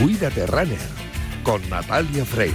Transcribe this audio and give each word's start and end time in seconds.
Cuídate 0.00 0.46
Runner 0.46 0.78
con 1.42 1.68
Natalia 1.68 2.24
Freire. 2.24 2.54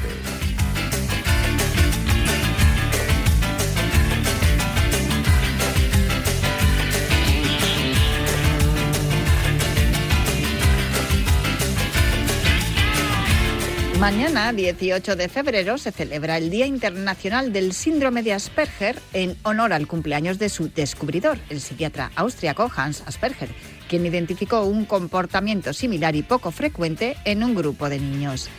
Mañana, 13.99 14.53
18 14.53 15.17
de 15.17 15.27
febrero, 15.27 15.77
se 15.77 15.91
celebra 15.91 16.37
el 16.37 16.49
Día 16.49 16.65
Internacional 16.65 17.51
del 17.51 17.73
Síndrome 17.73 18.23
de 18.23 18.33
Asperger 18.33 18.99
en 19.11 19.37
honor 19.43 19.73
al 19.73 19.87
cumpleaños 19.87 20.39
de 20.39 20.47
su 20.47 20.69
descubridor, 20.69 21.37
el 21.49 21.59
psiquiatra 21.59 22.11
austriaco 22.15 22.71
Hans 22.75 23.03
Asperger, 23.05 23.49
quien 23.87 24.05
identificó 24.05 24.63
un 24.63 24.85
comportamiento 24.85 25.73
similar 25.73 26.15
y 26.15 26.23
poco 26.23 26.51
frecuente 26.51 27.15
en 27.25 27.43
un 27.43 27.55
grupo 27.55 27.89
de 27.89 27.99
niños. 27.99 28.49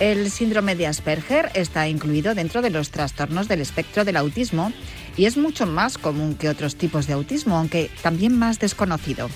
El 0.00 0.30
síndrome 0.30 0.74
de 0.74 0.86
Asperger 0.86 1.50
está 1.54 1.88
incluido 1.88 2.34
dentro 2.34 2.62
de 2.62 2.70
los 2.70 2.90
trastornos 2.90 3.46
del 3.46 3.60
espectro 3.60 4.04
del 4.04 4.16
autismo 4.16 4.72
y 5.16 5.26
es 5.26 5.36
mucho 5.36 5.66
más 5.66 5.98
común 5.98 6.34
que 6.34 6.48
otros 6.48 6.76
tipos 6.76 7.06
de 7.06 7.12
autismo, 7.12 7.56
aunque 7.56 7.90
también 8.02 8.36
más 8.36 8.58
desconocido. 8.58 9.28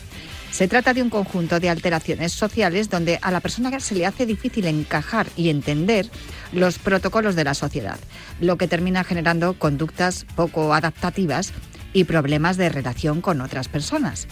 Se 0.50 0.68
trata 0.68 0.94
de 0.94 1.02
un 1.02 1.10
conjunto 1.10 1.60
de 1.60 1.68
alteraciones 1.68 2.32
sociales 2.32 2.88
donde 2.88 3.18
a 3.20 3.30
la 3.30 3.40
persona 3.40 3.78
se 3.78 3.94
le 3.94 4.06
hace 4.06 4.24
difícil 4.24 4.66
encajar 4.66 5.26
y 5.36 5.50
entender 5.50 6.08
los 6.52 6.78
protocolos 6.78 7.36
de 7.36 7.44
la 7.44 7.54
sociedad, 7.54 7.98
lo 8.40 8.56
que 8.56 8.66
termina 8.66 9.04
generando 9.04 9.58
conductas 9.58 10.24
poco 10.34 10.72
adaptativas 10.72 11.52
y 11.92 12.04
problemas 12.04 12.56
de 12.56 12.70
relación 12.70 13.20
con 13.20 13.40
otras 13.40 13.68
personas. 13.68 14.28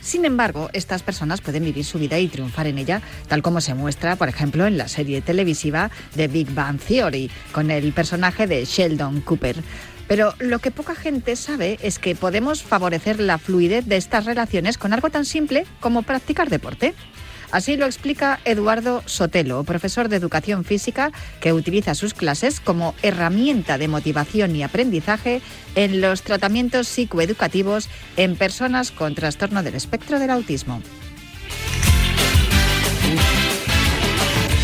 Sin 0.00 0.24
embargo, 0.24 0.70
estas 0.72 1.02
personas 1.02 1.40
pueden 1.40 1.64
vivir 1.64 1.84
su 1.84 1.98
vida 1.98 2.18
y 2.18 2.28
triunfar 2.28 2.66
en 2.66 2.78
ella, 2.78 3.02
tal 3.28 3.42
como 3.42 3.60
se 3.60 3.74
muestra, 3.74 4.16
por 4.16 4.28
ejemplo, 4.28 4.66
en 4.66 4.78
la 4.78 4.88
serie 4.88 5.20
televisiva 5.20 5.90
de 6.14 6.28
Big 6.28 6.52
Bang 6.54 6.78
Theory, 6.78 7.30
con 7.52 7.70
el 7.70 7.92
personaje 7.92 8.46
de 8.46 8.64
Sheldon 8.64 9.20
Cooper. 9.20 9.56
Pero 10.08 10.34
lo 10.38 10.58
que 10.58 10.70
poca 10.70 10.94
gente 10.94 11.36
sabe 11.36 11.78
es 11.82 11.98
que 11.98 12.14
podemos 12.14 12.62
favorecer 12.62 13.20
la 13.20 13.36
fluidez 13.36 13.84
de 13.84 13.98
estas 13.98 14.24
relaciones 14.24 14.78
con 14.78 14.94
algo 14.94 15.10
tan 15.10 15.26
simple 15.26 15.66
como 15.80 16.02
practicar 16.02 16.48
deporte. 16.48 16.94
Así 17.50 17.76
lo 17.76 17.86
explica 17.86 18.40
Eduardo 18.44 19.02
Sotelo, 19.06 19.64
profesor 19.64 20.08
de 20.08 20.16
educación 20.16 20.64
física 20.64 21.12
que 21.40 21.54
utiliza 21.54 21.94
sus 21.94 22.12
clases 22.12 22.60
como 22.60 22.94
herramienta 23.02 23.78
de 23.78 23.88
motivación 23.88 24.54
y 24.54 24.62
aprendizaje 24.62 25.40
en 25.74 26.00
los 26.02 26.22
tratamientos 26.22 26.88
psicoeducativos 26.88 27.88
en 28.16 28.36
personas 28.36 28.90
con 28.90 29.14
trastorno 29.14 29.62
del 29.62 29.76
espectro 29.76 30.18
del 30.18 30.30
autismo. 30.30 30.82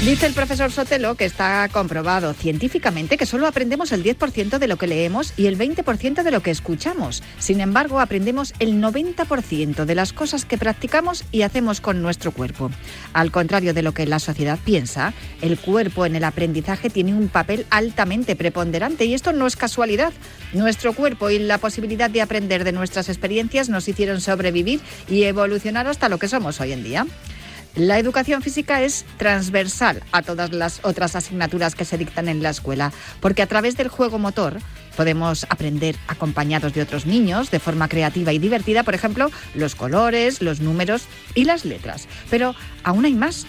Dice 0.05 0.27
el 0.27 0.35
profesor 0.35 0.71
Sotelo 0.71 1.15
que 1.15 1.25
está 1.25 1.67
comprobado 1.73 2.35
científicamente 2.35 3.17
que 3.17 3.25
solo 3.25 3.47
aprendemos 3.47 3.91
el 3.91 4.05
10% 4.05 4.59
de 4.59 4.69
lo 4.69 4.77
que 4.77 4.87
leemos 4.87 5.33
y 5.39 5.47
el 5.47 5.57
20% 5.57 6.23
de 6.23 6.31
lo 6.31 6.43
que 6.43 6.51
escuchamos. 6.51 7.23
Sin 7.39 7.63
embargo, 7.63 7.99
aprendemos 8.01 8.53
el 8.59 8.83
90% 8.83 9.87
de 9.87 9.95
las 9.95 10.13
cosas 10.13 10.45
que 10.45 10.59
practicamos 10.59 11.25
y 11.33 11.41
hacemos 11.41 11.81
con 11.81 12.03
nuestro 12.03 12.33
cuerpo. 12.33 12.71
Al 13.15 13.31
contrario 13.31 13.73
de 13.73 13.81
lo 13.81 13.95
que 13.95 14.07
la 14.07 14.19
sociedad 14.19 14.59
piensa, 14.63 15.15
el 15.41 15.59
cuerpo 15.59 16.05
en 16.05 16.17
el 16.17 16.25
aprendizaje 16.25 16.91
tiene 16.91 17.15
un 17.15 17.29
papel 17.29 17.65
altamente 17.71 18.37
preponderante 18.37 19.07
y 19.07 19.15
esto 19.15 19.33
no 19.33 19.47
es 19.47 19.57
casualidad. 19.57 20.13
Nuestro 20.53 20.93
cuerpo 20.93 21.31
y 21.31 21.39
la 21.39 21.57
posibilidad 21.57 22.11
de 22.11 22.21
aprender 22.21 22.65
de 22.65 22.73
nuestras 22.73 23.09
experiencias 23.09 23.71
nos 23.71 23.89
hicieron 23.89 24.21
sobrevivir 24.21 24.81
y 25.09 25.23
evolucionar 25.23 25.87
hasta 25.87 26.11
lo 26.11 26.19
que 26.19 26.29
somos 26.29 26.61
hoy 26.61 26.73
en 26.73 26.85
día. 26.85 27.07
La 27.77 27.99
educación 27.99 28.41
física 28.41 28.83
es 28.83 29.05
transversal 29.19 30.01
a 30.13 30.23
todas 30.23 30.53
las 30.53 30.79
otras 30.85 31.17
asignaturas 31.17 31.75
que 31.75 31.85
se 31.85 31.99
dictan 31.99 32.29
en 32.29 32.41
la 32.41 32.51
escuela, 32.51 32.93
porque 33.19 33.43
a 33.43 33.49
través 33.49 33.77
del 33.77 33.89
juego 33.89 34.21
motor 34.21 34.61
podemos 34.97 35.45
aprender 35.51 35.97
acompañados 36.07 36.73
de 36.73 36.83
otros 36.83 37.05
niños 37.05 37.51
de 37.51 37.59
forma 37.59 37.89
creativa 37.89 38.33
y 38.33 38.39
divertida, 38.39 38.85
por 38.85 38.95
ejemplo, 38.95 39.29
los 39.57 39.75
colores, 39.75 40.41
los 40.41 40.61
números 40.61 41.07
y 41.35 41.47
las 41.47 41.65
letras. 41.65 42.07
Pero 42.31 42.55
aún 42.85 43.07
hay 43.07 43.15
más. 43.15 43.45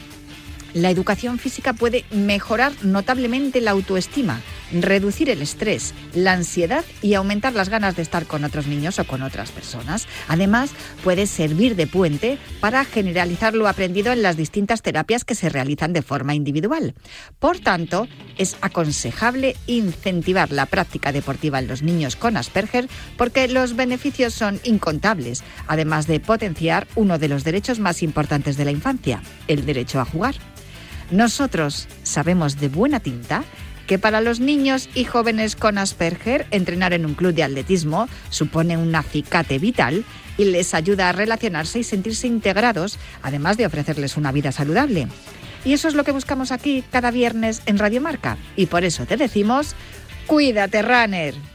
La 0.73 0.89
educación 0.89 1.37
física 1.37 1.73
puede 1.73 2.03
mejorar 2.09 2.73
notablemente 2.81 3.61
la 3.61 3.71
autoestima, 3.71 4.41
reducir 4.81 5.29
el 5.29 5.41
estrés, 5.41 5.93
la 6.13 6.33
ansiedad 6.33 6.83
y 7.01 7.13
aumentar 7.13 7.53
las 7.53 7.69
ganas 7.69 7.95
de 7.95 8.01
estar 8.01 8.25
con 8.25 8.43
otros 8.43 8.67
niños 8.67 8.99
o 8.99 9.05
con 9.05 9.21
otras 9.21 9.51
personas. 9.51 10.07
Además, 10.27 10.71
puede 11.03 11.27
servir 11.27 11.75
de 11.75 11.87
puente 11.87 12.37
para 12.59 12.85
generalizar 12.85 13.53
lo 13.53 13.67
aprendido 13.67 14.11
en 14.11 14.21
las 14.21 14.37
distintas 14.37 14.81
terapias 14.81 15.25
que 15.25 15.35
se 15.35 15.49
realizan 15.49 15.93
de 15.93 16.01
forma 16.01 16.35
individual. 16.35 16.95
Por 17.39 17.59
tanto, 17.59 18.07
es 18.37 18.57
aconsejable 18.61 19.55
incentivar 19.67 20.51
la 20.51 20.65
práctica 20.65 21.11
deportiva 21.11 21.59
en 21.59 21.67
los 21.67 21.81
niños 21.81 22.15
con 22.15 22.37
Asperger 22.37 22.87
porque 23.17 23.47
los 23.47 23.75
beneficios 23.75 24.33
son 24.33 24.59
incontables, 24.63 25.43
además 25.67 26.07
de 26.07 26.19
potenciar 26.19 26.87
uno 26.95 27.17
de 27.17 27.27
los 27.27 27.43
derechos 27.43 27.79
más 27.79 28.03
importantes 28.03 28.57
de 28.57 28.65
la 28.65 28.71
infancia, 28.71 29.21
el 29.47 29.65
derecho 29.65 29.99
a 29.99 30.05
jugar. 30.05 30.35
Nosotros 31.11 31.87
sabemos 32.03 32.59
de 32.59 32.67
buena 32.67 32.99
tinta 32.99 33.43
que 33.87 33.99
para 33.99 34.21
los 34.21 34.39
niños 34.39 34.89
y 34.93 35.03
jóvenes 35.03 35.55
con 35.55 35.77
Asperger 35.77 36.47
entrenar 36.51 36.93
en 36.93 37.05
un 37.05 37.13
club 37.13 37.33
de 37.33 37.43
atletismo 37.43 38.07
supone 38.29 38.77
un 38.77 38.95
acicate 38.95 39.59
vital 39.59 40.03
y 40.37 40.45
les 40.45 40.73
ayuda 40.73 41.09
a 41.09 41.13
relacionarse 41.13 41.79
y 41.79 41.83
sentirse 41.83 42.27
integrados, 42.27 42.97
además 43.21 43.57
de 43.57 43.65
ofrecerles 43.65 44.17
una 44.17 44.31
vida 44.31 44.51
saludable. 44.51 45.07
Y 45.63 45.73
eso 45.73 45.87
es 45.87 45.95
lo 45.95 46.03
que 46.03 46.11
buscamos 46.11 46.51
aquí 46.51 46.83
cada 46.91 47.11
viernes 47.11 47.61
en 47.65 47.79
Radio 47.79 48.01
Marca. 48.01 48.37
Y 48.55 48.67
por 48.67 48.83
eso 48.83 49.05
te 49.05 49.17
decimos, 49.17 49.75
cuídate, 50.27 50.81
runner. 50.81 51.54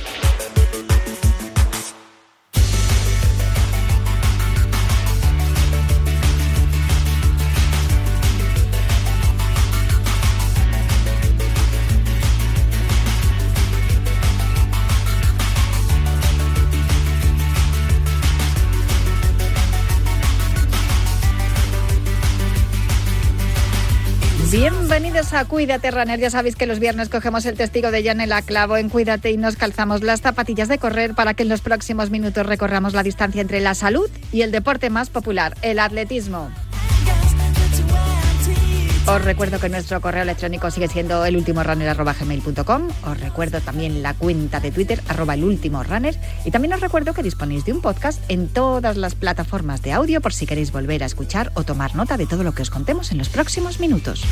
A 25.21 25.45
Cuídate 25.45 25.91
Runner. 25.91 26.19
Ya 26.19 26.31
sabéis 26.31 26.55
que 26.55 26.65
los 26.65 26.79
viernes 26.79 27.07
cogemos 27.07 27.45
el 27.45 27.55
testigo 27.55 27.91
de 27.91 28.03
Janela 28.03 28.41
Clavo 28.41 28.75
en 28.75 28.89
Cuídate 28.89 29.29
y 29.29 29.37
nos 29.37 29.55
calzamos 29.55 30.01
las 30.01 30.21
zapatillas 30.21 30.67
de 30.67 30.79
correr 30.79 31.13
para 31.13 31.35
que 31.35 31.43
en 31.43 31.49
los 31.49 31.61
próximos 31.61 32.09
minutos 32.09 32.43
recorramos 32.43 32.93
la 32.93 33.03
distancia 33.03 33.39
entre 33.39 33.61
la 33.61 33.75
salud 33.75 34.09
y 34.31 34.41
el 34.41 34.51
deporte 34.51 34.89
más 34.89 35.11
popular, 35.11 35.55
el 35.61 35.77
atletismo. 35.77 36.49
Os 39.07 39.23
recuerdo 39.23 39.59
que 39.59 39.69
nuestro 39.69 40.01
correo 40.01 40.23
electrónico 40.23 40.71
sigue 40.71 40.87
siendo 40.87 41.23
elultimorunner.gmail.com. 41.23 42.87
Os 43.03 43.19
recuerdo 43.19 43.61
también 43.61 44.01
la 44.01 44.15
cuenta 44.15 44.59
de 44.59 44.71
Twitter, 44.71 45.01
arroba 45.07 45.35
elultimorunner. 45.35 46.17
Y 46.45 46.51
también 46.51 46.73
os 46.73 46.81
recuerdo 46.81 47.13
que 47.13 47.21
disponéis 47.21 47.63
de 47.63 47.73
un 47.73 47.81
podcast 47.81 48.23
en 48.27 48.47
todas 48.47 48.97
las 48.97 49.13
plataformas 49.13 49.83
de 49.83 49.93
audio 49.93 50.19
por 50.19 50.33
si 50.33 50.47
queréis 50.47 50.71
volver 50.71 51.03
a 51.03 51.05
escuchar 51.05 51.51
o 51.53 51.63
tomar 51.63 51.95
nota 51.95 52.17
de 52.17 52.25
todo 52.25 52.43
lo 52.43 52.53
que 52.53 52.63
os 52.63 52.71
contemos 52.71 53.11
en 53.11 53.19
los 53.19 53.29
próximos 53.29 53.79
minutos. 53.79 54.25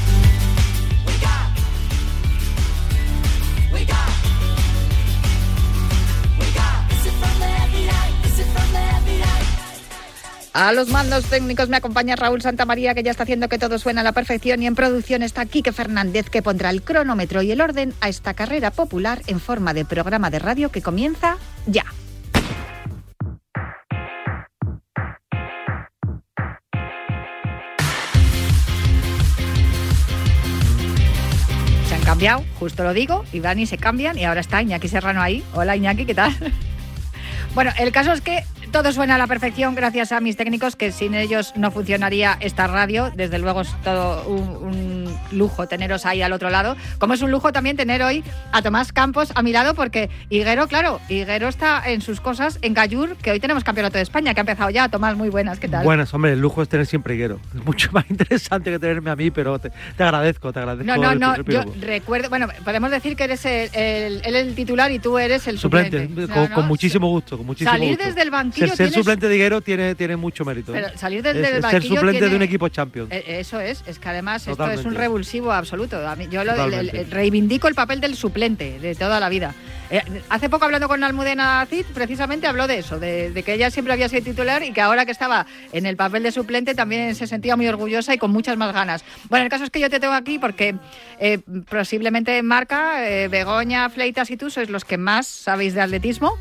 A 10.51 10.71
los 10.71 10.89
mandos 10.89 11.25
técnicos 11.25 11.69
me 11.69 11.77
acompaña 11.77 12.15
Raúl 12.15 12.41
Santamaría, 12.41 12.95
que 12.95 13.03
ya 13.03 13.11
está 13.11 13.21
haciendo 13.21 13.49
que 13.49 13.59
todo 13.59 13.77
suene 13.77 13.99
a 13.99 14.03
la 14.03 14.13
perfección. 14.13 14.63
Y 14.63 14.67
en 14.67 14.73
producción 14.73 15.21
está 15.21 15.45
Quique 15.45 15.71
Fernández, 15.71 16.29
que 16.29 16.41
pondrá 16.41 16.71
el 16.71 16.81
cronómetro 16.81 17.43
y 17.43 17.51
el 17.51 17.61
orden 17.61 17.93
a 18.01 18.09
esta 18.09 18.33
carrera 18.33 18.71
popular 18.71 19.21
en 19.27 19.39
forma 19.39 19.75
de 19.75 19.85
programa 19.85 20.31
de 20.31 20.39
radio 20.39 20.71
que 20.71 20.81
comienza 20.81 21.37
ya. 21.67 21.85
Se 31.87 31.93
han 31.95 32.01
cambiado, 32.01 32.43
justo 32.59 32.83
lo 32.83 32.93
digo, 32.93 33.23
y 33.31 33.39
Dani 33.39 33.67
se 33.67 33.77
cambian 33.77 34.17
y 34.17 34.25
ahora 34.25 34.41
está 34.41 34.63
Iñaki 34.63 34.87
Serrano 34.87 35.21
ahí. 35.21 35.43
Hola 35.53 35.75
Iñaki, 35.75 36.05
¿qué 36.07 36.15
tal? 36.15 36.35
Bueno, 37.55 37.71
el 37.79 37.91
caso 37.91 38.13
es 38.13 38.21
que 38.21 38.43
todo 38.71 38.91
suena 38.91 39.15
a 39.15 39.17
la 39.17 39.27
perfección 39.27 39.75
gracias 39.75 40.11
a 40.11 40.19
mis 40.21 40.37
técnicos, 40.37 40.75
que 40.75 40.91
sin 40.91 41.15
ellos 41.15 41.53
no 41.55 41.71
funcionaría 41.71 42.37
esta 42.39 42.67
radio. 42.67 43.11
Desde 43.15 43.39
luego 43.39 43.61
es 43.61 43.69
todo 43.83 44.27
un, 44.27 44.99
lujo 45.31 45.67
teneros 45.67 46.05
ahí 46.05 46.21
al 46.21 46.33
otro 46.33 46.49
lado. 46.49 46.75
Como 46.97 47.13
es 47.13 47.21
un 47.21 47.31
lujo 47.31 47.51
también 47.51 47.77
tener 47.77 48.01
hoy 48.01 48.23
a 48.51 48.61
Tomás 48.61 48.91
Campos 48.91 49.31
a 49.35 49.41
mi 49.41 49.51
lado, 49.51 49.73
porque 49.73 50.09
Higuero, 50.29 50.67
claro, 50.67 50.99
Higuero 51.09 51.47
está 51.47 51.89
en 51.89 52.01
sus 52.01 52.21
cosas 52.21 52.59
en 52.61 52.73
Gallur, 52.73 53.15
que 53.17 53.31
hoy 53.31 53.39
tenemos 53.39 53.63
campeonato 53.63 53.97
de 53.97 54.03
España, 54.03 54.33
que 54.33 54.39
ha 54.39 54.43
empezado 54.43 54.69
ya. 54.69 54.89
Tomás, 54.89 55.15
muy 55.15 55.29
buenas, 55.29 55.59
¿qué 55.59 55.67
tal? 55.67 55.83
Buenas, 55.83 56.13
hombre, 56.13 56.33
el 56.33 56.39
lujo 56.39 56.61
es 56.61 56.69
tener 56.69 56.85
siempre 56.85 57.15
Higuero. 57.15 57.39
Es 57.55 57.65
mucho 57.65 57.89
más 57.91 58.05
interesante 58.09 58.71
que 58.71 58.79
tenerme 58.79 59.09
a 59.09 59.15
mí, 59.15 59.31
pero 59.31 59.59
te, 59.59 59.71
agradezco, 59.97 60.53
te 60.53 60.59
agradezco. 60.59 60.85
No, 60.85 60.97
no, 60.97 61.15
no, 61.15 61.43
yo 61.43 61.63
recuerdo, 61.81 62.29
bueno, 62.29 62.47
podemos 62.63 62.91
decir 62.91 63.15
que 63.15 63.23
eres 63.25 63.45
el, 63.45 64.21
el, 64.23 64.55
titular 64.55 64.91
y 64.91 64.99
tú 64.99 65.17
eres 65.17 65.47
el 65.47 65.59
suplente. 65.59 66.09
con, 66.53 66.67
muchísimo 66.67 67.07
gusto, 67.09 67.37
con 67.37 67.45
muchísimo 67.45 67.71
Salir 67.71 67.97
desde 67.97 68.21
el 68.21 68.31
banquillo. 68.31 68.58
Ser, 68.67 68.91
suplente 68.91 69.27
de 69.27 69.35
Higuero 69.35 69.61
tiene, 69.61 69.95
tiene 69.95 70.15
mucho 70.15 70.45
mérito. 70.45 70.71
Pero 70.71 70.87
¿eh? 70.87 70.91
salir 70.95 71.21
desde 71.21 71.55
el 71.55 71.61
banquillo. 71.61 71.81
Ser 71.81 71.97
suplente 71.97 72.29
de 72.29 72.35
un 72.35 72.41
equipo 72.41 72.69
Champions. 72.69 73.11
Eh, 73.11 73.23
eso 73.39 73.59
es, 73.59 73.83
es 73.87 73.99
que 73.99 74.09
además 74.09 74.47
esto 74.47 74.69
es 74.69 74.85
un 74.85 74.95
revulsivo 74.95 75.51
absoluto. 75.51 75.99
yo 76.29 76.43
lo, 76.43 76.53
reivindico 77.09 77.67
el 77.67 77.75
papel 77.75 78.01
del 78.01 78.15
suplente 78.15 78.79
de 78.79 78.95
toda 78.95 79.19
la 79.19 79.29
vida. 79.29 79.53
Eh, 79.91 80.01
hace 80.29 80.49
poco 80.49 80.65
hablando 80.65 80.87
con 80.87 81.03
Almudena 81.03 81.65
Cid, 81.67 81.85
precisamente 81.93 82.45
habló 82.45 82.67
de 82.67 82.77
eso, 82.77 82.99
de, 82.99 83.31
de, 83.31 83.43
que 83.43 83.55
ella 83.55 83.71
siempre 83.71 83.91
había 83.91 84.07
sido 84.07 84.23
titular 84.23 84.61
y 84.61 84.71
que 84.71 84.81
ahora 84.81 85.03
que 85.05 85.11
estaba 85.11 85.47
en 85.71 85.87
el 85.87 85.97
papel 85.97 86.21
de 86.21 86.31
suplente 86.31 86.75
también 86.75 87.15
se 87.15 87.25
sentía 87.25 87.55
muy 87.55 87.67
orgullosa 87.67 88.13
y 88.13 88.19
con 88.19 88.29
muchas 88.29 88.55
más 88.55 88.71
ganas. 88.71 89.03
Bueno, 89.29 89.45
el 89.45 89.49
caso 89.49 89.63
es 89.63 89.71
que 89.71 89.79
yo 89.79 89.89
te 89.89 89.99
tengo 89.99 90.13
aquí 90.13 90.37
porque 90.37 90.75
posiblemente 91.69 92.37
en 92.37 92.45
marca, 92.45 93.01
Begoña, 93.29 93.89
Fleitas 93.89 94.29
y 94.29 94.37
tú 94.37 94.49
sois 94.49 94.69
los 94.69 94.85
que 94.85 94.97
más 94.97 95.25
sabéis 95.27 95.73
de 95.73 95.81
atletismo. 95.81 96.37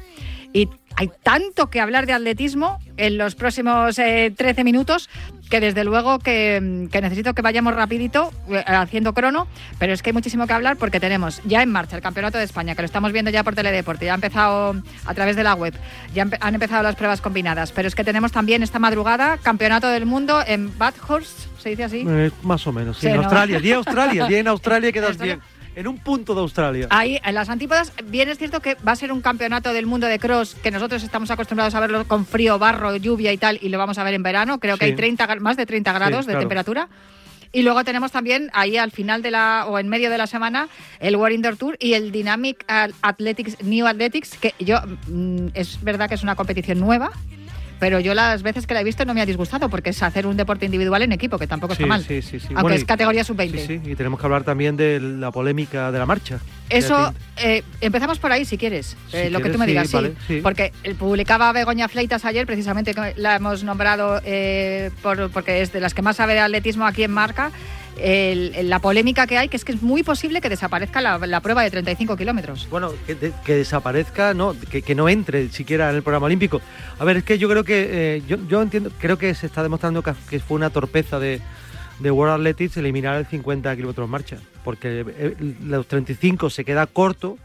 Y 0.52 0.68
hay 0.98 1.12
tanto 1.22 1.70
que 1.70 1.80
hablar 1.80 2.06
de 2.06 2.12
atletismo 2.12 2.80
en 2.96 3.18
los 3.18 3.36
próximos 3.36 3.94
13 3.94 4.34
eh, 4.36 4.64
minutos 4.64 5.08
que 5.48 5.60
desde 5.60 5.84
luego 5.84 6.18
que, 6.18 6.58
necesito 6.60 7.34
que 7.34 7.40
vayamos 7.40 7.76
rapidito 7.76 8.32
eh, 8.50 8.64
haciendo 8.66 9.14
crono, 9.14 9.46
pero 9.78 9.92
es 9.92 10.02
que 10.02 10.10
hay 10.10 10.14
muchísimo 10.14 10.48
que 10.48 10.54
hablar 10.54 10.76
porque 10.76 10.98
tenemos 10.98 11.40
ya 11.44 11.62
en 11.62 11.70
marcha 11.70 11.94
el 11.94 12.02
Campeonato 12.02 12.36
de 12.36 12.42
España, 12.42 12.74
que 12.74 12.82
lo 12.82 12.86
estamos 12.86 13.12
viendo 13.12 13.30
ya 13.30 13.44
por 13.44 13.54
Teledeporte, 13.54 14.06
ya 14.06 14.12
ha 14.12 14.14
empezado 14.16 14.74
a 15.06 15.14
través 15.14 15.36
de 15.36 15.44
la 15.44 15.54
web, 15.54 15.72
ya 16.14 16.26
han 16.40 16.54
empezado 16.54 16.82
las 16.82 16.96
pruebas 16.96 17.20
combinadas, 17.20 17.70
pero 17.70 17.86
es 17.86 17.94
que 17.94 18.02
tenemos 18.02 18.32
también 18.32 18.64
esta 18.64 18.80
madrugada 18.80 19.38
Campeonato 19.38 19.86
del 19.86 20.04
Mundo 20.04 20.42
en 20.44 20.76
Bathurst, 20.76 21.46
¿se 21.60 21.68
dice 21.68 21.84
así? 21.84 22.04
Eh, 22.08 22.32
más 22.42 22.66
o 22.66 22.72
menos, 22.72 22.98
sí, 22.98 23.06
en 23.06 23.18
Australia, 23.18 23.60
día 23.60 23.76
Australia, 23.76 24.26
día 24.26 24.40
en 24.40 24.48
Australia 24.48 24.90
quedas 24.90 25.16
bien 25.16 25.40
en 25.78 25.86
un 25.86 25.96
punto 25.96 26.34
de 26.34 26.40
Australia. 26.40 26.88
Ahí, 26.90 27.20
en 27.24 27.34
las 27.36 27.48
antípodas, 27.48 27.92
bien 28.04 28.28
es 28.28 28.36
cierto 28.36 28.58
que 28.58 28.74
va 28.86 28.92
a 28.92 28.96
ser 28.96 29.12
un 29.12 29.20
campeonato 29.20 29.72
del 29.72 29.86
mundo 29.86 30.08
de 30.08 30.18
cross 30.18 30.56
que 30.56 30.72
nosotros 30.72 31.04
estamos 31.04 31.30
acostumbrados 31.30 31.72
a 31.76 31.80
verlo 31.80 32.04
con 32.08 32.26
frío, 32.26 32.58
barro, 32.58 32.96
lluvia 32.96 33.32
y 33.32 33.38
tal, 33.38 33.60
y 33.62 33.68
lo 33.68 33.78
vamos 33.78 33.96
a 33.96 34.02
ver 34.02 34.14
en 34.14 34.24
verano. 34.24 34.58
Creo 34.58 34.76
que 34.76 34.86
hay 34.86 34.96
30, 34.96 35.36
más 35.36 35.56
de 35.56 35.66
30 35.66 35.92
grados 35.92 36.26
de 36.26 36.34
temperatura. 36.34 36.88
Y 37.52 37.62
luego 37.62 37.84
tenemos 37.84 38.10
también 38.10 38.50
ahí 38.54 38.76
al 38.76 38.90
final 38.90 39.22
de 39.22 39.30
la 39.30 39.66
o 39.68 39.78
en 39.78 39.88
medio 39.88 40.10
de 40.10 40.18
la 40.18 40.26
semana 40.26 40.68
el 40.98 41.16
World 41.16 41.36
Indoor 41.36 41.56
Tour 41.56 41.76
y 41.78 41.94
el 41.94 42.12
Dynamic 42.12 42.62
Athletics 43.00 43.62
New 43.62 43.86
Athletics 43.86 44.36
que 44.36 44.54
yo 44.58 44.80
mm, 45.06 45.48
es 45.54 45.82
verdad 45.82 46.08
que 46.10 46.16
es 46.16 46.22
una 46.22 46.36
competición 46.36 46.78
nueva 46.78 47.10
pero 47.78 48.00
yo 48.00 48.14
las 48.14 48.42
veces 48.42 48.66
que 48.66 48.74
la 48.74 48.80
he 48.80 48.84
visto 48.84 49.04
no 49.04 49.14
me 49.14 49.20
ha 49.20 49.26
disgustado 49.26 49.68
porque 49.68 49.90
es 49.90 50.02
hacer 50.02 50.26
un 50.26 50.36
deporte 50.36 50.66
individual 50.66 51.02
en 51.02 51.12
equipo, 51.12 51.38
que 51.38 51.46
tampoco 51.46 51.74
está 51.74 51.86
mal. 51.86 52.04
Sí, 52.04 52.22
sí, 52.22 52.40
sí. 52.40 52.48
Aunque 52.54 52.76
es 52.76 52.84
categoría 52.84 53.24
sub-20. 53.24 53.50
Sí, 53.52 53.66
sí, 53.66 53.90
y 53.90 53.94
tenemos 53.94 54.18
que 54.20 54.26
hablar 54.26 54.44
también 54.44 54.76
de 54.76 55.00
la 55.00 55.30
polémica 55.30 55.92
de 55.92 55.98
la 55.98 56.06
marcha. 56.06 56.38
Eso, 56.68 57.14
eh, 57.38 57.62
empezamos 57.80 58.18
por 58.18 58.32
ahí 58.32 58.44
si 58.44 58.58
quieres, 58.58 58.96
eh, 59.12 59.30
lo 59.30 59.40
que 59.40 59.50
tú 59.50 59.58
me 59.58 59.66
digas, 59.66 59.88
sí, 60.26 60.40
Porque 60.42 60.72
publicaba 60.98 61.52
Begoña 61.52 61.88
Fleitas 61.88 62.24
ayer, 62.24 62.46
precisamente 62.46 62.94
la 63.16 63.36
hemos 63.36 63.64
nombrado 63.64 64.20
eh, 64.24 64.90
por, 65.02 65.30
porque 65.30 65.62
es 65.62 65.72
de 65.72 65.80
las 65.80 65.94
que 65.94 66.02
más 66.02 66.16
sabe 66.16 66.34
de 66.34 66.40
atletismo 66.40 66.86
aquí 66.86 67.04
en 67.04 67.12
Marca 67.12 67.50
la 67.98 68.78
polémica 68.78 69.26
que 69.26 69.38
hay, 69.38 69.48
que 69.48 69.56
es 69.56 69.64
que 69.64 69.72
es 69.72 69.82
muy 69.82 70.02
posible 70.02 70.40
que 70.40 70.48
desaparezca 70.48 71.00
la, 71.00 71.40
prueba 71.40 71.62
de 71.62 71.70
35 71.70 72.16
kilómetros. 72.16 72.68
Bueno, 72.70 72.92
que, 73.06 73.54
desaparezca, 73.54 74.34
no, 74.34 74.54
que, 74.70 74.94
no 74.94 75.08
entre 75.08 75.48
siquiera 75.50 75.90
en 75.90 75.96
el 75.96 76.02
programa 76.02 76.26
olímpico. 76.26 76.60
A 76.98 77.04
ver, 77.04 77.18
es 77.18 77.24
que 77.24 77.38
yo 77.38 77.48
creo 77.48 77.64
que, 77.64 78.16
eh, 78.16 78.22
yo, 78.26 78.62
entiendo, 78.62 78.90
creo 78.98 79.18
que 79.18 79.34
se 79.34 79.46
está 79.46 79.62
demostrando 79.62 80.02
que, 80.02 80.40
fue 80.40 80.56
una 80.56 80.70
torpeza 80.70 81.18
de, 81.18 81.40
de 81.98 82.10
World 82.10 82.34
Athletics 82.34 82.76
eliminar 82.76 83.16
el 83.16 83.26
50 83.26 83.74
kilómetros 83.76 84.08
marcha, 84.08 84.38
porque 84.64 85.04
eh, 85.06 85.36
los 85.64 85.86
35 85.86 86.50
se 86.50 86.64
queda 86.64 86.86
corto 86.86 87.38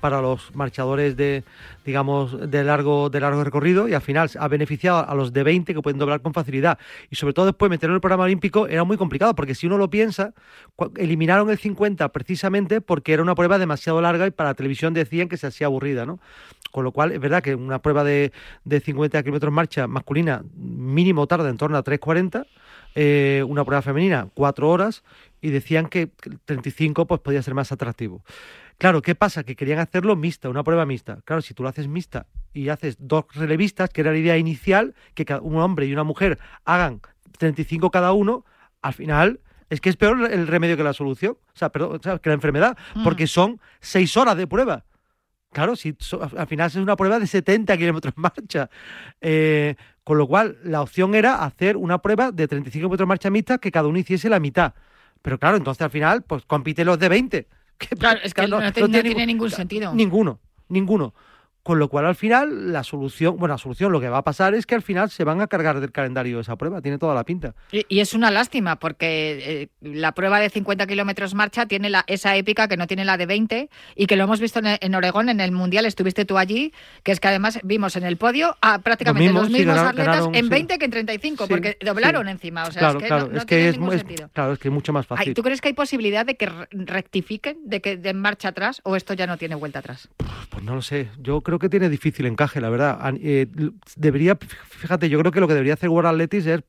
para 0.00 0.20
los 0.20 0.54
marchadores 0.54 1.16
de, 1.16 1.44
digamos, 1.84 2.50
de 2.50 2.64
largo, 2.64 3.10
de 3.10 3.20
largo 3.20 3.42
recorrido 3.42 3.88
y 3.88 3.94
al 3.94 4.00
final 4.00 4.30
ha 4.38 4.48
beneficiado 4.48 5.08
a 5.08 5.14
los 5.14 5.32
de 5.32 5.42
20 5.42 5.74
que 5.74 5.82
pueden 5.82 5.98
doblar 5.98 6.20
con 6.20 6.32
facilidad. 6.32 6.78
Y 7.10 7.16
sobre 7.16 7.34
todo 7.34 7.46
después 7.46 7.70
meterlo 7.70 7.94
en 7.94 7.96
el 7.96 8.00
programa 8.00 8.24
olímpico 8.24 8.66
era 8.66 8.84
muy 8.84 8.96
complicado 8.96 9.34
porque 9.34 9.54
si 9.54 9.66
uno 9.66 9.78
lo 9.78 9.90
piensa, 9.90 10.32
eliminaron 10.96 11.50
el 11.50 11.58
50 11.58 12.08
precisamente 12.10 12.80
porque 12.80 13.12
era 13.12 13.22
una 13.22 13.34
prueba 13.34 13.58
demasiado 13.58 14.00
larga 14.00 14.26
y 14.26 14.30
para 14.30 14.50
la 14.50 14.54
televisión 14.54 14.94
decían 14.94 15.28
que 15.28 15.36
se 15.36 15.46
hacía 15.46 15.66
aburrida, 15.66 16.06
¿no? 16.06 16.20
Con 16.70 16.84
lo 16.84 16.92
cual 16.92 17.12
es 17.12 17.20
verdad 17.20 17.42
que 17.42 17.54
una 17.54 17.80
prueba 17.80 18.04
de, 18.04 18.32
de 18.64 18.80
50 18.80 19.22
kilómetros 19.22 19.52
marcha 19.52 19.86
masculina 19.86 20.44
mínimo 20.54 21.26
tarda 21.26 21.48
en 21.48 21.56
torno 21.56 21.76
a 21.78 21.84
3.40. 21.84 22.46
Eh, 22.94 23.44
una 23.46 23.64
prueba 23.64 23.80
femenina, 23.82 24.28
4 24.34 24.68
horas, 24.68 25.04
y 25.40 25.50
decían 25.50 25.86
que 25.86 26.08
35 26.46 27.06
pues 27.06 27.20
podía 27.20 27.42
ser 27.42 27.54
más 27.54 27.70
atractivo. 27.70 28.22
Claro, 28.78 29.02
¿qué 29.02 29.16
pasa? 29.16 29.42
Que 29.42 29.56
querían 29.56 29.80
hacerlo 29.80 30.14
mixta, 30.14 30.48
una 30.48 30.62
prueba 30.62 30.86
mixta. 30.86 31.20
Claro, 31.24 31.42
si 31.42 31.52
tú 31.52 31.64
lo 31.64 31.68
haces 31.68 31.88
mixta 31.88 32.26
y 32.54 32.68
haces 32.68 32.96
dos 33.00 33.24
relevistas, 33.34 33.90
que 33.90 34.02
era 34.02 34.12
la 34.12 34.18
idea 34.18 34.38
inicial, 34.38 34.94
que 35.14 35.26
un 35.42 35.56
hombre 35.56 35.86
y 35.86 35.92
una 35.92 36.04
mujer 36.04 36.38
hagan 36.64 37.00
35 37.38 37.90
cada 37.90 38.12
uno, 38.12 38.44
al 38.80 38.94
final 38.94 39.40
es 39.68 39.80
que 39.80 39.90
es 39.90 39.96
peor 39.96 40.30
el 40.30 40.46
remedio 40.46 40.76
que 40.76 40.84
la 40.84 40.92
solución, 40.92 41.32
o 41.32 41.58
sea, 41.58 41.70
perdón, 41.70 41.98
que 41.98 42.30
la 42.30 42.34
enfermedad, 42.34 42.78
mm. 42.94 43.02
porque 43.02 43.26
son 43.26 43.60
seis 43.80 44.16
horas 44.16 44.36
de 44.36 44.46
prueba. 44.46 44.84
Claro, 45.50 45.74
si 45.74 45.96
al 46.36 46.46
final 46.46 46.68
es 46.68 46.76
una 46.76 46.94
prueba 46.94 47.18
de 47.18 47.26
70 47.26 47.76
kilómetros 47.76 48.14
en 48.16 48.22
marcha. 48.22 48.70
Eh, 49.20 49.74
con 50.04 50.18
lo 50.18 50.26
cual, 50.28 50.58
la 50.62 50.82
opción 50.82 51.14
era 51.14 51.44
hacer 51.44 51.76
una 51.76 51.98
prueba 51.98 52.30
de 52.30 52.46
35 52.46 52.80
kilómetros 52.80 53.04
en 53.04 53.08
marcha 53.08 53.30
mixta 53.30 53.58
que 53.58 53.72
cada 53.72 53.88
uno 53.88 53.98
hiciese 53.98 54.28
la 54.28 54.38
mitad. 54.38 54.74
Pero 55.20 55.38
claro, 55.38 55.56
entonces 55.56 55.82
al 55.82 55.90
final, 55.90 56.22
pues 56.22 56.44
compite 56.44 56.84
los 56.84 56.98
de 56.98 57.08
20 57.08 57.48
claro, 57.98 58.20
es 58.22 58.34
que 58.34 58.46
no, 58.46 58.60
tiene, 58.72 59.26
ningún 59.26 59.50
sentido. 59.50 59.94
Ninguno, 59.94 60.40
ninguno. 60.68 61.14
Con 61.68 61.78
lo 61.78 61.90
cual, 61.90 62.06
al 62.06 62.14
final, 62.14 62.72
la 62.72 62.82
solución, 62.82 63.36
bueno, 63.36 63.52
la 63.52 63.58
solución, 63.58 63.92
lo 63.92 64.00
que 64.00 64.08
va 64.08 64.16
a 64.16 64.24
pasar 64.24 64.54
es 64.54 64.64
que 64.64 64.74
al 64.74 64.80
final 64.80 65.10
se 65.10 65.22
van 65.22 65.42
a 65.42 65.48
cargar 65.48 65.80
del 65.80 65.92
calendario 65.92 66.40
esa 66.40 66.56
prueba, 66.56 66.80
tiene 66.80 66.96
toda 66.96 67.14
la 67.14 67.24
pinta. 67.24 67.54
Y, 67.70 68.00
es 68.00 68.14
una 68.14 68.30
lástima, 68.30 68.76
porque 68.76 69.38
eh, 69.44 69.68
la 69.82 70.12
prueba 70.12 70.40
de 70.40 70.48
50 70.48 70.86
kilómetros 70.86 71.34
marcha 71.34 71.66
tiene 71.66 71.90
la, 71.90 72.04
esa 72.06 72.34
épica 72.36 72.68
que 72.68 72.78
no 72.78 72.86
tiene 72.86 73.04
la 73.04 73.18
de 73.18 73.26
20, 73.26 73.68
y 73.96 74.06
que 74.06 74.16
lo 74.16 74.24
hemos 74.24 74.40
visto 74.40 74.62
en, 74.64 74.94
Oregón, 74.94 75.28
en 75.28 75.40
el 75.40 75.52
Mundial, 75.52 75.84
estuviste 75.84 76.24
tú 76.24 76.38
allí, 76.38 76.72
que 77.02 77.12
es 77.12 77.20
que 77.20 77.28
además 77.28 77.58
vimos 77.62 77.96
en 77.96 78.04
el 78.04 78.16
podio 78.16 78.56
a 78.62 78.78
prácticamente 78.78 79.30
los 79.30 79.50
mismos, 79.50 79.76
atletas 79.76 80.26
en 80.32 80.48
20 80.48 80.78
que 80.78 80.84
en 80.86 80.90
35, 80.90 81.48
porque 81.48 81.76
doblaron 81.84 82.28
encima. 82.28 82.64
O 82.64 82.72
sea, 82.72 82.92
es 82.92 82.96
que 82.96 83.10
no, 83.10 83.44
tiene 83.44 83.72
ningún 83.72 83.90
sentido. 83.90 84.30
Claro, 84.32 84.54
es 84.54 84.58
que 84.58 84.68
es 84.68 84.72
mucho 84.72 84.94
más 84.94 85.06
fácil. 85.06 85.34
¿Tú 85.34 85.42
crees 85.42 85.60
que 85.60 85.68
hay 85.68 85.74
posibilidad 85.74 86.24
de 86.24 86.38
que 86.38 86.50
rectifiquen, 86.70 87.58
de 87.66 87.82
que 87.82 87.98
den 87.98 88.18
marcha 88.18 88.48
atrás, 88.48 88.80
o 88.84 88.96
esto 88.96 89.12
ya 89.12 89.26
no 89.26 89.36
tiene 89.36 89.54
vuelta 89.54 89.80
atrás? 89.80 90.08
Pues 90.48 90.64
no 90.64 90.74
lo 90.74 90.80
sé. 90.80 91.10
Yo 91.18 91.42
creo 91.42 91.57
que 91.58 91.68
tiene 91.68 91.88
difícil 91.88 92.26
encaje, 92.26 92.60
la 92.60 92.70
verdad. 92.70 93.14
Eh, 93.20 93.46
debería, 93.96 94.36
fíjate, 94.36 95.08
yo 95.08 95.18
creo 95.18 95.32
que 95.32 95.40
lo 95.40 95.48
que 95.48 95.54
debería 95.54 95.74
hacer 95.74 95.88
World 95.88 96.10
Athletics 96.10 96.46
es 96.46 96.60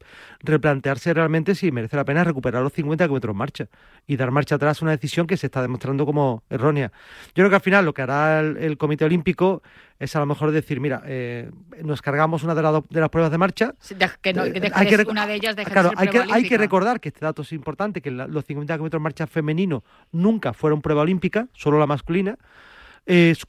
replantearse 0.41 1.13
realmente 1.13 1.55
si 1.55 1.71
merece 1.71 1.95
la 1.97 2.05
pena 2.05 2.23
recuperar 2.23 2.63
los 2.63 2.73
50 2.73 3.05
kilómetros 3.05 3.35
marcha 3.35 3.67
y 4.07 4.15
dar 4.17 4.31
marcha 4.31 4.55
atrás 4.55 4.81
una 4.81 4.91
decisión 4.91 5.27
que 5.27 5.37
se 5.37 5.47
está 5.47 5.61
demostrando 5.61 6.05
como 6.05 6.43
errónea. 6.49 6.91
Yo 7.27 7.43
creo 7.43 7.49
que 7.49 7.55
al 7.55 7.61
final 7.61 7.85
lo 7.85 7.93
que 7.93 8.01
hará 8.01 8.39
el, 8.39 8.77
Comité 8.77 9.05
Olímpico 9.05 9.61
es 9.99 10.15
a 10.15 10.19
lo 10.19 10.25
mejor 10.25 10.51
decir, 10.51 10.79
mira, 10.79 11.01
eh, 11.05 11.51
nos 11.83 12.01
cargamos 12.01 12.43
una 12.43 12.55
de, 12.55 12.61
de, 12.89 12.99
las 13.01 13.09
pruebas 13.09 13.31
de 13.31 13.37
marcha. 13.37 13.75
que 14.21 14.29
eh, 14.29 14.71
hay 14.73 14.87
que 14.87 15.05
una 15.09 15.27
de 15.27 15.35
ellas 15.35 15.55
claro, 15.55 15.91
hay 15.95 16.07
que, 16.07 16.19
hay 16.19 16.47
que 16.47 16.57
recordar 16.57 16.99
que 16.99 17.09
este 17.09 17.25
dato 17.25 17.41
es 17.41 17.51
importante, 17.51 18.01
que 18.01 18.11
los 18.11 18.45
50 18.45 18.73
kilómetros 18.73 19.01
marcha 19.01 19.27
femenino 19.27 19.83
nunca 20.11 20.53
fueron 20.53 20.81
prueba 20.81 21.01
olímpica, 21.01 21.47
solo 21.53 21.79
la 21.79 21.87
masculina 21.87 22.37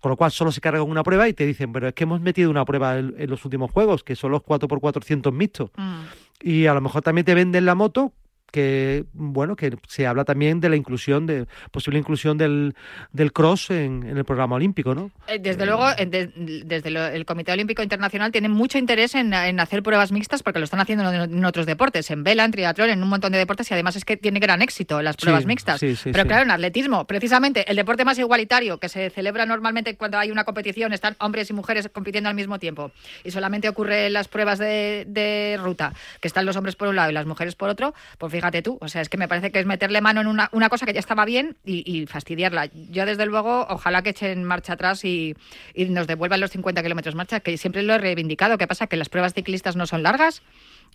con 0.00 0.10
lo 0.10 0.16
cual 0.16 0.30
solo 0.30 0.52
se 0.52 0.60
carga 0.60 0.82
una 0.82 1.02
prueba 1.02 1.28
y 1.28 1.34
te 1.34 1.46
dicen, 1.46 1.72
pero 1.72 1.88
es 1.88 1.94
que 1.94 2.04
hemos 2.04 2.20
metido 2.20 2.50
una 2.50 2.64
prueba 2.64 2.98
en, 2.98 3.28
los 3.28 3.44
últimos 3.44 3.70
juegos, 3.70 4.02
que 4.02 4.16
son 4.16 4.32
los 4.32 4.42
4x400 4.42 5.32
mixtos. 5.32 5.70
Mm. 5.76 6.00
Y 6.42 6.66
a 6.66 6.72
lo 6.72 6.80
mejor 6.80 7.02
también 7.02 7.26
te 7.26 7.34
venden 7.34 7.66
la 7.66 7.74
moto 7.74 8.14
que 8.50 9.04
bueno 9.12 9.56
que 9.56 9.76
se 9.86 10.06
habla 10.06 10.24
también 10.24 10.60
de 10.60 10.68
la 10.68 10.76
inclusión 10.76 11.26
de 11.26 11.46
posible 11.70 11.98
inclusión 11.98 12.38
del, 12.38 12.74
del 13.12 13.32
cross 13.32 13.70
en, 13.70 14.04
el 14.04 14.24
programa 14.24 14.56
olímpico 14.56 14.94
no 14.94 15.10
eh, 15.26 15.38
desde 15.38 15.66
luego 15.66 15.86
desde 15.96 17.16
el 17.16 17.24
Comité 17.24 17.52
Olímpico 17.52 17.82
Internacional 17.82 18.32
tiene 18.32 18.48
mucho 18.48 18.78
interés 18.78 19.14
en, 19.14 19.32
hacer 19.60 19.82
pruebas 19.82 20.12
mixtas 20.12 20.42
porque 20.42 20.58
lo 20.58 20.64
están 20.64 20.80
haciendo 20.80 21.10
en, 21.12 21.44
otros 21.44 21.66
deportes 21.66 22.10
en 22.10 22.24
vela 22.24 22.44
en 22.44 22.50
triatlón 22.50 22.90
en 22.90 23.02
un 23.02 23.08
montón 23.08 23.32
de 23.32 23.38
deportes 23.38 23.70
y 23.70 23.74
además 23.74 23.96
es 23.96 24.04
que 24.04 24.16
tiene 24.16 24.40
gran 24.40 24.62
éxito 24.62 25.02
las 25.02 25.16
pruebas 25.16 25.46
mixtas. 25.46 25.80
pero 25.80 26.26
claro 26.26 26.42
en 26.42 26.50
atletismo 26.50 27.06
precisamente 27.06 27.70
el 27.70 27.76
deporte 27.76 28.04
más 28.04 28.18
igualitario 28.18 28.78
que 28.78 28.88
se 28.88 29.10
celebra 29.10 29.46
normalmente 29.46 29.96
cuando 29.96 30.18
hay 30.18 30.30
una 30.30 30.44
competición 30.44 30.92
están 30.92 31.16
hombres 31.20 31.50
y 31.50 31.52
mujeres 31.52 31.88
compitiendo 31.92 32.28
al 32.28 32.34
mismo 32.34 32.58
tiempo 32.58 32.90
y 33.24 33.30
solamente 33.30 33.68
ocurre 33.68 34.06
en 34.06 34.12
las 34.12 34.28
pruebas 34.28 34.58
de, 34.58 35.04
de 35.08 35.58
ruta 35.62 35.92
que 36.20 36.28
están 36.28 36.46
los 36.46 36.56
hombres 36.56 36.76
por 36.76 36.88
un 36.88 36.96
lado 36.96 37.10
y 37.10 37.14
las 37.14 37.26
mujeres 37.26 37.54
por 37.54 37.68
otro 37.68 37.94
pues 38.18 38.39
fíjate 38.40 38.62
tú, 38.62 38.78
o 38.80 38.88
sea, 38.88 39.02
es 39.02 39.10
que 39.10 39.18
me 39.18 39.28
parece 39.28 39.52
que 39.52 39.60
es 39.60 39.66
meterle 39.66 40.00
mano 40.00 40.22
en 40.22 40.26
una, 40.26 40.48
una 40.52 40.70
cosa 40.70 40.86
que 40.86 40.94
ya 40.94 40.98
estaba 40.98 41.26
bien 41.26 41.58
y, 41.62 42.06
fastidiarla. 42.06 42.70
Yo, 42.90 43.04
desde 43.04 43.26
luego, 43.26 43.66
ojalá 43.68 44.02
que 44.02 44.10
echen 44.10 44.44
marcha 44.44 44.72
atrás 44.72 45.04
y, 45.04 45.36
y 45.74 45.84
nos 45.86 46.06
devuelvan 46.06 46.40
los 46.40 46.50
50 46.50 46.82
kilómetros 46.82 47.14
marcha, 47.14 47.40
que 47.40 47.58
siempre 47.58 47.82
lo 47.82 47.92
he 47.92 47.98
reivindicado. 47.98 48.56
¿Qué 48.56 48.66
pasa? 48.66 48.86
Que 48.86 48.96
las 48.96 49.10
pruebas 49.10 49.34
ciclistas 49.34 49.76
no 49.76 49.86
son 49.86 50.02
largas 50.02 50.42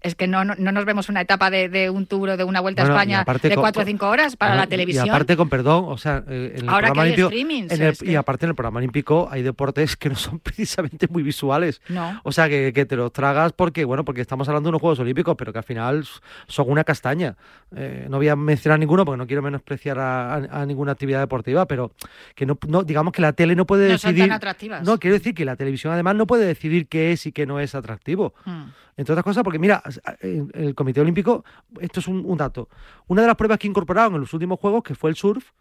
es 0.02 0.16
que 0.16 0.28
no, 0.28 0.46
no, 0.46 0.56
nos 0.56 0.86
vemos 0.86 1.10
una 1.10 1.22
etapa 1.22 1.50
de, 1.50 1.70
de 1.70 1.90
un 1.90 2.06
tour 2.06 2.38
de 2.38 2.44
una 2.44 2.62
vuelta 2.62 2.84
a 2.84 2.86
España 2.86 3.26
de 3.42 3.56
cuatro 3.56 3.82
o 3.82 3.86
cinco 3.86 4.08
horas 4.08 4.36
para 4.36 4.56
la 4.56 4.68
televisión. 4.68 5.08
Y 5.08 5.10
aparte, 5.10 5.36
con 5.36 5.50
perdón, 5.50 5.86
o 5.88 5.98
sea, 5.98 6.24
eh, 6.28 6.54
en 6.56 6.64
el 6.64 6.70
Ahora 6.70 6.92
programa 6.92 7.02
olímpico. 7.32 8.06
Y 8.06 8.16
aparte, 8.16 8.46
en 8.46 8.50
el 8.50 8.56
programa 8.56 8.78
olímpico 8.80 9.28
hay 9.32 9.42
deportes 9.42 9.96
que 9.96 10.10
no 10.10 10.16
son 10.16 10.40
precisamente 10.44 11.08
muy 11.10 11.24
visuales. 11.24 11.82
No. 11.90 12.22
O 12.24 12.32
sea, 12.32 12.48
que, 12.50 12.72
te 12.86 12.96
los 12.96 13.12
tragas 13.12 13.54
porque, 13.54 13.84
bueno, 13.84 14.06
porque 14.06 14.22
estamos 14.22 14.48
hablando 14.48 14.68
de 14.68 14.72
unos 14.72 14.82
Juegos 14.82 15.00
Olímpicos, 15.00 15.36
pero 15.38 15.52
que 15.52 15.60
al 15.60 15.64
final 15.64 16.06
son 16.48 16.70
una 16.70 16.84
castaña. 16.84 17.36
Eh, 17.76 18.06
no 18.10 18.18
voy 18.18 18.28
a 18.28 18.36
mencionar 18.36 18.80
ninguno 18.80 19.06
porque 19.06 19.18
no 19.18 19.26
quiero 19.26 19.42
menospreciar 19.42 19.98
a, 20.00 20.66
ninguna 20.68 20.92
actividad 20.92 21.20
deportiva, 21.20 21.66
pero 21.68 21.92
que 22.36 22.46
no, 22.46 22.58
no, 22.68 22.84
digamos 22.84 23.12
que 23.12 23.22
la 23.22 23.34
tele 23.34 23.56
no 23.56 23.66
puede 23.66 23.88
decidir. 23.88 24.20
Son 24.20 24.30
tan 24.30 24.36
atractivas. 24.38 24.84
No, 24.84 25.00
quiero 25.00 25.16
decir 25.16 25.34
que 25.34 25.46
la 25.46 25.56
televisión 25.56 25.94
además 25.94 26.16
no 26.16 26.28
puede 26.28 26.46
decidir 26.46 26.88
qué 26.88 27.12
es 27.12 27.26
y 27.26 27.32
qué 27.32 27.46
no 27.46 27.60
es 27.60 27.74
atractivo. 27.76 28.34
Hmm. 28.46 28.66
Entre 28.98 29.12
otras 29.12 29.24
cosas, 29.24 29.44
porque 29.44 29.60
mira, 29.60 29.84
el 30.22 30.74
Comité 30.74 31.02
Olímpico, 31.02 31.44
esto 31.82 32.00
es 32.00 32.08
un, 32.08 32.38
dato, 32.38 32.70
una 33.08 33.22
de 33.22 33.28
las 33.28 33.36
pruebas 33.36 33.60
que 33.60 33.68
incorporaron 33.68 34.16
en 34.16 34.22
los 34.22 34.34
últimos 34.34 34.60
Juegos, 34.60 34.84
que 34.84 34.96
fue 34.96 35.10
el 35.10 35.18
surf, 35.18 35.52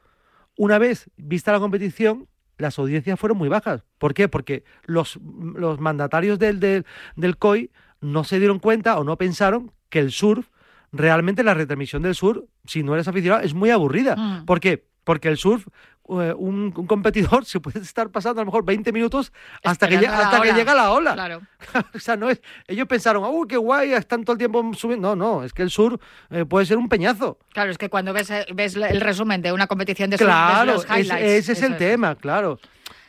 una 0.57 0.79
vez 0.79 1.11
vista 1.17 1.51
la 1.51 1.59
competición, 1.59 2.29
las 2.59 2.79
audiencias 2.79 3.19
fueron 3.19 3.37
muy 3.37 3.49
bajas. 3.49 3.83
¿Por 3.99 4.15
qué? 4.15 4.29
Porque 4.29 4.63
los, 4.85 5.19
los 5.57 5.81
mandatarios 5.81 6.39
del, 6.39 6.61
del, 6.61 7.37
COI 7.39 7.73
no 8.01 8.23
se 8.23 8.39
dieron 8.39 8.61
cuenta 8.61 8.99
o 8.99 9.05
no 9.05 9.19
pensaron 9.19 9.73
que 9.89 9.99
el 9.99 10.13
surf, 10.13 10.49
realmente 10.93 11.43
la 11.43 11.55
retransmisión 11.55 12.03
del 12.03 12.15
surf, 12.15 12.45
si 12.65 12.85
no 12.85 12.95
eres 12.95 13.09
aficionado, 13.09 13.43
es 13.43 13.53
muy 13.53 13.71
aburrida. 13.71 14.15
Mm. 14.15 14.45
¿Por 14.45 14.61
qué? 14.61 14.87
Porque 15.03 15.29
el 15.29 15.39
surf 15.39 15.67
eh, 16.09 16.35
un, 16.37 16.71
competidor 16.71 17.45
se 17.47 17.61
puede 17.61 17.81
estar 17.81 18.11
pasando 18.11 18.41
a 18.41 18.45
lo 18.45 18.47
mejor 18.47 18.65
20 18.65 18.93
minutos 18.93 19.33
hasta, 19.63 19.89
que, 19.89 19.97
llega, 19.97 20.19
hasta 20.19 20.43
que 20.43 20.53
llega 20.53 20.75
la 20.75 20.93
ola. 20.93 21.15
Claro. 21.15 21.41
o 21.95 21.99
sea, 21.99 22.17
no 22.17 22.29
es. 22.29 22.43
Ellos 22.67 22.87
pensaron, 22.87 23.25
uy, 23.25 23.49
qué 23.49 23.57
guay, 23.57 23.93
están 23.93 24.25
todo 24.25 24.33
el 24.33 24.39
tiempo 24.39 24.63
subiendo. 24.75 25.17
No, 25.17 25.17
no, 25.17 25.45
es 25.45 25.53
que 25.53 25.63
el 25.63 25.71
sur 25.71 25.99
eh, 26.31 26.45
puede 26.45 26.67
ser 26.67 26.77
un 26.77 26.89
peñazo. 26.89 27.39
Claro, 27.53 27.71
es 27.71 27.79
que 27.79 27.89
cuando 27.89 28.13
ves, 28.13 28.31
eh, 28.31 28.47
ves 28.53 28.77
el 28.77 29.01
resumen 29.01 29.41
de 29.41 29.53
una 29.53 29.67
competición 29.67 30.11
de 30.11 30.19
claro, 30.19 30.75
los 30.75 30.85
highlights. 30.85 31.23
ese 31.23 31.53
es 31.53 31.63
el 31.63 31.77
tema, 31.77 32.15
claro. 32.15 32.59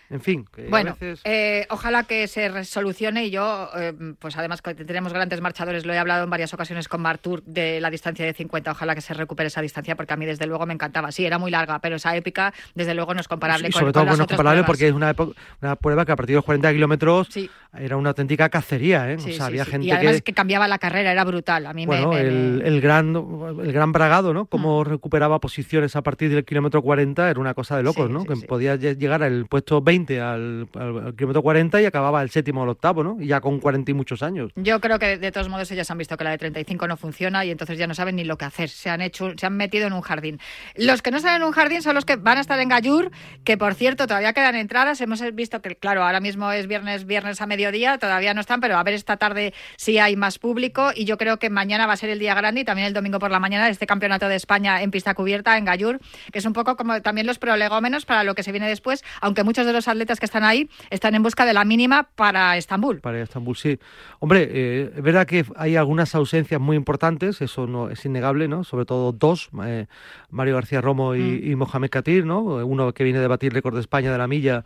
En 0.09 0.21
fin, 0.21 0.45
bueno, 0.69 0.95
eh, 1.24 1.65
ojalá 1.69 2.03
que 2.03 2.27
se 2.27 2.47
resolucione 2.50 3.25
y 3.25 3.31
yo, 3.31 3.69
eh, 3.75 3.93
pues 4.19 4.38
además 4.38 4.62
tenemos 4.62 5.12
grandes 5.13 5.41
marchadores, 5.41 5.85
lo 5.85 5.93
he 5.93 5.97
hablado 5.97 6.24
en 6.25 6.29
varias 6.29 6.53
ocasiones 6.53 6.88
con 6.88 7.01
Martur 7.01 7.41
de 7.43 7.81
la 7.81 7.89
distancia 7.89 8.24
de 8.24 8.33
50, 8.33 8.71
ojalá 8.71 8.93
que 8.93 9.01
se 9.01 9.15
recupere 9.15 9.47
esa 9.47 9.62
distancia 9.62 9.95
porque 9.95 10.13
a 10.13 10.17
mí 10.17 10.25
desde 10.25 10.45
luego 10.45 10.65
me 10.67 10.74
encantaba. 10.74 11.12
Sí, 11.12 11.25
era 11.25 11.39
muy 11.39 11.50
larga, 11.50 11.79
pero 11.79 11.95
esa 11.95 12.15
épica 12.15 12.53
desde 12.75 12.93
luego 12.93 13.15
no 13.15 13.21
es 13.21 13.27
comparable 13.27 13.71
con, 13.71 13.79
sobre 13.79 13.93
todo 13.93 14.05
no 14.05 14.13
es 14.13 14.19
comparable 14.19 14.63
porque 14.63 14.88
es 14.88 14.93
una, 14.93 15.15
una 15.62 15.75
prueba 15.75 16.05
que 16.05 16.12
a 16.12 16.15
partir 16.15 16.33
de 16.33 16.38
los 16.38 16.45
40 16.45 16.71
kilómetros 16.71 17.29
era 17.74 17.97
una 17.97 18.09
auténtica 18.09 18.50
cacería, 18.50 19.12
¿eh? 19.12 19.15
o 19.15 19.19
sea, 19.19 19.47
había 19.47 19.65
gente 19.65 19.88
y 19.88 19.91
además 19.91 20.21
que... 20.21 20.33
cambiaba 20.33 20.67
la 20.67 20.77
carrera, 20.77 21.12
era 21.12 21.24
brutal. 21.24 21.65
A 21.65 21.74
mí 21.74 21.85
bueno, 21.88 22.09
me, 22.09 22.21
el, 22.21 22.62
el, 22.63 22.79
gran, 22.79 23.15
el 23.15 23.71
gran 23.74 23.91
bragado, 23.91 24.33
¿no? 24.33 24.45
Cómo 24.45 24.81
mm. 24.81 24.88
recuperaba 24.88 25.39
posiciones 25.39 25.95
a 25.95 26.03
partir 26.03 26.29
del 26.29 26.45
kilómetro 26.45 26.81
40 26.81 27.29
era 27.29 27.39
una 27.39 27.53
cosa 27.53 27.75
de 27.75 27.83
locos, 27.83 28.09
¿no? 28.09 28.24
que 28.24 28.35
podía 28.35 28.75
llegar 28.75 29.24
al 29.24 29.47
puesto 29.47 29.81
20 29.81 29.94
al 29.95 30.67
al, 30.73 31.15
kilómetro 31.15 31.41
40 31.41 31.81
y 31.81 31.85
acababa 31.85 32.21
el 32.21 32.29
séptimo 32.29 32.63
o 32.63 32.69
octavo, 32.69 33.03
¿no? 33.03 33.17
Ya 33.19 33.41
con 33.41 33.59
40 33.59 33.91
y 33.91 33.93
muchos 33.93 34.23
años. 34.23 34.51
Yo 34.55 34.79
creo 34.79 34.99
que 34.99 35.17
de 35.17 35.31
todos 35.31 35.49
modos 35.49 35.71
ellos 35.71 35.89
han 35.89 35.97
visto 35.97 36.17
que 36.17 36.23
la 36.23 36.31
de 36.31 36.37
35 36.37 36.87
no 36.87 36.97
funciona 36.97 37.45
y 37.45 37.51
entonces 37.51 37.77
ya 37.77 37.87
no 37.87 37.93
saben 37.93 38.15
ni 38.15 38.23
lo 38.23 38.37
que 38.37 38.45
hacer. 38.45 38.69
Se 38.69 38.89
han 38.89 39.01
hecho, 39.01 39.33
se 39.37 39.45
han 39.45 39.57
metido 39.57 39.87
en 39.87 39.93
un 39.93 40.01
jardín. 40.01 40.39
Los 40.75 41.01
que 41.01 41.11
no 41.11 41.17
están 41.17 41.35
en 41.35 41.43
un 41.43 41.51
jardín 41.51 41.81
son 41.81 41.95
los 41.95 42.05
que 42.05 42.15
van 42.15 42.37
a 42.37 42.41
estar 42.41 42.59
en 42.59 42.69
Gallur, 42.69 43.11
que 43.43 43.57
por 43.57 43.73
cierto 43.75 44.07
todavía 44.07 44.33
quedan 44.33 44.55
entradas. 44.55 45.01
Hemos 45.01 45.21
visto 45.33 45.61
que, 45.61 45.75
claro, 45.75 46.03
ahora 46.03 46.19
mismo 46.19 46.51
es 46.51 46.67
viernes, 46.67 47.05
viernes 47.05 47.41
a 47.41 47.47
mediodía, 47.47 47.97
todavía 47.97 48.33
no 48.33 48.41
están, 48.41 48.59
pero 48.59 48.77
a 48.77 48.83
ver 48.83 48.93
esta 48.93 49.17
tarde 49.17 49.53
si 49.77 49.97
hay 49.99 50.15
más 50.15 50.39
público 50.39 50.91
y 50.95 51.05
yo 51.05 51.17
creo 51.17 51.37
que 51.37 51.49
mañana 51.49 51.87
va 51.87 51.93
a 51.93 51.97
ser 51.97 52.09
el 52.09 52.19
día 52.19 52.33
grande 52.33 52.61
y 52.61 52.65
también 52.65 52.87
el 52.87 52.93
domingo 52.93 53.19
por 53.19 53.31
la 53.31 53.39
mañana 53.39 53.69
este 53.69 53.87
campeonato 53.87 54.27
de 54.27 54.35
España 54.35 54.81
en 54.81 54.91
pista 54.91 55.13
cubierta 55.13 55.57
en 55.57 55.65
Gallur, 55.65 55.99
que 56.31 56.39
es 56.39 56.45
un 56.45 56.53
poco 56.53 56.75
como 56.75 57.01
también 57.01 57.27
los 57.27 57.39
prolegómenos 57.39 58.05
para 58.05 58.23
lo 58.23 58.35
que 58.35 58.43
se 58.43 58.51
viene 58.51 58.67
después, 58.67 59.03
aunque 59.21 59.43
muchos 59.43 59.65
de 59.65 59.73
los 59.73 59.85
atletas 59.88 60.20
que 60.20 60.25
están 60.25 60.44
ahí 60.44 60.70
están 60.89 61.15
en 61.15 61.24
busca 61.24 61.46
de 61.46 61.54
la 61.54 61.65
mínima 61.65 62.04
para 62.15 62.58
Estambul. 62.58 63.00
Para 63.00 63.22
Estambul, 63.22 63.56
sí. 63.56 63.80
Hombre, 64.20 64.48
eh, 64.50 64.92
es 64.96 65.01
verdad 65.01 65.25
que 65.25 65.46
hay 65.56 65.75
algunas 65.75 66.15
ausencias 66.15 66.60
muy 66.60 66.77
importantes, 66.77 67.42
eso 67.42 67.68
no 67.68 67.89
es 67.89 68.06
innegable, 68.06 68.48
¿no? 68.48 68.63
Sobre 68.63 68.86
todo 68.86 69.12
dos, 69.12 69.50
eh, 69.65 69.88
Mario 70.30 70.56
García 70.56 70.82
Romo 70.82 71.15
y, 71.15 71.56
mm. 71.56 71.58
Mohamed 71.58 71.89
Katir, 71.89 72.25
¿no? 72.25 72.42
Uno 72.42 72.94
que 72.94 73.04
viene 73.04 73.20
de 73.20 73.27
batir 73.27 73.54
récord 73.54 73.75
de 73.75 73.82
España 73.82 74.12
de 74.12 74.18
la 74.18 74.27
milla 74.27 74.65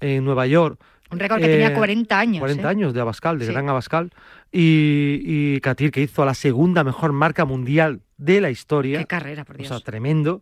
en 0.00 0.24
Nueva 0.24 0.46
York. 0.46 0.80
Un 1.10 1.18
récord 1.18 1.40
que 1.40 1.48
tenía 1.48 1.74
40 1.74 2.14
eh, 2.14 2.18
años. 2.18 2.38
40 2.38 2.68
años 2.68 2.94
de 2.94 3.00
Abascal, 3.00 3.38
de 3.38 3.46
Gran 3.46 3.68
Abascal. 3.68 4.12
Y, 4.52 5.20
y 5.24 5.60
Katir, 5.60 5.90
que 5.90 6.02
hizo 6.02 6.24
la 6.24 6.34
segunda 6.34 6.84
mejor 6.84 7.12
marca 7.12 7.44
mundial 7.44 8.02
de 8.16 8.40
la 8.40 8.50
historia. 8.50 8.98
Qué 9.00 9.06
carrera, 9.06 9.44
por 9.44 9.56
Dios. 9.56 9.70
O 9.70 9.74
sea, 9.74 9.84
tremendo. 9.84 10.40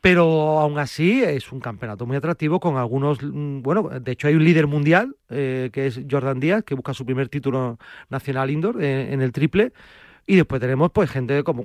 Pero 0.00 0.58
aún 0.60 0.78
así 0.78 1.22
es 1.22 1.52
un 1.52 1.60
campeonato 1.60 2.06
muy 2.06 2.16
atractivo 2.16 2.58
con 2.58 2.76
algunos, 2.78 3.22
mm, 3.22 3.60
bueno, 3.60 3.88
de 3.88 4.12
hecho 4.12 4.28
hay 4.28 4.34
un 4.34 4.44
líder 4.44 4.66
mundial 4.66 5.16
eh, 5.28 5.68
que 5.72 5.86
es 5.86 6.00
Jordan 6.10 6.40
Díaz, 6.40 6.64
que 6.64 6.74
busca 6.74 6.94
su 6.94 7.04
primer 7.04 7.28
título 7.28 7.78
nacional 8.08 8.50
indoor 8.50 8.82
eh, 8.82 9.12
en 9.12 9.20
el 9.20 9.32
triple. 9.32 9.72
Y 10.30 10.36
después 10.36 10.60
tenemos 10.60 10.92
pues 10.92 11.10
gente 11.10 11.42
como, 11.42 11.64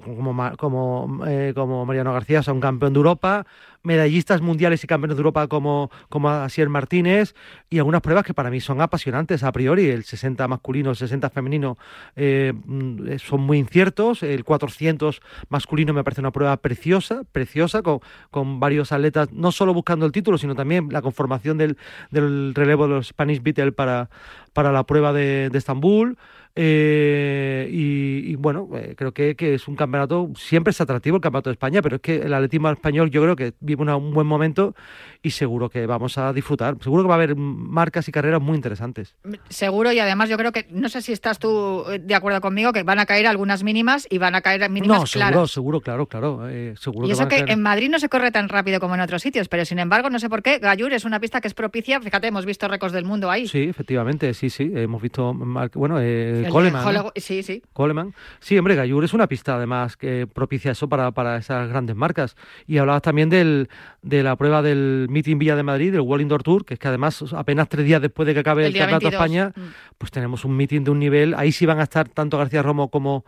como, 0.58 1.24
eh, 1.28 1.54
como 1.54 1.86
Mariano 1.86 2.12
García, 2.12 2.40
o 2.40 2.44
sea, 2.44 2.52
un 2.52 2.60
campeón 2.60 2.94
de 2.94 2.98
Europa, 2.98 3.46
medallistas 3.84 4.42
mundiales 4.42 4.84
y 4.84 4.88
campeones 4.88 5.18
de 5.18 5.20
Europa 5.20 5.48
como, 5.48 5.92
como 6.10 6.30
Asier 6.30 6.68
Martínez, 6.68 7.36
y 7.70 7.78
algunas 7.78 8.02
pruebas 8.02 8.26
que 8.26 8.34
para 8.34 8.50
mí 8.50 8.60
son 8.60 8.82
apasionantes 8.82 9.44
a 9.44 9.52
priori. 9.52 9.88
El 9.92 10.04
60 10.04 10.48
masculino, 10.48 10.90
el 10.90 10.96
60 10.96 11.30
femenino 11.30 11.78
eh, 12.16 12.54
mm, 12.56 13.18
son 13.20 13.42
muy 13.42 13.60
inciertos. 13.60 14.24
El 14.24 14.44
400 14.44 15.22
masculino 15.50 15.94
me 15.94 16.04
parece 16.04 16.22
una 16.22 16.32
prueba 16.32 16.58
preciosa, 16.58 17.22
preciosa, 17.32 17.84
con, 17.84 18.00
con 18.32 18.60
varios 18.60 18.92
atletas, 18.92 19.32
no 19.32 19.52
solo 19.52 19.76
buscando 19.76 20.08
el 20.08 20.12
título, 20.12 20.40
sino 20.40 20.56
también 20.56 20.88
la 20.90 21.04
conformación 21.04 21.60
del, 21.60 21.78
del 22.10 22.56
relevo 22.56 22.88
de 22.88 22.96
los 22.96 23.08
Spanish 23.10 23.44
Beatles 23.44 23.76
para, 23.76 24.10
para 24.54 24.72
la 24.72 24.86
prueba 24.86 25.14
de, 25.14 25.52
de 25.52 25.58
Estambul. 25.60 26.18
Eh, 26.58 27.68
y, 27.70 28.36
bueno, 28.38 28.70
eh, 28.76 28.96
creo 28.98 29.14
que, 29.14 29.36
es 29.38 29.68
un 29.68 29.76
campeonato, 29.76 30.30
siempre 30.38 30.72
es 30.72 30.80
atractivo 30.80 31.18
el 31.18 31.22
campeonato 31.22 31.50
de 31.50 31.56
España, 31.56 31.82
pero 31.82 31.98
es 31.98 32.02
que 32.02 32.16
el 32.16 32.34
atletismo 32.34 32.70
español 32.70 33.12
yo 33.12 33.22
creo 33.22 33.36
que 33.36 33.54
vive 33.60 33.84
un 33.84 34.14
buen 34.14 34.26
momento 34.26 34.74
y 35.22 35.32
seguro 35.32 35.70
que 35.70 35.86
vamos 35.86 36.18
a 36.18 36.32
disfrutar. 36.32 36.78
Seguro 36.82 37.04
que 37.04 37.10
va 37.10 37.16
a 37.16 37.18
haber 37.18 37.36
marcas 37.36 38.08
y 38.08 38.12
carreras 38.14 38.42
muy 38.42 38.56
interesantes. 38.56 39.16
Seguro 39.50 39.92
y 39.92 40.00
además 40.00 40.30
yo 40.30 40.38
creo 40.38 40.54
que, 40.54 40.66
no 40.70 40.88
sé 40.88 41.02
si 41.02 41.12
estás 41.12 41.40
tú 41.40 41.84
eh, 41.90 42.00
de 42.00 42.16
acuerdo 42.16 42.40
conmigo, 42.40 42.72
que 42.72 42.84
van 42.84 43.00
a 43.00 43.06
caer 43.06 43.28
algunas 43.28 43.64
mínimas 43.64 44.08
y 44.10 44.18
van 44.18 44.36
a 44.36 44.42
caer 44.42 44.70
mínimas 44.70 45.00
no, 45.00 45.06
seguro, 45.06 45.48
seguro, 45.48 45.82
claro, 45.82 46.06
claro. 46.06 46.48
seguro 46.78 47.08
y 47.08 47.12
eso 47.12 47.28
que, 47.28 47.44
en 47.48 47.62
Madrid 47.62 47.90
no 47.90 48.00
se 48.00 48.08
corre 48.08 48.32
tan 48.32 48.48
rápido 48.48 48.80
como 48.80 48.96
en 48.96 49.02
otros 49.02 49.22
sitios, 49.22 49.50
pero 49.50 49.66
sin 49.66 49.80
embargo, 49.80 50.10
no 50.10 50.20
sé 50.20 50.30
por 50.30 50.42
qué, 50.42 50.60
Gallur 50.60 50.94
es 50.94 51.04
una 51.04 51.20
pista 51.20 51.42
que 51.42 51.50
es 51.50 51.54
propicia, 51.54 52.00
fíjate, 52.00 52.28
hemos 52.28 52.46
visto 52.46 52.68
récords 52.68 52.94
del 52.94 53.04
mundo 53.04 53.30
ahí. 53.30 53.48
Sí, 53.48 53.64
efectivamente, 53.64 54.34
sí, 54.34 54.50
sí, 54.50 54.72
hemos 54.74 55.02
visto, 55.02 55.34
bueno, 55.74 56.00
Coleman. 56.50 57.12
Sí, 57.16 57.44
sí. 57.44 57.62
Coleman. 57.74 58.14
Sí, 58.40 58.58
hombre, 58.58 58.76
Gallur 58.76 59.04
es 59.04 59.14
una 59.14 59.28
pista 59.28 59.56
además 59.56 59.98
que 59.98 60.28
propicia 60.28 60.72
eso 60.72 60.88
para, 60.90 61.12
para 61.12 61.38
esas 61.38 61.70
grandes 61.70 61.96
marcas. 61.96 62.36
Y 62.68 62.78
hablabas 62.78 63.02
también 63.02 63.30
del, 63.30 63.70
de 64.02 64.24
la 64.24 64.36
prueba 64.36 64.62
del 64.62 65.08
Meeting 65.10 65.38
Villa 65.38 65.56
de 65.56 65.64
Madrid, 65.64 65.92
del 65.92 66.02
World 66.02 66.24
Indoor 66.24 66.44
Tour, 66.44 66.66
que 66.66 66.76
es 66.76 66.80
que 66.80 66.88
además 66.88 67.24
apenas 67.34 67.70
tres 67.70 67.86
días 67.86 68.02
después 68.02 68.26
de 68.28 68.34
que 68.34 68.40
acabe 68.42 68.66
el, 68.66 68.74
Campeonato 68.74 69.10
de 69.10 69.16
España, 69.16 69.54
mm. 69.56 69.62
pues 69.98 70.12
tenemos 70.12 70.46
un 70.46 70.56
meeting 70.56 70.84
de 70.84 70.92
un 70.92 71.00
nivel. 71.00 71.34
Ahí 71.36 71.52
sí 71.52 71.66
van 71.66 71.80
a 71.80 71.84
estar 71.84 72.08
tanto 72.10 72.38
García 72.38 72.62
Romo 72.62 72.90
como 72.90 73.26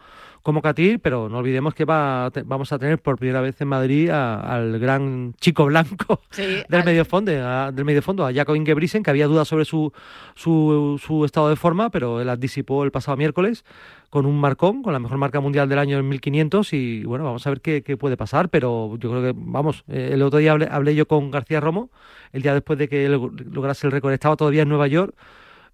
como 0.47 0.61
Catil, 0.61 0.99
pero 0.99 1.27
no 1.27 1.39
olvidemos 1.39 1.73
que 1.73 1.83
va 1.83 2.31
vamos 2.45 2.71
a 2.71 2.79
tener 2.79 2.99
por 2.99 3.17
primera 3.17 3.41
vez 3.41 3.59
en 3.59 3.67
Madrid 3.67 4.09
al 4.09 4.79
gran 4.79 5.33
chico 5.41 5.65
blanco 5.65 6.21
del, 6.69 6.85
medio 6.85 7.03
fondo, 7.03 7.33
a, 7.33 7.73
del 7.73 7.83
medio 7.83 8.01
fondo, 8.01 8.25
a 8.25 8.31
Jaco 8.31 8.55
Ingebrigtsen, 8.55 9.03
que 9.03 9.09
había 9.09 9.27
dudas 9.27 9.45
sobre 9.45 9.65
su, 9.65 9.91
su, 10.35 11.01
su, 11.05 11.25
estado 11.25 11.49
de 11.49 11.57
forma, 11.57 11.89
pero 11.89 12.21
él 12.21 12.27
las 12.27 12.39
disipó 12.39 12.85
el 12.85 12.91
pasado 12.91 13.17
miércoles 13.17 13.65
con 14.09 14.25
un 14.25 14.39
marcón, 14.39 14.83
con 14.83 14.93
la 14.93 14.99
mejor 14.99 15.17
marca 15.17 15.41
mundial 15.41 15.67
del 15.67 15.79
año 15.79 15.97
en 15.97 16.07
1500 16.07 16.71
y 16.71 17.03
bueno, 17.03 17.25
vamos 17.25 17.45
a 17.45 17.49
ver 17.49 17.59
qué, 17.59 17.83
qué 17.83 17.97
puede 17.97 18.15
pasar, 18.15 18.47
pero 18.47 18.95
yo 18.99 19.09
creo 19.09 19.21
que, 19.21 19.33
vamos, 19.35 19.83
eh, 19.89 20.11
el 20.13 20.21
otro 20.21 20.39
día 20.39 20.53
hablé, 20.53 20.69
hablé 20.71 20.95
yo 20.95 21.09
con 21.09 21.29
García 21.29 21.59
Romo, 21.59 21.89
el 22.31 22.41
día 22.41 22.53
después 22.53 22.79
de 22.79 22.87
que 22.87 23.05
él 23.05 23.19
lograse 23.51 23.85
el 23.85 23.91
récord, 23.91 24.13
estaba 24.13 24.37
todavía 24.37 24.61
en 24.61 24.69
Nueva 24.69 24.87
York, 24.87 25.13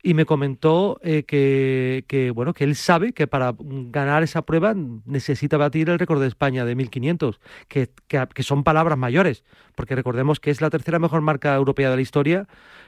y 0.05 0.13
me 0.13 0.25
comentó 0.25 0.99
eh, 1.01 1.23
que, 1.23 2.31
bueno, 2.35 2.53
que 2.53 2.65
él 2.65 2.75
sabe 2.75 3.13
que 3.13 3.25
para 3.25 3.55
ganar 3.57 4.21
esa 4.21 4.41
prueba 4.41 4.75
necesita 4.75 5.55
batir 5.55 5.89
el 5.89 5.97
récord 5.97 6.21
de 6.21 6.27
España 6.27 6.65
de 6.65 6.75
1500, 6.75 7.39
que, 7.69 7.89
que, 8.07 8.43
son 8.43 8.65
palabras 8.65 8.97
mayores, 8.97 9.45
porque 9.75 9.95
recordemos 9.95 10.41
que 10.41 10.51
es 10.51 10.59
la 10.59 10.69
tercera 10.69 10.99
mejor 10.99 11.21
marca 11.21 11.55
europea 11.55 11.89
de 11.89 11.95
la 11.95 12.01
historia 12.01 12.47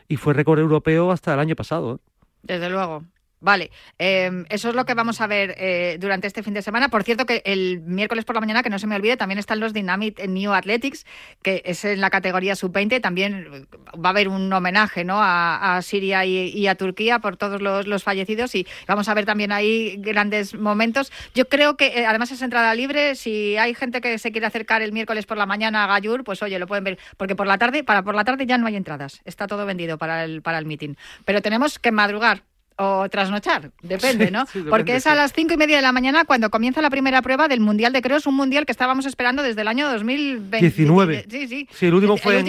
y 0.09 0.17
fue 0.17 0.33
récord 0.33 0.59
europeo 0.59 1.11
hasta 1.11 1.33
el 1.33 1.39
año 1.39 1.55
pasado. 1.55 1.95
¿eh? 1.95 1.97
Desde 2.43 2.69
luego. 2.69 3.05
Vale, 3.45 3.69
em, 3.99 4.45
eso 4.49 4.69
es 4.69 4.75
lo 4.75 4.85
que 4.85 4.95
vamos 4.95 5.21
a 5.21 5.27
ver 5.27 5.53
eh, 5.59 5.97
durante 5.99 6.25
este 6.25 6.41
fin 6.41 6.55
de 6.55 6.63
semana. 6.63 6.89
Por 6.89 7.03
cierto, 7.03 7.27
que 7.27 7.43
el 7.45 7.79
miércoles 7.81 8.25
por 8.25 8.33
la 8.33 8.39
mañana, 8.39 8.63
que 8.63 8.71
no 8.71 8.79
se 8.79 8.87
me 8.87 8.95
olvide, 8.95 9.17
también 9.17 9.37
están 9.37 9.59
los 9.59 9.71
Dynamite 9.71 10.27
New 10.27 10.51
Athletics, 10.51 11.05
que 11.43 11.61
es 11.63 11.85
en 11.85 12.01
la 12.01 12.09
categoría 12.09 12.55
sub-20. 12.55 12.99
También 13.01 13.67
va 14.03 14.09
a 14.09 14.13
haber 14.13 14.29
un 14.29 14.51
homenaje 14.51 15.03
¿no? 15.03 15.19
a, 15.21 15.79
Siria 15.83 16.25
y, 16.25 16.65
a 16.65 16.73
Turquía 16.73 17.19
por 17.19 17.37
todos 17.37 17.61
los, 17.61 18.03
fallecidos 18.03 18.55
y 18.55 18.65
vamos 18.87 19.09
a 19.09 19.13
ver 19.13 19.25
también 19.25 19.51
ahí 19.51 19.97
grandes 19.99 20.55
momentos. 20.55 21.11
Yo 21.35 21.47
creo 21.47 21.77
que 21.77 21.99
eh, 21.99 22.07
además 22.07 22.31
es 22.31 22.41
entrada 22.41 22.73
libre. 22.73 23.13
Si 23.13 23.57
hay 23.57 23.75
gente 23.75 24.01
que 24.01 24.17
se 24.17 24.31
quiere 24.31 24.47
acercar 24.47 24.81
el 24.81 24.91
miércoles 24.91 25.27
por 25.27 25.37
la 25.37 25.45
mañana 25.45 25.83
a 25.83 25.87
Gallur, 25.87 26.23
pues 26.23 26.41
oye, 26.41 26.57
lo 26.57 26.65
pueden 26.65 26.83
ver, 26.83 26.97
porque 27.15 27.35
por 27.35 27.45
la 27.45 27.59
tarde, 27.59 27.83
para 27.83 28.01
por 28.01 28.15
la 28.15 28.23
tarde 28.23 28.47
ya 28.47 28.57
no 28.57 28.65
hay 28.65 28.75
entradas. 28.75 29.21
Está 29.23 29.45
todo 29.45 29.67
vendido 29.67 29.99
para 29.99 30.23
el, 30.23 30.41
para 30.41 30.57
el 30.57 30.65
meeting. 30.65 30.95
Pero 31.25 31.43
tenemos 31.43 31.77
que 31.77 31.91
madrugar 31.91 32.41
o 32.77 33.07
trasnochar, 33.09 33.71
depende, 33.81 34.31
¿no? 34.31 34.45
Porque 34.69 34.95
es 34.97 35.07
a 35.07 35.15
las 35.15 35.33
cinco 35.33 35.53
y 35.53 35.57
media 35.57 35.77
de 35.77 35.81
la 35.81 35.91
mañana 35.91 36.25
cuando 36.25 36.49
comienza 36.49 36.81
la 36.81 36.89
primera 36.89 37.21
prueba 37.21 37.47
del 37.47 37.59
Mundial 37.59 37.93
de 37.93 38.01
Cross, 38.01 38.27
un 38.27 38.35
Mundial 38.35 38.65
que 38.65 38.71
estábamos 38.71 39.05
esperando 39.05 39.43
desde 39.43 39.61
el 39.61 39.67
año 39.67 39.89
2019. 39.89 41.25
Sí, 41.29 41.47
sí. 41.47 41.69
Sí, 41.71 41.85
el 41.85 41.93
último 41.93 42.17
fue, 42.17 42.39
en, 42.39 42.45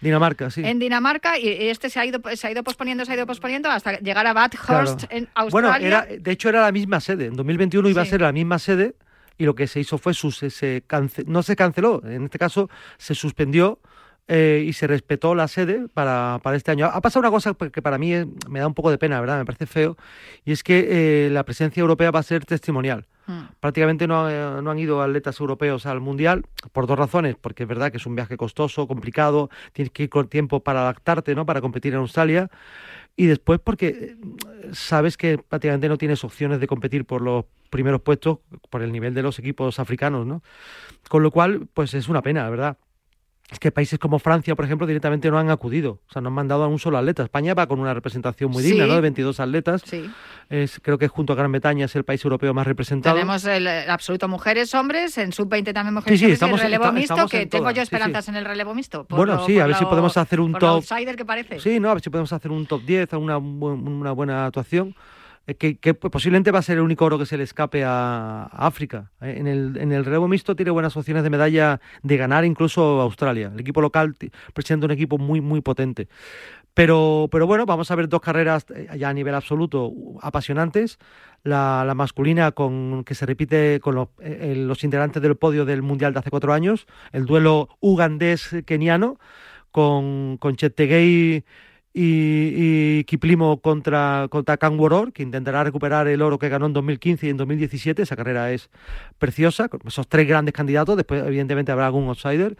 Dinamarca, 0.00 0.50
sí. 0.50 0.62
En 0.64 0.78
Dinamarca 0.78 1.38
y 1.38 1.46
este 1.68 1.88
se 1.90 2.00
ha 2.00 2.06
ido 2.06 2.20
se 2.34 2.46
ha 2.46 2.50
ido 2.50 2.64
posponiendo, 2.64 3.04
se 3.04 3.12
ha 3.12 3.16
ido 3.16 3.26
posponiendo 3.26 3.70
hasta 3.70 3.98
llegar 4.00 4.26
a 4.26 4.32
Bathurst 4.32 5.04
en 5.10 5.28
Australia. 5.34 5.70
Bueno, 5.70 5.86
era, 5.86 6.06
de 6.06 6.30
hecho 6.30 6.48
era 6.48 6.62
la 6.62 6.72
misma 6.72 7.00
sede. 7.00 7.26
En 7.26 7.36
2021 7.36 7.88
iba 7.88 8.02
a 8.02 8.06
ser 8.06 8.22
la 8.22 8.32
misma 8.32 8.58
sede 8.58 8.96
y 9.38 9.44
lo 9.44 9.54
que 9.54 9.66
se 9.66 9.80
hizo 9.80 9.98
fue 9.98 10.14
se, 10.14 10.50
se 10.50 10.82
no 11.26 11.42
se 11.42 11.56
canceló, 11.56 12.02
en 12.04 12.24
este 12.24 12.38
caso 12.38 12.68
se 12.98 13.14
suspendió 13.14 13.78
eh, 14.34 14.64
y 14.66 14.72
se 14.72 14.86
respetó 14.86 15.34
la 15.34 15.46
sede 15.46 15.88
para, 15.92 16.40
para, 16.42 16.56
este 16.56 16.70
año. 16.70 16.86
Ha 16.86 17.02
pasado 17.02 17.20
una 17.20 17.30
cosa 17.30 17.52
que 17.52 17.82
para 17.82 17.98
mí 17.98 18.14
me 18.48 18.60
da 18.60 18.66
un 18.66 18.72
poco 18.72 18.90
de 18.90 18.96
pena, 18.96 19.20
¿verdad? 19.20 19.36
Me 19.36 19.44
parece 19.44 19.66
feo, 19.66 19.98
y 20.42 20.52
es 20.52 20.62
que 20.62 21.26
eh, 21.26 21.30
la 21.30 21.44
presencia 21.44 21.82
europea 21.82 22.10
va 22.10 22.20
a 22.20 22.22
ser 22.22 22.46
testimonial. 22.46 23.06
Hmm. 23.26 23.42
Prácticamente 23.60 24.06
no, 24.06 24.62
no, 24.62 24.70
han 24.70 24.78
ido 24.78 25.02
atletas 25.02 25.38
europeos 25.38 25.84
al 25.84 26.00
Mundial 26.00 26.46
por 26.72 26.86
dos 26.86 26.98
razones, 26.98 27.36
porque 27.38 27.64
es 27.64 27.68
verdad 27.68 27.90
que 27.90 27.98
es 27.98 28.06
un 28.06 28.14
viaje 28.14 28.38
costoso, 28.38 28.88
complicado, 28.88 29.50
tienes 29.74 29.92
que 29.92 30.04
ir 30.04 30.08
con 30.08 30.28
tiempo 30.28 30.60
para 30.60 30.80
adaptarte, 30.80 31.34
¿no? 31.34 31.44
Para 31.44 31.60
competir 31.60 31.92
en 31.92 31.98
Australia. 31.98 32.48
Y 33.14 33.26
después 33.26 33.60
porque 33.62 33.88
eh, 33.88 34.16
sabes 34.72 35.18
que 35.18 35.36
prácticamente 35.36 35.90
no 35.90 35.98
tienes 35.98 36.24
opciones 36.24 36.58
de 36.58 36.66
competir 36.66 37.04
por 37.04 37.20
los 37.20 37.44
primeros 37.68 38.00
puestos 38.00 38.38
por 38.70 38.80
el 38.80 38.92
nivel 38.92 39.12
de 39.12 39.22
los 39.22 39.38
equipos 39.38 39.78
africanos, 39.78 40.26
¿no? 40.26 40.42
Con 41.10 41.22
lo 41.22 41.30
cual, 41.30 41.68
pues 41.74 41.92
es 41.92 42.08
una 42.08 42.22
pena, 42.22 42.48
¿verdad? 42.48 42.78
Es 43.52 43.58
que 43.58 43.70
países 43.70 43.98
como 43.98 44.18
Francia, 44.18 44.56
por 44.56 44.64
ejemplo, 44.64 44.86
directamente 44.86 45.30
no 45.30 45.38
han 45.38 45.50
acudido. 45.50 46.00
O 46.08 46.12
sea, 46.12 46.22
no 46.22 46.28
han 46.28 46.34
mandado 46.34 46.64
a 46.64 46.68
un 46.68 46.78
solo 46.78 46.96
atleta. 46.96 47.22
España 47.22 47.52
va 47.52 47.66
con 47.66 47.80
una 47.80 47.92
representación 47.92 48.50
muy 48.50 48.62
digna, 48.62 48.86
¿no? 48.86 48.94
De 48.94 49.02
22 49.02 49.40
atletas. 49.40 49.82
Sí. 49.84 50.10
Es, 50.48 50.80
creo 50.80 50.96
que 50.96 51.06
junto 51.06 51.34
a 51.34 51.36
Gran 51.36 51.52
Bretaña 51.52 51.84
es 51.84 51.94
el 51.94 52.04
país 52.04 52.24
europeo 52.24 52.54
más 52.54 52.66
representado. 52.66 53.14
Tenemos 53.14 53.44
el, 53.44 53.68
absoluto 53.68 54.26
mujeres, 54.26 54.74
hombres, 54.74 55.18
en 55.18 55.32
sub-20 55.32 55.74
también 55.74 55.94
mujeres 55.94 56.18
sí, 56.18 56.26
sí, 56.26 56.32
estamos, 56.32 56.60
el 56.60 56.66
relevo 56.66 56.92
mixto, 56.92 57.26
que 57.28 57.46
tengo 57.46 57.70
yo 57.70 57.82
esperanzas 57.82 58.28
en 58.28 58.36
el 58.36 58.44
relevo 58.46 58.74
mixto. 58.74 59.06
bueno, 59.10 59.44
sí, 59.44 59.60
a 59.60 59.66
ver 59.66 59.76
si 59.76 59.84
podemos 59.84 60.16
hacer 60.16 60.40
un 60.40 60.52
top... 60.54 60.62
outsider 60.76 61.16
que 61.16 61.24
parece. 61.26 61.60
Sí, 61.60 61.78
no, 61.78 61.90
a 61.90 61.94
ver 61.94 62.02
si 62.02 62.08
podemos 62.08 62.32
hacer 62.32 62.50
un 62.50 62.66
top 62.66 62.82
10, 62.82 63.12
una, 63.14 63.36
una 63.36 64.12
buena 64.12 64.46
actuación. 64.46 64.94
Eh, 65.46 65.54
que, 65.56 65.94
posiblemente 65.94 66.52
va 66.52 66.60
a 66.60 66.62
ser 66.62 66.76
el 66.76 66.84
único 66.84 67.04
oro 67.04 67.18
que 67.18 67.26
se 67.26 67.36
le 67.36 67.42
escape 67.42 67.82
a, 67.84 68.44
África. 68.52 69.10
Eh, 69.20 69.34
en 69.38 69.48
el, 69.48 69.76
en 69.76 69.92
el 69.92 70.04
relevo 70.04 70.28
mixto 70.28 70.54
tiene 70.54 70.70
buenas 70.70 70.96
opciones 70.96 71.24
de 71.24 71.30
medalla 71.30 71.80
de 72.02 72.16
ganar 72.16 72.44
incluso 72.44 73.00
Australia. 73.00 73.50
El 73.52 73.60
equipo 73.60 73.80
local 73.80 74.14
presenta 74.54 74.86
un 74.86 74.92
equipo 74.92 75.18
muy, 75.18 75.40
muy 75.40 75.60
potente. 75.60 76.08
Pero, 76.74 77.28
pero 77.30 77.46
bueno, 77.46 77.66
vamos 77.66 77.90
a 77.90 77.96
ver 77.96 78.08
dos 78.08 78.20
carreras 78.20 78.66
eh, 78.74 78.88
ya 78.96 79.08
a 79.08 79.12
nivel 79.12 79.34
absoluto 79.34 79.92
apasionantes. 80.22 80.98
La, 81.42 81.92
masculina 81.96 82.52
con 82.52 83.02
que 83.04 83.14
se 83.16 83.26
repite 83.26 83.80
con 83.80 83.96
los, 83.96 84.08
los, 84.20 84.84
integrantes 84.84 85.20
del 85.20 85.36
podio 85.36 85.64
del 85.64 85.82
Mundial 85.82 86.12
de 86.12 86.20
hace 86.20 86.30
cuatro 86.30 86.52
años, 86.52 86.86
el 87.10 87.26
duelo 87.26 87.68
ugandés-keniano 87.80 89.18
con, 89.72 90.36
con 90.38 90.54
Chettegei 90.54 91.44
y, 91.94 93.04
Kiplimo 93.04 93.60
contra, 93.60 94.26
contra 94.30 94.58
Woror, 94.68 95.12
que 95.12 95.22
intentará 95.22 95.64
recuperar 95.64 96.08
el 96.08 96.22
oro 96.22 96.38
que 96.38 96.48
ganó 96.48 96.66
en 96.66 96.72
2015 96.72 97.26
y 97.26 97.30
en 97.30 97.36
2017. 97.36 98.02
Esa 98.02 98.16
carrera 98.16 98.50
es 98.52 98.70
preciosa, 99.18 99.68
con 99.68 99.80
esos 99.86 100.08
tres 100.08 100.26
grandes 100.26 100.54
candidatos. 100.54 100.96
Después, 100.96 101.22
evidentemente, 101.26 101.72
habrá 101.72 101.86
algún 101.86 102.08
outsider. 102.08 102.56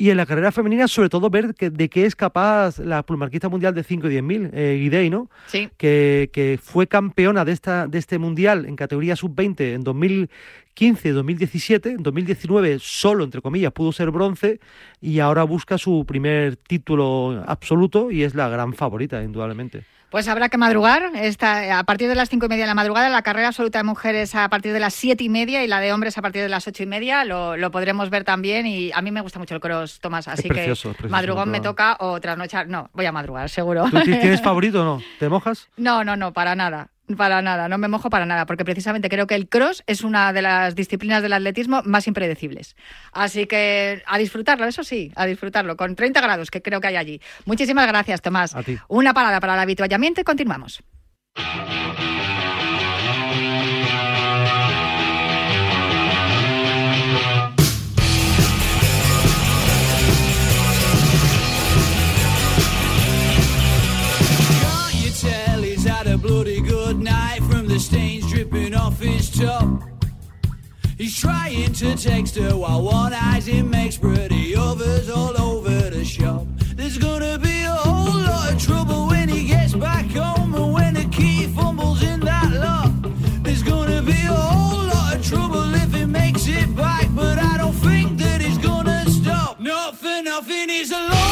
Y 0.00 0.10
en 0.10 0.16
la 0.16 0.26
carrera 0.26 0.52
femenina, 0.52 0.86
sobre 0.86 1.08
todo, 1.08 1.28
ver 1.28 1.56
que, 1.56 1.70
de 1.70 1.88
qué 1.88 2.06
es 2.06 2.14
capaz 2.14 2.78
la 2.78 3.02
plumarquista 3.02 3.48
mundial 3.48 3.74
de 3.74 3.82
5 3.82 4.06
y 4.06 4.10
10 4.10 4.22
mil, 4.22 4.50
eh, 4.52 5.08
¿no? 5.10 5.28
Sí. 5.48 5.68
Que, 5.76 6.30
que, 6.32 6.56
fue 6.62 6.86
campeona 6.86 7.44
de, 7.44 7.50
esta, 7.50 7.88
de 7.88 7.98
este 7.98 8.16
mundial 8.16 8.64
en 8.66 8.76
categoría 8.76 9.16
sub-20 9.16 9.74
en 9.74 9.82
2015, 9.82 11.10
2017. 11.10 11.90
En 11.90 12.04
2019, 12.04 12.78
solo, 12.80 13.24
entre 13.24 13.42
comillas, 13.42 13.72
pudo 13.72 13.90
ser 13.90 14.12
bronce 14.12 14.60
y 15.00 15.18
ahora 15.18 15.42
busca 15.42 15.78
su 15.78 16.04
primer 16.06 16.54
título 16.54 17.42
absoluto 17.44 18.12
y 18.12 18.22
es 18.22 18.36
la 18.36 18.48
gran 18.48 18.74
favorita, 18.74 19.20
indudablemente. 19.24 19.82
Pues 20.10 20.26
habrá 20.28 20.48
que 20.48 20.56
madrugar. 20.56 21.10
Esta, 21.14 21.78
a 21.78 21.84
partir 21.84 22.08
de 22.08 22.14
las 22.14 22.30
cinco 22.30 22.46
y 22.46 22.48
media 22.48 22.64
de 22.64 22.68
la 22.68 22.74
madrugada, 22.74 23.08
la 23.10 23.22
carrera 23.22 23.48
absoluta 23.48 23.78
de 23.78 23.84
mujeres 23.84 24.34
a 24.34 24.48
partir 24.48 24.72
de 24.72 24.80
las 24.80 24.94
siete 24.94 25.24
y 25.24 25.28
media 25.28 25.62
y 25.62 25.66
la 25.66 25.80
de 25.80 25.92
hombres 25.92 26.16
a 26.16 26.22
partir 26.22 26.42
de 26.42 26.48
las 26.48 26.66
ocho 26.66 26.82
y 26.82 26.86
media. 26.86 27.24
Lo, 27.24 27.70
podremos 27.70 28.08
ver 28.08 28.24
también. 28.24 28.66
Y 28.66 28.90
a 28.92 29.02
mí 29.02 29.10
me 29.10 29.20
gusta 29.20 29.38
mucho 29.38 29.54
el 29.54 29.60
cross, 29.60 30.00
Tomás. 30.00 30.26
Así 30.28 30.48
que 30.48 30.72
madrugón 31.08 31.50
me 31.50 31.60
toca 31.60 31.96
o 32.00 32.20
trasnochar. 32.20 32.68
No, 32.68 32.90
voy 32.94 33.06
a 33.06 33.12
madrugar, 33.12 33.50
seguro. 33.50 33.84
tienes 34.04 34.40
favorito 34.42 34.82
o 34.82 34.84
no? 34.84 35.02
¿Te 35.18 35.28
mojas? 35.28 35.68
No, 35.76 36.04
no, 36.04 36.16
no, 36.16 36.32
para 36.32 36.54
nada. 36.54 36.88
Para 37.16 37.40
nada, 37.42 37.68
no 37.68 37.78
me 37.78 37.88
mojo 37.88 38.10
para 38.10 38.26
nada, 38.26 38.44
porque 38.46 38.64
precisamente 38.64 39.08
creo 39.08 39.26
que 39.26 39.34
el 39.34 39.48
cross 39.48 39.82
es 39.86 40.02
una 40.02 40.32
de 40.32 40.42
las 40.42 40.74
disciplinas 40.74 41.22
del 41.22 41.32
atletismo 41.32 41.82
más 41.84 42.06
impredecibles. 42.06 42.76
Así 43.12 43.46
que 43.46 44.02
a 44.06 44.18
disfrutarlo, 44.18 44.66
eso 44.66 44.84
sí, 44.84 45.12
a 45.16 45.26
disfrutarlo, 45.26 45.76
con 45.76 45.96
30 45.96 46.20
grados 46.20 46.50
que 46.50 46.60
creo 46.60 46.80
que 46.80 46.88
hay 46.88 46.96
allí. 46.96 47.20
Muchísimas 47.46 47.86
gracias, 47.86 48.20
Tomás. 48.20 48.54
Una 48.88 49.14
parada 49.14 49.40
para 49.40 49.54
el 49.54 49.60
habituallamiento 49.60 50.20
y 50.20 50.24
continuamos. 50.24 50.82
He's 70.98 71.16
trying 71.16 71.72
to 71.74 71.96
text 71.96 72.34
her 72.34 72.56
while 72.56 72.82
one 72.82 73.12
eyes 73.12 73.46
him 73.46 73.70
makes 73.70 73.96
pretty 73.96 74.56
others 74.56 75.08
all 75.08 75.40
over 75.40 75.90
the 75.90 76.04
shop. 76.04 76.44
There's 76.74 76.98
gonna 76.98 77.38
be 77.38 77.62
a 77.62 77.70
whole 77.70 78.20
lot 78.20 78.52
of 78.52 78.60
trouble 78.60 79.06
when 79.06 79.28
he 79.28 79.46
gets 79.46 79.74
back 79.74 80.06
home 80.10 80.56
and 80.56 80.72
when 80.72 80.94
the 80.94 81.04
key 81.04 81.46
fumbles 81.46 82.02
in 82.02 82.18
that 82.20 82.50
lock. 82.52 82.90
There's 83.44 83.62
gonna 83.62 84.02
be 84.02 84.20
a 84.26 84.34
whole 84.34 84.88
lot 84.88 85.14
of 85.14 85.24
trouble 85.24 85.72
if 85.72 85.94
he 85.94 86.04
makes 86.04 86.48
it 86.48 86.74
back, 86.74 87.06
but 87.14 87.38
I 87.38 87.58
don't 87.58 87.74
think 87.74 88.18
that 88.18 88.40
he's 88.40 88.58
gonna 88.58 89.08
stop. 89.08 89.60
Not 89.60 89.96
for 89.96 90.20
nothing, 90.20 90.68
he's 90.68 90.90
a 90.90 91.27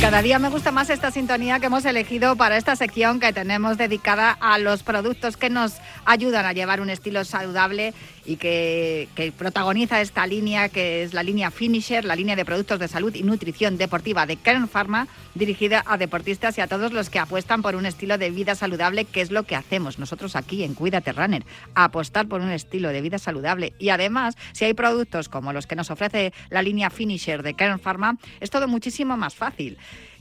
cada 0.00 0.22
día 0.22 0.38
me 0.38 0.48
gusta 0.48 0.72
más 0.72 0.88
esta 0.88 1.10
sintonía 1.10 1.60
que 1.60 1.66
hemos 1.66 1.84
elegido 1.84 2.34
para 2.34 2.56
esta 2.56 2.74
sección 2.74 3.20
que 3.20 3.34
tenemos 3.34 3.76
dedicada 3.76 4.30
a 4.40 4.56
los 4.56 4.82
productos 4.82 5.36
que 5.36 5.50
nos 5.50 5.74
ayudan 6.06 6.46
a 6.46 6.54
llevar 6.54 6.80
un 6.80 6.88
estilo 6.88 7.22
saludable 7.22 7.92
y 8.24 8.36
que, 8.36 9.08
protagoniza 9.36 10.00
esta 10.00 10.26
línea 10.26 10.70
que 10.70 11.02
es 11.02 11.12
la 11.12 11.22
línea 11.22 11.50
Finisher, 11.50 12.06
la 12.06 12.16
línea 12.16 12.34
de 12.34 12.46
productos 12.46 12.78
de 12.78 12.88
salud 12.88 13.14
y 13.14 13.22
nutrición 13.24 13.76
deportiva 13.76 14.24
de 14.24 14.36
Kern 14.36 14.68
Pharma, 14.68 15.06
dirigida 15.34 15.82
a 15.86 15.96
deportistas 15.96 16.58
y 16.58 16.60
a 16.60 16.66
todos 16.66 16.92
los 16.92 17.10
que 17.10 17.18
apuestan 17.18 17.62
por 17.62 17.76
un 17.76 17.86
estilo 17.86 18.18
de 18.18 18.30
vida 18.30 18.54
saludable, 18.54 19.04
que 19.04 19.20
es 19.20 19.30
lo 19.30 19.44
que 19.44 19.56
hacemos 19.56 19.98
nosotros 19.98 20.36
aquí 20.36 20.64
en 20.64 20.74
Cuídate 20.74 21.12
Runner, 21.12 21.44
apostar 21.74 22.26
por 22.26 22.40
un 22.40 22.50
estilo 22.50 22.88
de 22.88 23.00
vida 23.00 23.18
saludable. 23.18 23.72
Y 23.78 23.90
además, 23.90 24.36
si 24.52 24.64
hay 24.64 24.74
productos 24.74 25.28
como 25.28 25.52
los 25.52 25.66
que 25.66 25.76
nos 25.76 25.90
ofrece 25.90 26.32
la 26.48 26.62
línea 26.62 26.90
Finisher 26.90 27.42
de 27.42 27.54
Kern 27.54 27.78
Pharma, 27.78 28.18
es 28.40 28.50
todo 28.50 28.68
muchísimo 28.68 29.16
más 29.16 29.34
fácil. 29.34 29.78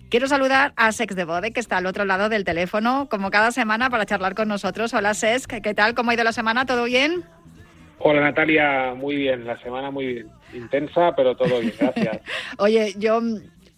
Quiero 0.09 0.27
saludar 0.27 0.73
a 0.75 0.91
Sex 0.91 1.15
de 1.15 1.23
Bode, 1.23 1.51
que 1.51 1.59
está 1.59 1.77
al 1.77 1.85
otro 1.85 2.03
lado 2.03 2.29
del 2.29 2.43
teléfono, 2.43 3.07
como 3.11 3.29
cada 3.29 3.51
semana, 3.51 3.91
para 3.91 4.07
charlar 4.07 4.33
con 4.33 4.47
nosotros. 4.47 4.93
Hola, 4.95 5.13
Sex, 5.13 5.45
¿qué 5.45 5.73
tal? 5.75 5.93
¿Cómo 5.93 6.09
ha 6.09 6.15
ido 6.15 6.23
la 6.23 6.31
semana? 6.31 6.65
¿Todo 6.65 6.85
bien? 6.85 7.23
Hola, 7.99 8.21
Natalia, 8.21 8.95
muy 8.95 9.17
bien, 9.17 9.45
la 9.45 9.61
semana 9.61 9.91
muy 9.91 10.05
bien. 10.07 10.27
Intensa, 10.53 11.13
pero 11.15 11.35
todo 11.35 11.59
bien, 11.59 11.73
gracias. 11.79 12.21
Oye, 12.57 12.95
yo 12.97 13.21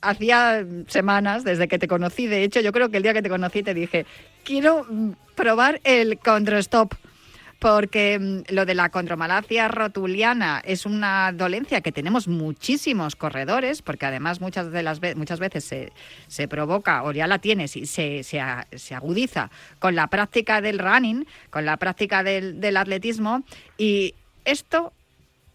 hacía 0.01 0.65
semanas 0.87 1.43
desde 1.43 1.67
que 1.67 1.79
te 1.79 1.87
conocí, 1.87 2.27
de 2.27 2.43
hecho, 2.43 2.59
yo 2.59 2.71
creo 2.71 2.89
que 2.89 2.97
el 2.97 3.03
día 3.03 3.13
que 3.13 3.21
te 3.21 3.29
conocí 3.29 3.63
te 3.63 3.73
dije, 3.73 4.05
quiero 4.43 4.85
mm, 4.89 5.11
probar 5.35 5.79
el 5.83 6.19
Stop 6.59 6.95
porque 7.61 8.17
mm, 8.19 8.53
lo 8.53 8.65
de 8.65 8.73
la 8.73 8.89
condromalacia 8.89 9.67
rotuliana 9.67 10.61
es 10.65 10.87
una 10.87 11.31
dolencia 11.31 11.81
que 11.81 11.91
tenemos 11.91 12.27
muchísimos 12.27 13.15
corredores, 13.15 13.83
porque 13.83 14.07
además 14.07 14.41
muchas 14.41 14.71
de 14.71 14.81
las 14.81 14.99
muchas 15.15 15.39
veces 15.39 15.63
se, 15.63 15.93
se 16.27 16.47
provoca 16.47 17.03
o 17.03 17.11
ya 17.11 17.27
la 17.27 17.37
tienes 17.37 17.77
y 17.77 17.85
se, 17.85 18.23
se, 18.23 18.41
se, 18.75 18.95
agudiza 18.95 19.51
con 19.77 19.95
la 19.95 20.07
práctica 20.07 20.59
del 20.59 20.79
running, 20.79 21.27
con 21.51 21.65
la 21.65 21.77
práctica 21.77 22.23
del 22.23 22.77
atletismo 22.77 23.43
y 23.77 24.15
esto 24.43 24.91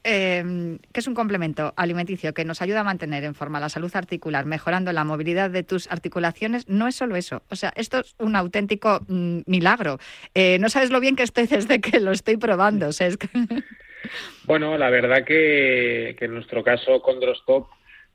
eh, 0.07 0.79
que 0.93 1.01
es 1.01 1.07
un 1.07 1.15
complemento 1.15 1.75
alimenticio 1.77 2.33
que 2.33 2.45
nos 2.45 2.63
ayuda 2.63 2.81
a 2.81 2.85
mantener 2.85 3.25
en 3.25 3.35
forma 3.35 3.61
la 3.61 3.69
salud 3.69 3.91
articular, 3.95 4.47
mejorando 4.47 4.93
la 4.93 5.05
movilidad 5.05 5.51
de 5.51 5.63
tus 5.63 5.91
articulaciones, 5.91 6.69
no 6.69 6.87
es 6.87 6.95
solo 6.95 7.17
eso. 7.17 7.43
O 7.51 7.57
sea, 7.57 7.73
esto 7.77 7.99
es 7.99 8.15
un 8.19 8.37
auténtico 8.37 9.01
mm, 9.09 9.41
milagro. 9.47 9.99
Eh, 10.35 10.59
no 10.61 10.69
sabes 10.69 10.91
lo 10.91 11.01
bien 11.01 11.17
que 11.17 11.25
estoy 11.25 11.47
desde 11.47 11.81
que 11.81 12.01
lo 12.01 12.13
estoy 12.13 12.37
probando. 12.37 12.91
Bueno, 14.45 14.79
la 14.79 14.89
verdad 14.89 15.25
que, 15.25 16.17
en 16.21 16.35
nuestro 16.35 16.63
caso, 16.63 17.03
Condrostop, 17.03 17.69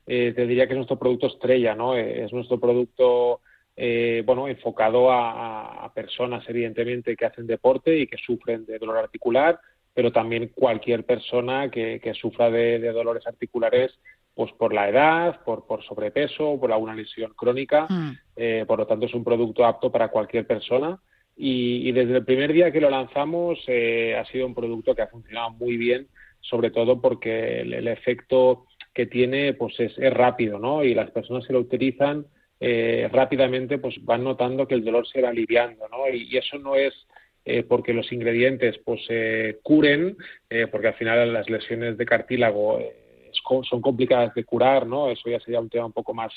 eh, 0.06 0.32
te 0.34 0.46
diría 0.46 0.66
que 0.66 0.72
es 0.72 0.78
nuestro 0.78 0.98
producto 0.98 1.26
estrella, 1.26 1.74
¿no? 1.74 1.96
Eh, 1.96 2.24
es 2.24 2.32
nuestro 2.32 2.58
producto 2.58 3.40
eh, 3.76 4.22
bueno, 4.24 4.48
enfocado 4.48 5.10
a, 5.10 5.90
personas, 5.94 6.44
evidentemente, 6.48 7.16
que 7.16 7.26
hacen 7.26 7.46
deporte 7.46 7.98
y 7.98 8.06
que 8.06 8.16
sufren 8.16 8.64
de 8.64 8.78
dolor 8.78 8.98
articular, 8.98 9.60
pero 9.94 10.12
también 10.12 10.52
cualquier 10.54 11.04
persona 11.04 11.70
que, 11.70 12.00
sufra 12.14 12.50
de, 12.50 12.78
dolores 12.92 13.26
articulares 13.26 13.92
pues 14.34 14.50
por 14.52 14.72
la 14.72 14.88
edad, 14.88 15.42
por, 15.44 15.66
por 15.66 15.84
sobrepeso, 15.84 16.58
por 16.58 16.72
alguna 16.72 16.94
lesión 16.94 17.34
crónica. 17.36 17.86
Mm. 17.88 18.10
Eh, 18.36 18.64
por 18.66 18.78
lo 18.78 18.86
tanto, 18.86 19.04
es 19.04 19.12
un 19.12 19.24
producto 19.24 19.64
apto 19.66 19.92
para 19.92 20.08
cualquier 20.08 20.46
persona. 20.46 20.98
Y, 21.36 21.92
desde 21.92 22.16
el 22.16 22.24
primer 22.24 22.52
día 22.52 22.70
que 22.70 22.80
lo 22.80 22.88
lanzamos 22.88 23.58
eh, 23.66 24.16
ha 24.16 24.24
sido 24.26 24.46
un 24.46 24.54
producto 24.54 24.94
que 24.94 25.02
ha 25.02 25.08
funcionado 25.08 25.50
muy 25.50 25.76
bien, 25.76 26.08
sobre 26.40 26.70
todo 26.70 27.00
porque 27.00 27.60
el, 27.60 27.88
efecto 27.88 28.66
que 28.94 29.06
tiene 29.06 29.52
pues 29.54 29.78
es, 29.80 29.96
rápido, 30.14 30.58
¿no? 30.58 30.82
Y 30.82 30.94
las 30.94 31.10
personas 31.10 31.46
que 31.46 31.52
lo 31.52 31.60
utilizan 31.60 32.26
eh, 32.60 33.08
rápidamente 33.12 33.78
pues 33.78 34.02
van 34.04 34.24
notando 34.24 34.66
que 34.66 34.74
el 34.74 34.84
dolor 34.84 35.06
se 35.06 35.20
va 35.20 35.30
aliviando, 35.30 35.88
¿no? 35.88 36.08
y 36.08 36.36
eso 36.36 36.58
no 36.58 36.76
es 36.76 36.94
eh, 37.44 37.64
porque 37.64 37.92
los 37.92 38.12
ingredientes 38.12 38.78
pues 38.84 39.00
eh, 39.08 39.58
curen, 39.64 40.16
eh, 40.48 40.68
porque 40.70 40.88
al 40.88 40.94
final 40.94 41.32
las 41.32 41.50
lesiones 41.50 41.98
de 41.98 42.06
cartílago 42.06 42.78
son 43.68 43.80
complicadas 43.80 44.32
de 44.34 44.44
curar, 44.44 44.86
¿no? 44.86 45.10
Eso 45.10 45.28
ya 45.28 45.40
sería 45.40 45.58
un 45.58 45.68
tema 45.68 45.86
un 45.86 45.92
poco 45.92 46.14
más, 46.14 46.32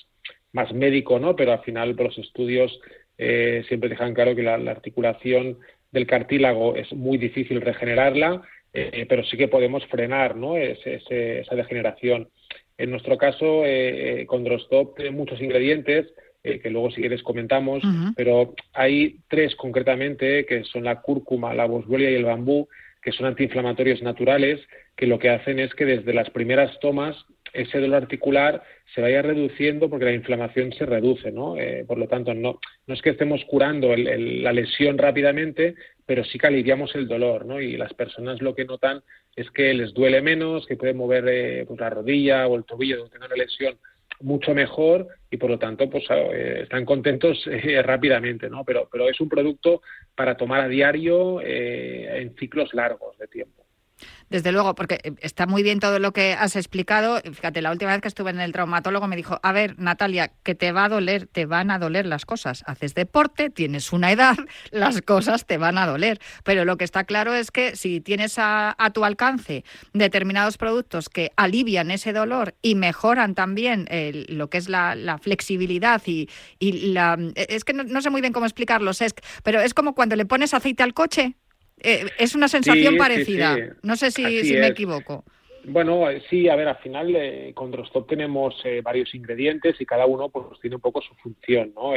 más 0.51 0.73
médico, 0.73 1.19
¿no? 1.19 1.35
Pero 1.35 1.51
al 1.51 1.61
final 1.61 1.95
los 1.95 2.17
estudios 2.17 2.79
siempre 3.17 3.89
dejan 3.89 4.13
claro 4.13 4.35
que 4.35 4.43
la, 4.43 4.55
articulación 4.55 5.59
del 5.91 6.07
cartílago 6.07 6.75
es 6.75 6.91
muy 6.93 7.17
difícil 7.17 7.61
regenerarla, 7.61 8.41
pero 8.71 9.23
sí 9.23 9.37
que 9.37 9.47
podemos 9.47 9.85
frenar, 9.85 10.35
¿no? 10.35 10.57
esa 10.57 11.55
degeneración. 11.55 12.29
En 12.77 12.91
nuestro 12.91 13.17
caso, 13.17 13.63
con 14.27 14.43
Drostop 14.43 14.95
tiene 14.95 15.11
muchos 15.11 15.41
ingredientes, 15.41 16.07
eh, 16.45 16.59
que 16.59 16.69
luego 16.69 16.91
si 16.91 17.01
quieres 17.01 17.23
comentamos, 17.23 17.81
pero 18.15 18.53
hay 18.73 19.17
tres 19.27 19.55
concretamente, 19.55 20.45
que 20.45 20.63
son 20.63 20.83
la 20.83 21.01
cúrcuma, 21.01 21.55
la 21.55 21.65
boswellia 21.65 22.11
y 22.11 22.15
el 22.15 22.25
bambú, 22.25 22.67
que 23.01 23.11
son 23.11 23.25
antiinflamatorios 23.25 24.03
naturales, 24.03 24.61
que 24.95 25.07
lo 25.07 25.17
que 25.17 25.29
hacen 25.29 25.59
es 25.59 25.73
que 25.73 25.85
desde 25.85 26.13
las 26.13 26.29
primeras 26.29 26.79
tomas 26.79 27.15
ese 27.51 27.79
dolor 27.79 28.03
articular 28.03 28.61
se 28.93 29.01
vaya 29.01 29.21
reduciendo 29.21 29.89
porque 29.89 30.05
la 30.05 30.13
inflamación 30.13 30.71
se 30.73 30.85
reduce, 30.85 31.31
¿no? 31.31 31.57
Eh, 31.57 31.83
por 31.87 31.97
lo 31.97 32.07
tanto, 32.07 32.33
no, 32.33 32.59
no 32.85 32.93
es 32.93 33.01
que 33.01 33.11
estemos 33.11 33.43
curando 33.45 33.95
la 33.95 34.53
lesión 34.53 34.97
rápidamente, 34.97 35.75
pero 36.05 36.23
sí 36.23 36.37
que 36.37 36.47
aliviamos 36.47 36.93
el 36.95 37.07
dolor, 37.07 37.45
¿no? 37.45 37.59
Y 37.59 37.77
las 37.77 37.93
personas 37.93 38.41
lo 38.41 38.53
que 38.53 38.65
notan 38.65 39.01
es 39.35 39.49
que 39.51 39.73
les 39.73 39.93
duele 39.93 40.21
menos, 40.21 40.67
que 40.67 40.77
pueden 40.77 40.97
mover 40.97 41.25
eh, 41.27 41.65
pues 41.65 41.79
la 41.79 41.89
rodilla 41.89 42.47
o 42.47 42.55
el 42.55 42.65
tobillo 42.65 42.97
donde 42.97 43.11
tienen 43.11 43.31
una 43.31 43.43
lesión 43.43 43.77
mucho 44.21 44.53
mejor 44.53 45.07
y 45.29 45.37
por 45.37 45.49
lo 45.49 45.59
tanto 45.59 45.89
pues 45.89 46.05
eh, 46.09 46.61
están 46.63 46.85
contentos 46.85 47.45
eh, 47.51 47.81
rápidamente 47.81 48.49
no 48.49 48.63
pero 48.63 48.87
pero 48.91 49.09
es 49.09 49.19
un 49.19 49.29
producto 49.29 49.81
para 50.15 50.37
tomar 50.37 50.61
a 50.61 50.67
diario 50.67 51.41
eh, 51.41 52.21
en 52.21 52.35
ciclos 52.35 52.73
largos 52.73 53.17
de 53.17 53.27
tiempo 53.27 53.64
desde 54.29 54.51
luego, 54.51 54.75
porque 54.75 54.99
eh, 55.03 55.13
está 55.21 55.45
muy 55.45 55.63
bien 55.63 55.79
todo 55.79 55.99
lo 55.99 56.13
que 56.13 56.33
has 56.33 56.55
explicado. 56.55 57.21
Fíjate, 57.21 57.61
la 57.61 57.71
última 57.71 57.91
vez 57.91 58.01
que 58.01 58.07
estuve 58.07 58.31
en 58.31 58.39
el 58.39 58.51
traumatólogo 58.51 59.07
me 59.07 59.15
dijo, 59.15 59.39
a 59.43 59.51
ver, 59.51 59.77
Natalia, 59.79 60.31
que 60.43 60.55
te 60.55 60.71
va 60.71 60.85
a 60.85 60.89
doler, 60.89 61.27
te 61.27 61.45
van 61.45 61.71
a 61.71 61.79
doler 61.79 62.05
las 62.05 62.25
cosas. 62.25 62.63
Haces 62.65 62.95
deporte, 62.95 63.49
tienes 63.49 63.93
una 63.93 64.11
edad, 64.11 64.35
las 64.71 65.01
cosas 65.01 65.45
te 65.45 65.57
van 65.57 65.77
a 65.77 65.85
doler. 65.85 66.19
Pero 66.43 66.65
lo 66.65 66.77
que 66.77 66.85
está 66.85 67.03
claro 67.03 67.33
es 67.33 67.51
que 67.51 67.75
si 67.75 68.01
tienes 68.01 68.35
a, 68.37 68.75
tu 68.93 69.03
alcance 69.03 69.63
determinados 69.93 70.57
productos 70.57 71.09
que 71.09 71.31
alivian 71.35 71.91
ese 71.91 72.13
dolor 72.13 72.55
y 72.61 72.75
mejoran 72.75 73.35
también 73.35 73.87
lo 74.29 74.49
que 74.49 74.57
es 74.57 74.69
la, 74.69 75.19
flexibilidad 75.21 76.01
y, 76.05 76.29
la... 76.59 77.17
Es 77.35 77.63
que 77.63 77.73
no, 77.73 78.01
sé 78.01 78.09
muy 78.09 78.21
bien 78.21 78.31
cómo 78.31 78.45
explicarlo, 78.45 78.91
pero 79.43 79.59
es 79.61 79.73
como 79.73 79.95
cuando 79.95 80.15
le 80.15 80.25
pones 80.25 80.53
aceite 80.53 80.83
al 80.83 80.93
coche 80.93 81.35
eh, 81.85 82.05
es 82.17 82.33
una 82.33 82.47
sensación 82.47 82.97
parecida. 82.97 83.55
No 83.83 83.95
sé 83.95 84.09
si, 84.09 84.23
me 84.23 84.67
equivoco. 84.67 85.23
Bueno, 85.65 86.09
eh, 86.09 86.21
sí, 86.29 86.49
a 86.49 86.55
ver, 86.55 86.67
al 86.67 86.77
final 86.77 87.15
eh, 87.15 87.51
con 87.53 87.69
Drostop 87.69 88.09
tenemos 88.09 88.63
varios 88.83 89.13
ingredientes 89.13 89.79
y 89.79 89.85
cada 89.85 90.05
uno 90.05 90.29
pues 90.29 90.45
tiene 90.61 90.77
un 90.77 90.81
poco 90.81 91.01
su 91.01 91.13
función, 91.15 91.73
¿no? 91.75 91.93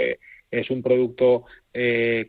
es 0.50 0.70
un 0.70 0.82
producto 0.82 1.44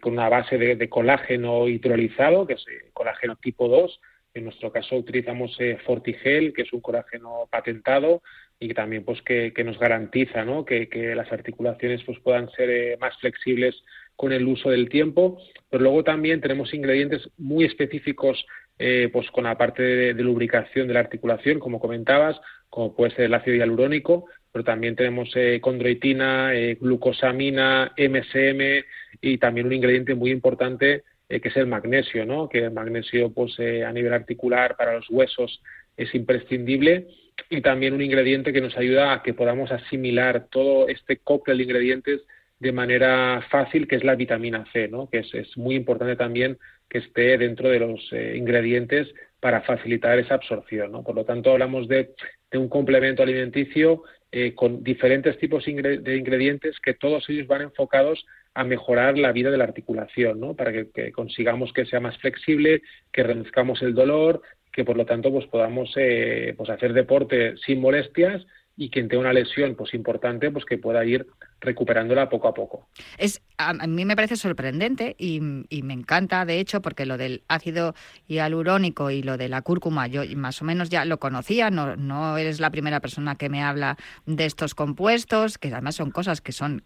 con 0.02 0.14
una 0.14 0.28
base 0.28 0.58
de, 0.58 0.90
colágeno 0.90 1.68
hidrolizado, 1.70 2.46
que 2.46 2.54
es 2.54 2.66
colágeno 2.94 3.38
tipo 3.38 3.68
2. 3.68 4.00
En 4.34 4.44
nuestro 4.44 4.72
caso 4.72 4.98
utilizamos 4.98 5.58
Fortigel, 5.86 6.54
que 6.54 6.64
es 6.64 6.74
un 6.74 6.82
colágeno 6.82 7.48
patentado 7.50 8.22
y 8.60 8.68
que 8.68 8.74
también 8.74 9.06
pues 9.06 9.22
que, 9.22 9.54
nos 9.64 9.80
garantiza 9.80 10.44
¿no? 10.44 10.66
que, 10.66 10.90
que, 10.90 11.16
las 11.16 11.32
articulaciones 11.32 12.04
pues 12.06 12.20
puedan 12.20 12.50
ser 12.52 12.98
más 13.00 13.18
flexibles 13.20 13.82
con 14.20 14.34
el 14.34 14.46
uso 14.48 14.70
del 14.70 14.90
tiempo, 14.90 15.42
pero 15.70 15.82
luego 15.82 16.04
también 16.04 16.42
tenemos 16.42 16.74
ingredientes 16.74 17.30
muy 17.38 17.64
específicos 17.64 18.46
eh, 18.78 19.10
pues 19.14 19.32
con 19.32 19.46
la 19.46 19.58
parte 19.58 19.82
de, 19.82 20.14
lubricación 20.22 20.90
de 20.90 20.94
la 20.94 21.00
articulación, 21.00 21.58
como 21.58 21.80
comentabas, 21.80 22.36
como 22.70 22.94
puede 22.94 23.16
ser 23.16 23.26
el 23.26 23.34
ácido 23.34 23.56
hialurónico, 23.56 24.26
pero 24.52 24.66
también 24.66 24.98
tenemos 24.98 25.32
eh, 25.36 25.62
condroitina, 25.62 26.54
eh, 26.54 26.78
glucosamina, 26.82 27.94
MSM 27.98 28.84
y 29.22 29.38
también 29.38 29.68
un 29.68 29.74
ingrediente 29.74 30.16
muy 30.16 30.32
importante 30.32 31.04
que 31.30 31.48
es 31.48 31.56
el 31.56 31.68
magnesio, 31.68 32.26
¿no? 32.26 32.50
Que 32.50 32.66
el 32.66 32.72
magnesio, 32.72 33.32
pues 33.32 33.58
a 33.60 33.92
nivel 33.94 34.12
articular 34.12 34.76
para 34.76 34.96
los 34.96 35.10
huesos 35.10 35.62
es 35.96 36.14
imprescindible 36.14 37.08
y 37.50 37.62
también 37.62 37.94
un 37.94 38.02
ingrediente 38.02 38.52
que 38.52 38.60
nos 38.60 38.76
ayuda 38.76 39.14
a 39.14 39.24
que 39.24 39.34
podamos 39.34 39.72
asimilar 39.72 40.48
todo 40.50 40.90
este 40.90 41.18
cóctel 41.18 41.60
de 41.60 41.64
ingredientes 41.64 42.22
de 42.60 42.72
manera 42.72 43.42
fácil, 43.50 43.88
que 43.88 43.96
es 43.96 44.04
la 44.04 44.16
vitamina 44.16 44.66
C, 44.74 44.88
¿no? 44.88 45.10
que 45.10 45.20
es, 45.20 45.58
muy 45.58 45.76
importante 45.76 46.16
también 46.16 46.58
que 46.90 47.00
esté 47.00 47.38
dentro 47.38 47.70
de 47.70 47.80
los 47.80 48.08
eh, 48.12 48.36
ingredientes 48.36 49.08
para 49.40 49.62
facilitar 49.62 50.20
esa 50.20 50.36
absorción. 50.36 50.92
¿no? 50.92 51.04
Por 51.04 51.16
lo 51.16 51.24
tanto, 51.24 51.52
hablamos 51.52 51.88
de, 51.88 52.12
un 52.54 52.68
complemento 52.68 53.24
alimenticio 53.24 54.04
eh, 54.32 54.54
con 54.54 54.84
diferentes 54.84 55.38
tipos 55.38 55.66
de 55.66 56.18
ingredientes 56.18 56.80
que 56.80 56.94
todos 56.94 57.28
ellos 57.30 57.48
van 57.48 57.62
enfocados 57.62 58.26
a 58.54 58.64
mejorar 58.64 59.18
la 59.18 59.32
vida 59.32 59.52
de 59.52 59.58
la 59.58 59.64
articulación, 59.64 60.40
¿no? 60.40 60.56
para 60.56 60.72
que, 60.74 61.12
consigamos 61.12 61.72
que 61.72 61.86
sea 61.86 62.00
más 62.00 62.18
flexible, 62.18 62.82
que 63.14 63.24
reduzcamos 63.24 63.82
el 63.82 63.94
dolor, 63.94 64.42
que 64.74 64.84
por 64.84 64.98
lo 64.98 65.06
tanto 65.06 65.32
pues 65.32 65.46
podamos 65.48 65.92
eh, 65.96 66.54
pues 66.58 66.70
hacer 66.70 66.94
deporte 66.94 67.56
sin 67.58 67.80
molestias 67.80 68.46
y 68.80 68.90
quien 68.90 69.10
tenga 69.10 69.20
una 69.20 69.34
lesión 69.34 69.76
pues 69.76 69.94
importante, 69.94 70.50
pues 70.52 70.64
que 70.64 70.78
pueda 70.78 71.04
ir 71.04 71.28
recuperándola 71.60 72.30
poco 72.30 72.48
a 72.48 72.54
poco. 72.54 72.88
Es, 73.18 73.42
a, 73.58 73.74
mí 73.74 74.06
me 74.06 74.16
parece 74.16 74.38
sorprendente 74.38 75.18
y, 75.20 75.42
me 75.42 75.94
encanta, 75.94 76.46
de 76.46 76.62
hecho, 76.62 76.82
porque 76.82 77.06
lo 77.06 77.18
del 77.18 77.44
ácido 77.50 77.94
hialurónico 78.28 79.12
y 79.12 79.22
lo 79.22 79.36
de 79.36 79.50
la 79.50 79.62
cúrcuma, 79.64 80.08
yo 80.08 80.22
más 80.38 80.62
o 80.62 80.66
menos 80.66 80.90
ya 80.90 81.04
lo 81.04 81.20
conocía, 81.20 81.70
no, 81.70 81.98
no 81.98 82.38
eres 82.38 82.62
la 82.62 82.72
primera 82.72 83.02
persona 83.02 83.36
que 83.36 83.50
me 83.50 83.62
habla 83.62 83.98
de 84.26 84.46
estos 84.46 84.76
compuestos, 84.76 85.58
que 85.58 85.74
además 85.74 85.96
son 85.96 86.12
cosas 86.12 86.40
que 86.40 86.54
son 86.54 86.82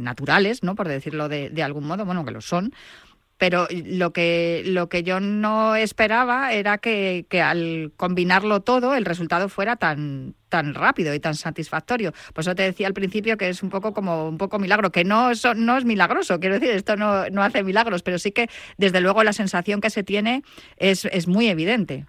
naturales, 0.00 0.64
¿no? 0.64 0.74
Por 0.74 0.88
decirlo 0.88 1.28
de, 1.28 1.48
de 1.48 1.62
algún 1.62 1.86
modo, 1.86 2.04
bueno, 2.04 2.24
que 2.24 2.32
lo 2.32 2.40
son 2.40 2.72
pero 3.40 3.66
lo 3.86 4.12
que, 4.12 4.62
lo 4.66 4.90
que 4.90 5.02
yo 5.02 5.18
no 5.18 5.74
esperaba 5.74 6.52
era 6.52 6.76
que, 6.76 7.24
al 7.42 7.90
combinarlo 7.96 8.60
todo 8.60 8.94
el 8.94 9.06
resultado 9.06 9.48
fuera 9.48 9.76
tan, 9.76 10.34
tan 10.50 10.74
rápido 10.74 11.14
y 11.14 11.20
tan 11.20 11.34
satisfactorio. 11.34 12.12
Por 12.34 12.42
eso 12.42 12.54
te 12.54 12.64
decía 12.64 12.86
al 12.86 12.92
principio 12.92 13.38
que 13.38 13.48
es 13.48 13.62
un 13.62 13.70
poco 13.70 13.94
como 13.94 14.28
un 14.28 14.36
poco 14.36 14.58
milagro, 14.58 14.92
que 14.92 15.04
no, 15.04 15.30
eso 15.30 15.54
no 15.54 15.78
es 15.78 15.86
milagroso, 15.86 16.38
quiero 16.38 16.58
decir, 16.58 16.74
esto 16.74 16.96
no, 16.96 17.30
no 17.30 17.42
hace 17.42 17.64
milagros, 17.64 18.02
pero 18.02 18.18
sí 18.18 18.30
que 18.30 18.48
desde 18.76 19.00
luego 19.00 19.24
la 19.24 19.32
sensación 19.32 19.80
que 19.80 19.88
se 19.88 20.02
tiene 20.02 20.42
es, 20.76 21.06
es 21.06 21.26
muy 21.26 21.48
evidente. 21.48 22.04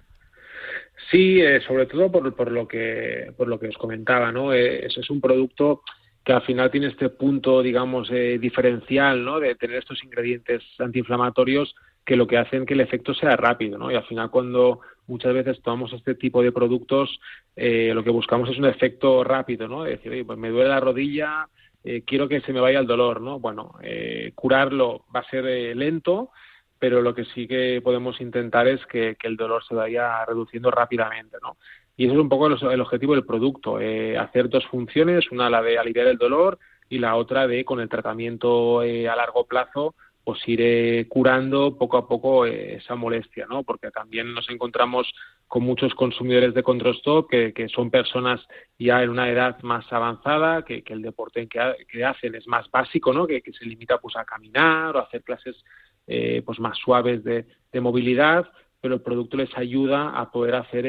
Sí, 1.12 1.40
eh, 1.40 1.62
sobre 1.66 1.86
todo 1.86 2.12
por, 2.12 2.36
por, 2.36 2.52
lo 2.52 2.68
que, 2.68 3.32
por 3.38 3.48
lo 3.48 3.58
que 3.58 3.70
os 3.70 3.78
comentaba, 3.78 4.34
¿no? 4.34 4.54
Eh, 4.54 4.86
es 4.86 5.10
un 5.10 5.22
producto 5.22 5.82
que 6.24 6.34
al 6.34 6.42
final 6.44 6.70
tiene 6.70 6.88
este 6.88 7.10
punto, 7.10 7.62
digamos, 7.62 8.10
eh, 8.12 8.38
diferencial, 8.40 9.24
¿no? 9.24 9.40
De 9.40 9.56
tener 9.56 9.78
estos 9.78 10.04
ingredientes 10.04 10.64
antiinflamatorios 10.80 11.76
que 12.06 12.16
lo 12.16 12.28
que 12.28 12.38
hacen 12.38 12.66
que 12.66 12.74
el 12.74 12.82
efecto 12.82 13.14
sea 13.14 13.36
rápido, 13.36 13.78
¿no? 13.78 13.92
Y 13.92 13.96
al 13.96 14.06
final 14.06 14.30
cuando 14.30 14.82
muchas 15.08 15.34
veces 15.34 15.62
tomamos 15.62 15.94
este 15.94 16.16
tipo 16.16 16.42
de 16.44 16.52
productos, 16.52 17.20
eh, 17.56 17.92
lo 17.94 18.04
que 18.04 18.12
buscamos 18.12 18.50
es 18.50 18.58
un 18.58 18.66
efecto 18.66 19.24
rápido, 19.24 19.68
¿no? 19.68 19.86
Es 19.86 20.02
decir, 20.02 20.26
pues 20.26 20.38
me 20.38 20.50
duele 20.50 20.70
la 20.70 20.80
rodilla, 20.80 21.48
eh, 21.84 22.04
quiero 22.06 22.28
que 22.28 22.42
se 22.42 22.54
me 22.54 22.60
vaya 22.60 22.80
el 22.80 22.88
dolor, 22.88 23.22
¿no? 23.22 23.40
Bueno, 23.40 23.74
curarlo 24.36 25.06
va 25.14 25.22
a 25.22 25.30
ser 25.30 25.76
lento, 25.76 26.30
pero 26.78 27.02
lo 27.02 27.14
que 27.14 27.26
sí 27.26 27.48
que 27.48 27.82
podemos 27.84 28.20
intentar 28.22 28.68
es 28.68 28.84
que, 28.86 29.16
que 29.16 29.28
el 29.28 29.38
dolor 29.38 29.64
se 29.64 29.76
vaya 29.76 30.24
reduciendo 30.26 30.70
rápidamente, 30.70 31.38
¿no? 31.42 31.58
Y 31.98 32.06
eso 32.06 32.14
es 32.14 32.20
un 32.20 32.30
poco 32.30 32.48
el, 32.48 32.82
objetivo 32.82 33.14
del 33.14 33.26
producto, 33.26 33.80
eh, 33.80 34.18
hacer 34.18 34.50
dos 34.50 34.66
funciones, 34.68 35.32
una 35.32 35.50
la 35.50 35.62
de 35.62 35.78
aliviar 35.78 36.08
el 36.08 36.18
dolor 36.18 36.58
y 36.90 37.00
la 37.00 37.16
otra 37.16 37.48
de 37.48 37.64
con 37.66 37.80
el 37.80 37.90
tratamiento 37.90 38.84
eh, 38.84 39.08
a 39.08 39.16
largo 39.16 39.46
plazo 39.46 39.96
pues 40.24 40.40
ir 40.48 40.62
eh, 40.62 41.08
curando 41.10 41.78
poco 41.80 41.98
a 41.98 42.08
poco 42.08 42.46
esa 42.46 42.96
molestia, 42.96 43.48
¿no? 43.50 43.64
Porque 43.64 43.90
también 43.90 44.34
nos 44.34 44.48
encontramos 44.52 45.12
con 45.48 45.64
muchos 45.64 45.96
consumidores 45.96 46.54
de 46.54 46.62
Control 46.62 47.28
que, 47.28 47.54
que 47.54 47.68
son 47.70 47.90
personas 47.90 48.40
ya 48.78 49.02
en 49.02 49.10
una 49.10 49.30
edad 49.30 49.60
más 49.64 49.92
avanzada, 49.92 50.64
que, 50.64 50.84
el 50.86 51.02
deporte 51.02 51.48
que, 51.48 52.06
hacen 52.06 52.36
es 52.36 52.48
más 52.48 52.70
básico, 52.70 53.12
¿no? 53.14 53.26
Que, 53.26 53.42
se 53.52 53.66
limita 53.66 53.98
pues 53.98 54.16
a 54.16 54.24
caminar 54.24 54.96
o 54.96 55.00
hacer 55.00 55.24
clases 55.24 55.56
pues 56.46 56.60
más 56.60 56.78
suaves 56.78 57.24
de, 57.24 57.48
de, 57.72 57.82
movilidad, 57.82 58.48
pero 58.80 58.96
el 58.96 59.02
producto 59.02 59.38
les 59.38 59.56
ayuda 59.58 60.20
a 60.20 60.30
poder 60.30 60.56
hacer 60.56 60.86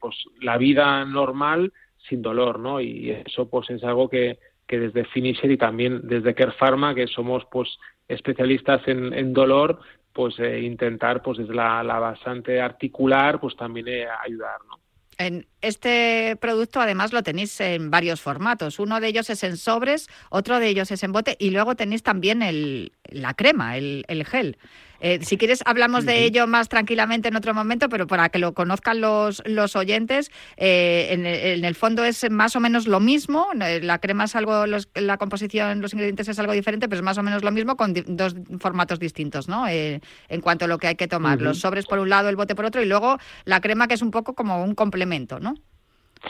pues 0.00 0.16
la 0.40 0.58
vida 0.58 1.04
normal 1.04 1.72
sin 2.08 2.22
dolor, 2.22 2.58
¿no? 2.58 2.80
Y 2.80 3.10
eso 3.10 3.48
pues 3.48 3.70
es 3.70 3.82
algo 3.84 4.08
que, 4.08 4.38
que 4.66 4.78
desde 4.78 5.04
Finisher 5.06 5.50
y 5.50 5.56
también 5.56 6.00
desde 6.04 6.34
Care 6.34 6.54
que 6.94 7.06
somos 7.06 7.44
pues 7.50 7.68
especialistas 8.08 8.86
en, 8.86 9.12
en 9.12 9.32
dolor, 9.32 9.80
pues 10.12 10.38
eh, 10.38 10.60
intentar 10.60 11.22
pues 11.22 11.38
desde 11.38 11.54
la, 11.54 11.82
la, 11.82 11.98
bastante 11.98 12.60
articular 12.60 13.40
pues 13.40 13.56
también 13.56 13.88
eh, 13.88 14.06
ayudar, 14.24 14.58
¿no? 14.68 14.78
En 15.18 15.46
este 15.60 16.36
producto 16.40 16.80
además 16.80 17.12
lo 17.12 17.24
tenéis 17.24 17.60
en 17.60 17.90
varios 17.90 18.20
formatos. 18.20 18.78
Uno 18.78 19.00
de 19.00 19.08
ellos 19.08 19.28
es 19.30 19.42
en 19.42 19.56
sobres, 19.56 20.08
otro 20.30 20.60
de 20.60 20.68
ellos 20.68 20.92
es 20.92 21.02
en 21.02 21.10
bote 21.10 21.36
y 21.40 21.50
luego 21.50 21.74
tenéis 21.74 22.04
también 22.04 22.40
el, 22.40 22.92
la 23.08 23.34
crema, 23.34 23.76
el, 23.76 24.04
el 24.08 24.24
gel. 24.24 24.56
Eh, 25.00 25.20
si 25.22 25.36
quieres, 25.36 25.62
hablamos 25.64 26.04
de 26.04 26.24
ello 26.24 26.46
más 26.46 26.68
tranquilamente 26.68 27.28
en 27.28 27.36
otro 27.36 27.54
momento, 27.54 27.88
pero 27.88 28.06
para 28.06 28.28
que 28.30 28.38
lo 28.38 28.52
conozcan 28.54 29.00
los, 29.00 29.42
los 29.46 29.76
oyentes, 29.76 30.30
eh, 30.56 31.08
en, 31.10 31.64
el, 31.64 31.74
fondo 31.74 32.04
es 32.04 32.28
más 32.30 32.56
o 32.56 32.60
menos 32.60 32.86
lo 32.86 32.98
mismo. 33.00 33.46
Eh, 33.60 33.80
la 33.82 33.98
crema 33.98 34.24
es 34.24 34.34
algo, 34.34 34.64
la 34.66 35.18
composición, 35.18 35.80
los 35.80 35.92
ingredientes 35.92 36.28
es 36.28 36.38
algo 36.38 36.52
diferente, 36.52 36.88
pero 36.88 36.98
es 36.98 37.04
más 37.04 37.18
o 37.18 37.22
menos 37.22 37.44
lo 37.44 37.52
mismo 37.52 37.76
con 37.76 37.94
dos 37.94 38.34
formatos 38.58 38.98
distintos, 38.98 39.48
¿no? 39.48 39.66
en 39.68 40.40
cuanto 40.40 40.64
a 40.64 40.68
lo 40.68 40.78
que 40.78 40.88
hay 40.88 40.96
que 40.96 41.08
tomar. 41.08 41.40
Los 41.40 41.60
sobres 41.60 41.86
por 41.86 41.98
un 41.98 42.08
lado, 42.08 42.28
el 42.28 42.36
bote 42.36 42.54
por 42.54 42.64
otro, 42.64 42.82
y 42.82 42.86
luego 42.86 43.18
la 43.44 43.60
crema 43.60 43.86
que 43.86 43.94
es 43.94 44.02
un 44.02 44.10
poco 44.10 44.34
como 44.34 44.62
un 44.62 44.74
complemento, 44.74 45.38
¿no? 45.38 45.54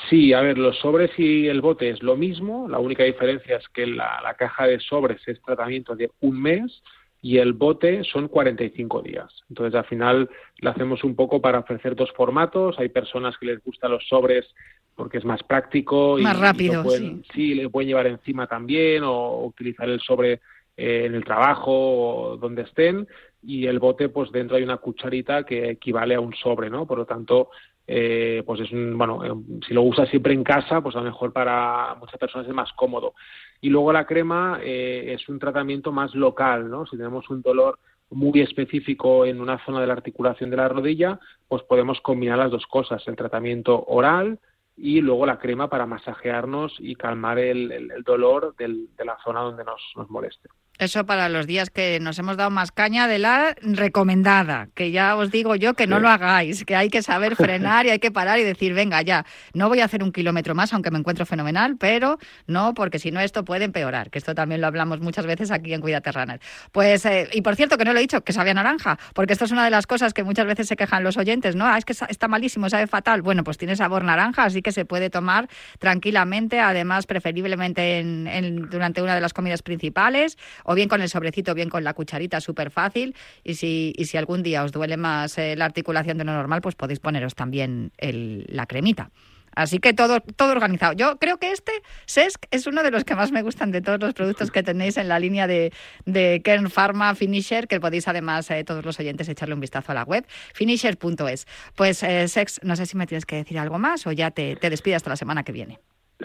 Sí, 0.09 0.33
a 0.33 0.41
ver, 0.41 0.59
los 0.59 0.79
sobres 0.79 1.11
y 1.19 1.47
el 1.47 1.61
bote 1.61 1.91
es 1.91 2.03
lo 2.03 2.17
mismo, 2.17 2.69
la 2.69 2.79
única 2.79 3.05
diferencia 3.05 3.57
es 3.57 3.69
que 3.69 3.87
la, 3.87 4.21
la 4.23 4.35
caja 4.35 4.67
de 4.67 4.81
sobres 4.81 5.21
es 5.27 5.41
tratamiento 5.43 5.97
de 5.97 6.11
un 6.21 6.41
mes 6.41 6.83
y 7.21 7.39
el 7.39 7.53
bote 7.53 8.05
son 8.05 8.29
45 8.29 9.03
días. 9.03 9.33
Entonces, 9.49 9.75
al 9.75 9.85
final 9.87 10.31
lo 10.59 10.71
hacemos 10.71 11.03
un 11.03 11.17
poco 11.17 11.41
para 11.41 11.59
ofrecer 11.59 11.97
dos 11.97 12.13
formatos. 12.13 12.79
Hay 12.79 12.91
personas 12.91 13.37
que 13.39 13.47
les 13.47 13.63
gustan 13.65 13.91
los 13.91 14.07
sobres 14.07 14.47
porque 14.95 15.19
es 15.19 15.25
más 15.25 15.43
práctico. 15.43 16.17
Más 16.19 16.39
rápido, 16.39 16.89
sí. 16.91 17.23
Sí, 17.33 17.55
le 17.55 17.69
pueden 17.71 17.89
llevar 17.89 18.07
encima 18.07 18.47
también 18.47 19.03
o 19.05 19.45
utilizar 19.45 19.89
el 19.89 20.01
sobre 20.01 20.41
eh, 20.77 21.05
en 21.07 21.15
el 21.15 21.25
trabajo 21.25 21.73
o 21.73 22.37
donde 22.37 22.63
estén. 22.63 23.07
Y 23.43 23.67
el 23.67 23.79
bote, 23.79 24.09
pues 24.09 24.31
dentro 24.31 24.57
hay 24.57 24.63
una 24.63 24.79
cucharita 24.79 25.45
que 25.45 25.71
equivale 25.71 26.15
a 26.15 26.21
un 26.21 26.35
sobre, 26.35 26.71
¿no? 26.71 26.87
Por 26.87 26.99
lo 26.99 27.07
tanto, 27.07 27.51
eh, 27.91 28.43
pues 28.45 28.61
es 28.61 28.71
un, 28.71 28.99
bueno, 28.99 29.25
eh, 29.25 29.33
si 29.67 29.73
lo 29.73 29.83
usas 29.83 30.11
siempre 30.11 30.35
en 30.35 30.45
casa, 30.45 30.83
pues 30.83 30.95
a 30.95 30.99
lo 30.99 31.07
mejor 31.07 31.33
para 31.33 31.95
muchas 31.95 32.19
personas 32.19 32.47
es 32.47 32.53
más 32.53 32.71
cómodo. 32.75 33.15
Y 33.63 33.71
luego 33.71 33.95
la 33.95 34.07
crema 34.07 34.61
eh, 34.63 35.15
es 35.15 35.27
un 35.31 35.39
tratamiento 35.39 35.91
más 35.91 36.15
local, 36.15 36.71
¿no? 36.71 36.85
Si 36.87 36.99
tenemos 36.99 37.29
un 37.31 37.41
dolor 37.41 37.79
muy 38.11 38.43
específico 38.43 39.25
en 39.25 39.41
una 39.41 39.65
zona 39.65 39.81
de 39.81 39.87
la 39.87 39.95
articulación 39.95 40.51
de 40.51 40.59
la 40.59 40.69
rodilla, 40.69 41.19
pues 41.49 41.63
podemos 41.63 41.99
combinar 42.03 42.37
las 42.37 42.51
dos 42.51 42.67
cosas, 42.67 43.03
el 43.09 43.17
tratamiento 43.17 43.83
oral 43.87 44.39
y 44.77 45.01
luego 45.01 45.25
la 45.25 45.39
crema 45.39 45.69
para 45.69 45.87
masajearnos 45.87 46.77
y 46.79 46.95
calmar 46.95 47.39
el, 47.39 47.89
dolor 48.05 48.55
de 48.57 49.05
la 49.05 49.17
zona 49.25 49.41
donde 49.41 49.65
nos 49.65 49.81
moleste. 50.11 50.49
Eso 50.79 51.07
para 51.07 51.29
los 51.29 51.49
días 51.49 51.71
que 51.71 51.99
nos 51.99 52.21
hemos 52.21 52.37
dado 52.37 52.51
más 52.51 52.71
caña 52.71 53.09
de 53.09 53.19
la 53.19 53.57
recomendada, 53.63 54.69
que 54.75 54.93
ya 54.93 55.17
os 55.17 55.33
digo 55.33 55.57
yo 55.57 55.75
que 55.75 55.89
no 55.89 55.99
lo 55.99 56.09
hagáis, 56.09 56.65
que 56.65 56.77
hay 56.77 56.89
que 56.89 57.03
saber 57.03 57.35
frenar 57.37 57.87
y 57.87 57.91
hay 57.91 57.99
que 57.99 58.13
parar 58.13 58.39
y 58.39 58.45
decir, 58.45 58.75
venga, 58.75 59.03
ya, 59.03 59.27
no 59.55 59.69
voy 59.69 59.81
a 59.81 59.87
hacer 59.87 60.05
un 60.05 60.13
kilómetro 60.13 60.55
más, 60.55 60.73
aunque 60.73 60.93
me 60.93 60.99
encuentro 60.99 61.27
fenomenal, 61.27 61.77
pero 61.79 62.19
no, 62.47 62.75
porque 62.75 63.01
si 63.01 63.11
no 63.11 63.19
esto 63.19 63.45
puede 63.45 63.65
empeorar, 63.65 64.11
que 64.11 64.19
esto 64.19 64.37
también 64.37 64.61
lo 64.61 64.69
hablamos 64.69 65.01
muchas 65.01 65.27
veces 65.27 65.51
aquí 65.51 65.75
en 65.75 65.83
Runner. 65.83 66.41
Pues, 66.71 67.05
eh, 67.07 67.29
y 67.33 67.43
por 67.43 67.57
cierto, 67.57 67.77
que 67.77 67.85
no 67.85 67.93
lo 67.93 67.99
he 67.99 68.03
dicho, 68.03 68.23
que 68.23 68.33
sabía 68.33 68.55
naranja, 68.55 69.01
porque 69.15 69.33
esto 69.33 69.47
es 69.47 69.51
una 69.51 69.65
de 69.65 69.71
las 69.71 69.89
cosas 69.89 70.15
que 70.15 70.23
muchas 70.23 70.47
veces 70.47 70.69
se 70.69 70.77
quejan 70.77 71.03
los 71.03 71.17
oyentes, 71.17 71.57
¿no? 71.57 71.67
Ah, 71.67 71.77
es 71.77 71.85
que 71.85 71.93
está 71.93 72.29
malísimo, 72.29 72.71
sabe 72.71 72.87
fatal. 72.87 73.23
Bueno, 73.23 73.43
pues 73.43 73.59
tiene 73.59 73.75
sabor 73.75 74.05
naranja, 74.05 74.45
así 74.45 74.63
que 74.63 74.71
se 74.71 74.85
puede 74.85 75.11
tomar 75.11 75.49
tranquilamente, 75.81 76.61
además 76.61 77.07
preferiblemente 77.07 77.99
en, 77.99 78.69
durante 78.71 79.03
una 79.03 79.17
de 79.17 79.21
las 79.21 79.33
comidas 79.33 79.63
principales 79.63 80.37
o 80.71 80.75
bien 80.75 80.89
con 80.89 81.01
el 81.01 81.09
sobrecito, 81.09 81.55
bien 81.55 81.71
con 81.71 81.83
la 81.83 81.95
cucharita, 81.95 82.43
súper 82.43 82.71
fácil. 82.71 83.17
Y 83.43 83.55
si, 83.55 83.95
y 83.97 84.05
si 84.05 84.19
algún 84.19 84.43
día 84.43 84.63
os 84.65 84.71
duele 84.71 84.99
más 84.99 85.39
eh, 85.39 85.57
la 85.57 85.65
articulación 85.65 86.19
de 86.19 86.25
lo 86.25 86.33
normal, 86.33 86.61
pues 86.61 86.75
podéis 86.75 87.01
poneros 87.01 87.35
también 87.35 87.91
la 87.99 88.67
cremita. 88.67 89.11
Así 89.55 89.79
que 89.79 89.95
todo, 89.95 90.21
todo 90.21 90.53
organizado. 90.53 90.93
Yo 90.93 91.19
creo 91.19 91.39
que 91.39 91.53
este 91.53 91.73
SESC 92.05 92.45
es 92.51 92.67
uno 92.67 92.83
de 92.83 92.91
los 92.91 93.05
que 93.05 93.15
más 93.15 93.33
me 93.33 93.41
gustan 93.41 93.71
de 93.71 93.81
todos 93.81 93.99
los 93.99 94.13
productos 94.13 94.51
que 94.51 94.63
tenéis 94.63 94.99
en 94.99 95.09
la 95.09 95.19
línea 95.19 95.47
de, 95.47 95.73
de 96.05 96.43
Kern 96.45 96.69
Pharma 96.69 97.15
Finisher, 97.15 97.67
que 97.67 97.81
podéis 97.81 98.07
además 98.07 98.51
eh, 98.51 98.63
todos 98.63 98.85
los 98.85 99.01
oyentes 99.01 99.27
echarle 99.27 99.55
un 99.55 99.61
vistazo 99.61 99.93
a 99.93 99.95
la 99.95 100.03
web, 100.03 100.27
finisher.es. 100.53 101.47
Pues 101.77 102.03
eh, 102.03 102.29
Sex, 102.29 102.61
no 102.63 102.77
sé 102.77 102.85
si 102.85 102.99
me 102.99 103.07
tienes 103.07 103.25
que 103.25 103.37
decir 103.37 103.59
algo 103.59 103.79
más 103.79 104.07
o 104.07 104.13
ya 104.13 104.31
te, 104.31 104.55
te 104.57 104.69
despido 104.69 104.97
hasta 104.97 105.09
la 105.09 105.17
semana 105.17 105.45
que 105.45 105.53
viene. 105.53 105.81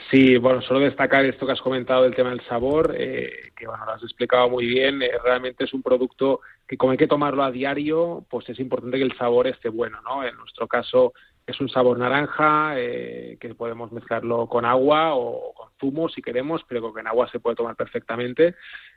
Sí, 0.10 0.38
bueno, 0.38 0.60
solo 0.64 0.80
destacar 0.80 1.24
esto 1.24 1.46
que 1.46 1.52
has 1.52 1.62
comentado 1.62 2.02
del 2.04 2.16
tema 2.16 2.32
del 2.32 2.42
sabor, 2.46 2.96
eh, 2.98 3.52
que 3.56 3.68
bueno, 3.68 3.86
lo 3.86 3.92
has 3.92 4.02
explicado 4.02 4.50
muy 4.50 4.66
bien. 4.66 5.04
Eh, 5.04 5.12
realmente 5.24 5.66
es 5.66 5.74
un 5.74 5.84
producto 5.84 6.42
que 6.68 6.78
como 6.78 6.92
hay 6.94 6.98
que 6.98 7.08
tomarlo 7.08 7.44
a 7.44 7.52
diario, 7.52 8.26
pues 8.28 8.50
es 8.50 8.60
importante 8.60 8.98
que 8.98 9.04
el 9.04 9.16
sabor 9.18 9.46
esté 9.46 9.70
bueno, 9.70 10.02
¿no? 10.02 10.24
En 10.26 10.36
nuestro 10.36 10.68
caso 10.68 11.14
es 11.46 11.60
un 11.62 11.70
sabor 11.70 12.00
naranja, 12.00 12.74
eh, 12.78 13.38
que 13.40 13.54
podemos 13.54 13.92
mezclarlo 13.92 14.48
con 14.48 14.66
agua 14.66 15.14
o 15.14 15.54
con 15.54 15.70
zumo 15.80 16.10
si 16.10 16.24
queremos, 16.24 16.64
pero 16.68 16.92
que 16.92 17.02
en 17.02 17.08
agua 17.08 17.30
se 17.30 17.40
puede 17.40 17.56
tomar 17.56 17.76
perfectamente. 17.76 18.56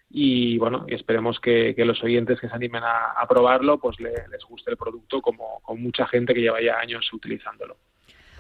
Y 0.09 0.57
bueno, 0.57 0.87
esperemos 0.89 1.41
que, 1.41 1.75
los 1.77 2.03
oyentes 2.03 2.41
que 2.41 2.49
se 2.49 2.55
animen 2.55 2.85
a, 2.85 3.27
probarlo, 3.29 3.79
pues 3.79 4.01
les 4.01 4.45
guste 4.49 4.71
el 4.71 4.77
producto 4.79 5.21
como, 5.21 5.61
como 5.63 5.83
mucha 5.83 6.07
gente 6.07 6.33
que 6.33 6.41
lleva 6.41 6.63
ya 6.63 6.79
años 6.79 7.13
utilizándolo. 7.13 7.77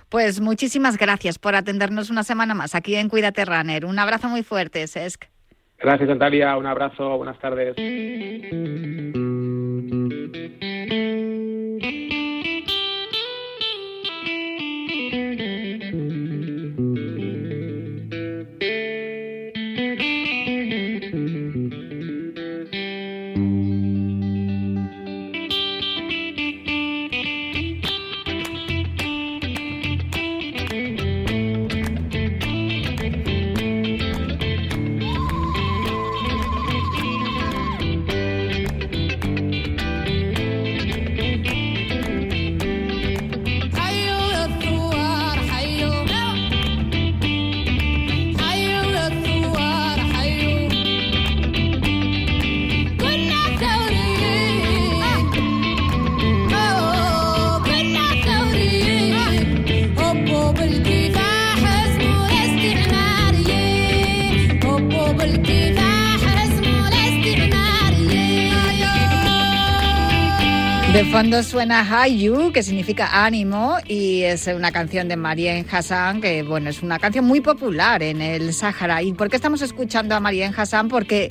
Pues 0.08 0.40
muchísimas 0.40 0.96
gracias 0.98 1.38
por 1.38 1.56
atendernos 1.56 2.10
una 2.10 2.22
semana 2.22 2.54
más 2.54 2.74
aquí 2.74 2.94
en 2.94 3.08
Cuídate 3.08 3.44
Runner. 3.44 3.84
Un 3.84 3.98
abrazo 3.98 4.28
muy 4.28 4.42
fuerte, 4.42 4.86
Sesc. 4.86 5.24
Gracias, 5.78 6.08
Natalia. 6.08 6.56
Un 6.56 6.66
abrazo. 6.66 7.16
Buenas 7.18 7.38
tardes. 7.38 7.76
De 70.96 71.04
fondo 71.04 71.42
suena 71.42 71.82
Hayu, 71.82 72.52
que 72.52 72.62
significa 72.62 73.22
ánimo, 73.26 73.76
y 73.86 74.22
es 74.22 74.46
una 74.46 74.72
canción 74.72 75.08
de 75.08 75.16
Marien 75.16 75.66
Hassan, 75.70 76.22
que 76.22 76.42
bueno, 76.42 76.70
es 76.70 76.82
una 76.82 76.98
canción 76.98 77.26
muy 77.26 77.42
popular 77.42 78.02
en 78.02 78.22
el 78.22 78.54
Sáhara. 78.54 79.02
¿Y 79.02 79.12
por 79.12 79.28
qué 79.28 79.36
estamos 79.36 79.60
escuchando 79.60 80.14
a 80.14 80.20
Marien 80.20 80.54
Hassan? 80.56 80.88
Porque 80.88 81.30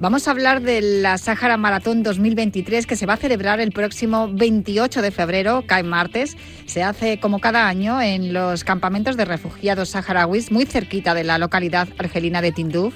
vamos 0.00 0.28
a 0.28 0.32
hablar 0.32 0.60
de 0.60 0.82
la 0.82 1.16
Sáhara 1.16 1.56
Maratón 1.56 2.02
2023, 2.02 2.86
que 2.86 2.94
se 2.94 3.06
va 3.06 3.14
a 3.14 3.16
celebrar 3.16 3.58
el 3.58 3.72
próximo 3.72 4.28
28 4.30 5.00
de 5.00 5.10
febrero, 5.10 5.64
cae 5.66 5.82
martes. 5.82 6.36
Se 6.66 6.82
hace 6.82 7.18
como 7.18 7.38
cada 7.38 7.68
año 7.68 8.02
en 8.02 8.34
los 8.34 8.64
campamentos 8.64 9.16
de 9.16 9.24
refugiados 9.24 9.88
saharauis, 9.88 10.52
muy 10.52 10.66
cerquita 10.66 11.14
de 11.14 11.24
la 11.24 11.38
localidad 11.38 11.88
argelina 11.96 12.42
de 12.42 12.52
Tinduf. 12.52 12.94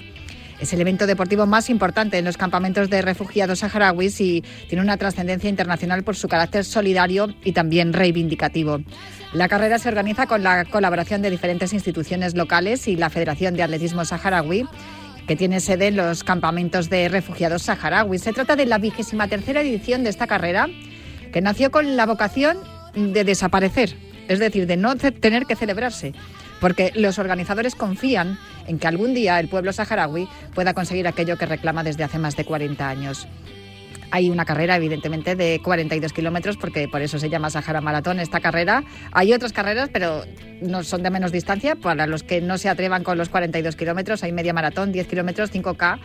Es 0.61 0.73
el 0.75 0.81
evento 0.81 1.07
deportivo 1.07 1.47
más 1.47 1.71
importante 1.71 2.19
en 2.19 2.25
los 2.27 2.37
campamentos 2.37 2.91
de 2.91 3.01
refugiados 3.01 3.61
saharauis 3.61 4.21
y 4.21 4.45
tiene 4.69 4.83
una 4.83 4.99
trascendencia 4.99 5.49
internacional 5.49 6.03
por 6.03 6.17
su 6.17 6.29
carácter 6.29 6.67
solidario 6.67 7.35
y 7.45 7.53
también 7.53 7.95
reivindicativo. 7.95 8.81
La 9.33 9.49
carrera 9.49 9.79
se 9.79 9.89
organiza 9.89 10.27
con 10.27 10.43
la 10.43 10.67
colaboración 10.67 11.23
de 11.23 11.31
diferentes 11.31 11.73
instituciones 11.73 12.35
locales 12.35 12.89
y 12.89 12.97
la 12.97 13.09
Federación 13.09 13.55
de 13.55 13.63
Atletismo 13.63 14.05
Saharaui 14.05 14.67
que 15.27 15.37
tiene 15.37 15.61
sede 15.61 15.87
en 15.87 15.97
los 15.97 16.25
campamentos 16.25 16.91
de 16.91 17.09
refugiados 17.09 17.63
saharauis. 17.63 18.21
Se 18.21 18.33
trata 18.33 18.57
de 18.57 18.67
la 18.67 18.79
vigésima 18.79 19.29
tercera 19.29 19.61
edición 19.61 20.03
de 20.03 20.11
esta 20.11 20.27
carrera, 20.27 20.67
que 21.33 21.41
nació 21.41 21.71
con 21.71 21.97
la 21.97 22.05
vocación 22.05 22.59
de 22.97 23.23
desaparecer, 23.23 23.95
es 24.27 24.41
decir, 24.41 24.67
de 24.67 24.77
no 24.77 24.97
tener 24.97 25.47
que 25.47 25.55
celebrarse, 25.55 26.15
porque 26.61 26.91
los 26.97 27.21
organizadores 27.21 27.77
confían 27.77 28.41
en 28.71 28.79
que 28.79 28.87
algún 28.87 29.15
día 29.15 29.41
el 29.41 29.49
pueblo 29.49 29.73
saharaui 29.73 30.29
pueda 30.55 30.75
conseguir 30.75 31.09
aquello 31.09 31.37
que 31.37 31.45
reclama 31.45 31.83
desde 31.83 32.05
hace 32.05 32.19
más 32.19 32.37
de 32.37 32.45
40 32.45 32.89
años. 32.89 33.27
Hay 34.13 34.31
una 34.31 34.45
carrera, 34.45 34.77
evidentemente, 34.77 35.35
de 35.35 35.61
42 35.63 36.13
kilómetros, 36.13 36.57
porque 36.57 36.87
por 36.87 37.03
eso 37.03 37.19
se 37.19 37.29
llama 37.29 37.51
Sahara 37.51 37.81
Maratón 37.81 38.21
esta 38.21 38.41
carrera. 38.41 38.85
Hay 39.13 39.33
otras 39.33 39.53
carreras, 39.53 39.89
pero 39.93 40.25
no 40.61 40.85
son 40.85 41.03
de 41.03 41.11
menos 41.11 41.33
distancia. 41.33 41.75
Para 41.75 42.07
los 42.07 42.23
que 42.23 42.41
no 42.41 42.59
se 42.59 42.69
atrevan 42.69 43.03
con 43.03 43.19
los 43.19 43.29
42 43.29 43.75
kilómetros, 43.75 44.23
hay 44.23 44.33
media 44.33 44.53
maratón, 44.53 44.93
10 44.93 45.07
kilómetros, 45.09 45.53
5K 45.53 45.99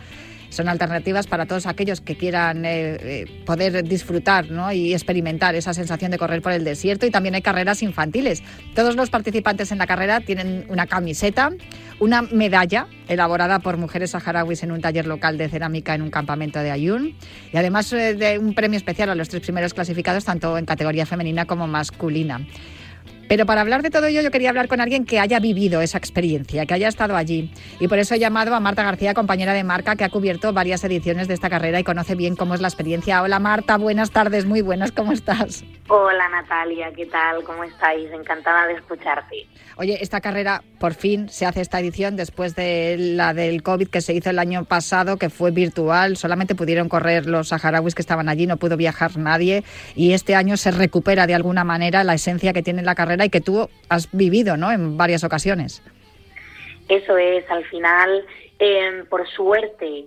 son 0.56 0.68
alternativas 0.68 1.26
para 1.26 1.46
todos 1.46 1.66
aquellos 1.66 2.00
que 2.00 2.16
quieran 2.16 2.64
eh, 2.64 2.96
eh, 3.00 3.42
poder 3.44 3.84
disfrutar 3.84 4.46
y 4.72 4.92
experimentar 4.92 5.54
esa 5.54 5.74
sensación 5.74 6.10
de 6.10 6.18
correr 6.18 6.42
por 6.42 6.52
el 6.52 6.64
desierto. 6.64 7.06
Y 7.06 7.10
también 7.10 7.34
hay 7.34 7.42
carreras 7.42 7.82
infantiles. 7.82 8.42
Todos 8.74 8.96
los 8.96 9.10
participantes 9.10 9.70
en 9.70 9.78
la 9.78 9.86
carrera 9.86 10.20
tienen 10.20 10.64
una 10.68 10.86
camiseta, 10.86 11.50
una 12.00 12.22
medalla 12.22 12.86
elaborada 13.08 13.58
por 13.60 13.76
mujeres 13.76 14.10
saharauis 14.10 14.62
en 14.62 14.72
un 14.72 14.80
taller 14.80 15.06
local 15.06 15.38
de 15.38 15.48
cerámica 15.48 15.94
en 15.94 16.02
un 16.02 16.10
campamento 16.10 16.58
de 16.58 16.70
Ayun 16.70 17.14
y 17.52 17.56
además 17.56 17.92
eh, 17.92 18.14
de 18.14 18.38
un 18.38 18.54
premio 18.54 18.76
especial 18.76 19.10
a 19.10 19.14
los 19.14 19.28
tres 19.28 19.42
primeros 19.42 19.74
clasificados 19.74 20.24
tanto 20.24 20.58
en 20.58 20.64
categoría 20.64 21.06
femenina 21.06 21.44
como 21.44 21.66
masculina. 21.66 22.40
Pero 23.28 23.44
para 23.46 23.60
hablar 23.60 23.82
de 23.82 23.90
todo 23.90 24.06
ello 24.06 24.22
yo 24.22 24.30
quería 24.30 24.50
hablar 24.50 24.68
con 24.68 24.80
alguien 24.80 25.04
que 25.04 25.18
haya 25.18 25.40
vivido 25.40 25.80
esa 25.80 25.98
experiencia, 25.98 26.64
que 26.66 26.74
haya 26.74 26.88
estado 26.88 27.16
allí. 27.16 27.52
Y 27.80 27.88
por 27.88 27.98
eso 27.98 28.14
he 28.14 28.18
llamado 28.18 28.54
a 28.54 28.60
Marta 28.60 28.82
García, 28.82 29.14
compañera 29.14 29.52
de 29.52 29.64
marca, 29.64 29.96
que 29.96 30.04
ha 30.04 30.10
cubierto 30.10 30.52
varias 30.52 30.84
ediciones 30.84 31.28
de 31.28 31.34
esta 31.34 31.50
carrera 31.50 31.80
y 31.80 31.84
conoce 31.84 32.14
bien 32.14 32.36
cómo 32.36 32.54
es 32.54 32.60
la 32.60 32.68
experiencia. 32.68 33.22
Hola 33.22 33.38
Marta, 33.38 33.76
buenas 33.78 34.10
tardes, 34.10 34.44
muy 34.44 34.62
buenas, 34.62 34.92
¿cómo 34.92 35.12
estás? 35.12 35.64
Hola 35.88 36.28
Natalia, 36.28 36.92
¿qué 36.94 37.06
tal? 37.06 37.42
¿Cómo 37.44 37.64
estáis? 37.64 38.10
Encantada 38.12 38.66
de 38.66 38.74
escucharte. 38.74 39.46
Oye, 39.78 39.98
esta 40.00 40.22
carrera 40.22 40.62
por 40.80 40.94
fin 40.94 41.28
se 41.28 41.44
hace 41.44 41.60
esta 41.60 41.78
edición 41.78 42.16
después 42.16 42.56
de 42.56 42.96
la 42.98 43.34
del 43.34 43.62
COVID 43.62 43.88
que 43.88 44.00
se 44.00 44.14
hizo 44.14 44.30
el 44.30 44.38
año 44.38 44.64
pasado, 44.64 45.18
que 45.18 45.28
fue 45.28 45.50
virtual. 45.50 46.16
Solamente 46.16 46.54
pudieron 46.54 46.88
correr 46.88 47.26
los 47.26 47.48
saharauis 47.48 47.94
que 47.94 48.00
estaban 48.00 48.30
allí, 48.30 48.46
no 48.46 48.56
pudo 48.56 48.78
viajar 48.78 49.18
nadie. 49.18 49.64
Y 49.94 50.14
este 50.14 50.34
año 50.34 50.56
se 50.56 50.70
recupera 50.70 51.26
de 51.26 51.34
alguna 51.34 51.62
manera 51.62 52.04
la 52.04 52.14
esencia 52.14 52.54
que 52.54 52.62
tiene 52.62 52.82
la 52.82 52.94
carrera 52.94 53.26
y 53.26 53.28
que 53.28 53.42
tú 53.42 53.68
has 53.90 54.10
vivido 54.12 54.56
¿no? 54.56 54.72
en 54.72 54.96
varias 54.96 55.24
ocasiones. 55.24 55.82
Eso 56.88 57.18
es, 57.18 57.44
al 57.50 57.64
final, 57.66 58.24
eh, 58.58 59.04
por 59.10 59.28
suerte, 59.28 60.06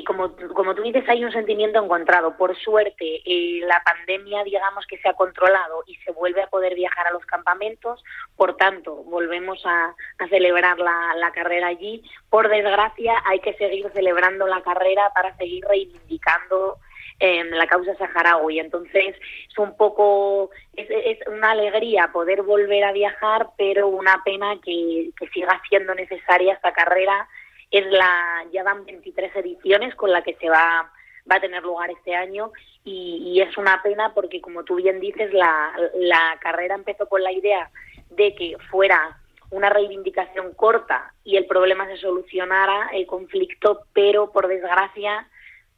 como, 0.00 0.34
como 0.54 0.74
tú 0.74 0.82
dices, 0.82 1.06
hay 1.06 1.22
un 1.22 1.32
sentimiento 1.32 1.82
encontrado. 1.82 2.36
Por 2.36 2.56
suerte, 2.56 3.20
eh, 3.26 3.60
la 3.66 3.82
pandemia, 3.84 4.42
digamos 4.42 4.86
que 4.86 4.96
se 4.98 5.08
ha 5.08 5.12
controlado 5.12 5.84
y 5.86 5.96
se 5.96 6.12
vuelve 6.12 6.42
a 6.42 6.46
poder 6.46 6.74
viajar 6.74 7.06
a 7.06 7.12
los 7.12 7.24
campamentos. 7.26 8.02
Por 8.34 8.56
tanto, 8.56 8.94
volvemos 9.04 9.62
a, 9.66 9.94
celebrar 10.30 10.78
la, 10.78 11.30
carrera 11.34 11.66
allí. 11.66 12.02
Por 12.30 12.48
desgracia, 12.48 13.22
hay 13.26 13.40
que 13.40 13.52
seguir 13.54 13.90
celebrando 13.92 14.46
la 14.46 14.62
carrera 14.62 15.10
para 15.14 15.36
seguir 15.36 15.64
reivindicando 15.66 16.78
em, 17.18 17.50
la 17.50 17.66
causa 17.66 17.94
saharaui. 17.96 18.60
Entonces, 18.60 19.14
es 19.48 19.58
un 19.58 19.76
poco, 19.76 20.50
es, 20.74 21.18
una 21.26 21.50
alegría 21.50 22.10
poder 22.12 22.42
volver 22.42 22.84
a 22.84 22.92
viajar, 22.92 23.48
pero 23.58 23.88
una 23.88 24.22
pena 24.24 24.56
que, 24.64 25.10
que 25.18 25.28
siga 25.28 25.60
siendo 25.68 25.94
necesaria 25.94 26.54
esta 26.54 26.72
carrera 26.72 27.28
es 27.72 27.86
la, 27.86 28.44
ya 28.52 28.62
van 28.62 28.84
23 28.84 29.34
ediciones 29.36 29.94
con 29.94 30.12
la 30.12 30.22
que 30.22 30.34
se 30.34 30.48
va, 30.48 30.92
va 31.30 31.36
a 31.36 31.40
tener 31.40 31.62
lugar 31.62 31.90
este 31.90 32.14
año 32.14 32.52
y, 32.84 33.40
es 33.40 33.56
una 33.56 33.82
pena 33.82 34.12
porque, 34.14 34.40
como 34.40 34.62
tú 34.62 34.76
bien 34.76 35.00
dices, 35.00 35.32
la, 35.32 35.72
la 35.94 36.38
carrera 36.40 36.74
empezó 36.74 37.08
con 37.08 37.22
la 37.22 37.32
idea 37.32 37.70
de 38.10 38.34
que 38.34 38.56
fuera 38.70 39.18
una 39.50 39.68
reivindicación 39.68 40.52
corta 40.54 41.12
y 41.24 41.36
el 41.36 41.46
problema 41.46 41.86
se 41.86 41.96
solucionara, 41.96 42.90
el 42.92 43.06
conflicto, 43.06 43.84
pero 43.92 44.30
por 44.30 44.48
desgracia 44.48 45.26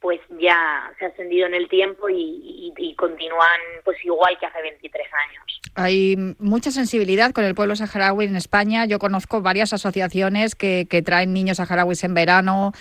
pues 0.05 0.19
ya 0.39 0.93
se 0.99 1.05
ha 1.05 1.07
ascendido 1.07 1.47
en 1.47 1.55
el 1.55 1.67
tiempo 1.67 2.07
y, 2.07 2.93
continúan 2.95 3.59
pues 3.83 3.97
igual 4.05 4.37
que 4.39 4.45
hace 4.45 4.61
23 4.61 5.03
años. 5.27 5.61
Hay 5.73 6.15
mucha 6.37 6.69
sensibilidad 6.69 7.31
con 7.31 7.43
el 7.43 7.55
pueblo 7.55 7.75
saharaui 7.75 8.25
en 8.25 8.35
España. 8.35 8.85
Yo 8.85 8.99
conozco 8.99 9.41
varias 9.41 9.73
asociaciones 9.73 10.53
que, 10.53 10.85
traen 11.03 11.33
niños 11.33 11.57
saharauis 11.57 12.03
en 12.03 12.13
verano. 12.13 12.71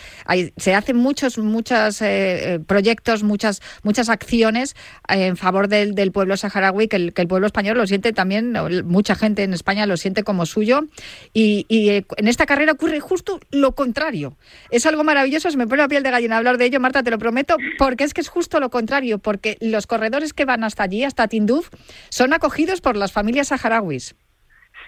se 0.56 0.74
hacen 0.74 0.98
muchos 0.98 1.38
muchos 1.38 2.02
eh, 2.02 2.54
eh, 2.54 2.58
proyectos, 2.60 3.22
muchas 3.22 3.62
muchas 3.82 4.10
acciones 4.10 4.76
en 5.08 5.38
favor 5.38 5.68
del, 5.68 6.12
pueblo 6.12 6.36
saharaui 6.36 6.88
que 6.88 6.96
el, 6.96 7.28
pueblo 7.28 7.46
español 7.46 7.78
lo 7.78 7.86
siente 7.86 8.12
también, 8.12 8.52
mucha 8.84 9.14
gente 9.14 9.44
en 9.44 9.54
España 9.54 9.86
lo 9.86 9.96
siente 9.96 10.24
como 10.24 10.44
suyo. 10.44 10.82
Y, 11.32 11.64
eh, 11.70 12.04
en 12.18 12.28
esta 12.28 12.44
carrera 12.44 12.72
ocurre 12.72 13.00
justo 13.00 13.40
lo 13.50 13.74
contrario. 13.74 14.36
Es 14.70 14.84
algo 14.84 15.04
maravilloso, 15.04 15.50
se 15.50 15.56
me 15.56 15.66
pone 15.66 15.80
la 15.82 15.88
piel 15.88 16.02
de 16.02 16.10
gallina 16.10 16.36
hablar 16.36 16.58
de 16.58 16.66
ello. 16.66 16.80
Marta, 16.80 17.02
te 17.02 17.13
lo 17.14 17.18
prometo, 17.18 17.56
porque 17.78 18.04
es 18.04 18.12
que 18.12 18.20
es 18.20 18.28
justo 18.28 18.60
lo 18.60 18.70
contrario, 18.70 19.18
porque 19.18 19.56
los 19.60 19.86
corredores 19.86 20.32
que 20.32 20.44
van 20.44 20.64
hasta 20.64 20.82
allí, 20.82 21.04
hasta 21.04 21.28
Tinduf, 21.28 21.70
son 22.10 22.32
acogidos 22.32 22.80
por 22.80 22.96
las 22.96 23.12
familias 23.12 23.48
saharauis. 23.48 24.16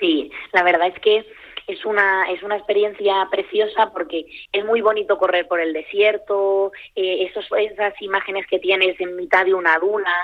Sí, 0.01 0.31
la 0.53 0.63
verdad 0.63 0.89
es 0.89 1.01
que 1.01 1.25
es 1.67 1.85
una 1.85 2.31
es 2.31 2.43
una 2.43 2.57
experiencia 2.57 3.27
preciosa 3.31 3.91
porque 3.93 4.27
es 4.53 4.65
muy 4.65 4.81
bonito 4.81 5.19
correr 5.19 5.49
por 5.49 5.61
el 5.61 5.73
desierto 5.73 6.71
eh, 6.95 7.27
esos, 7.29 7.47
esas 7.59 8.01
imágenes 8.01 8.47
que 8.47 8.61
tienes 8.61 9.01
en 9.01 9.17
mitad 9.17 9.45
de 9.45 9.55
una 9.55 9.77
duna 9.79 10.15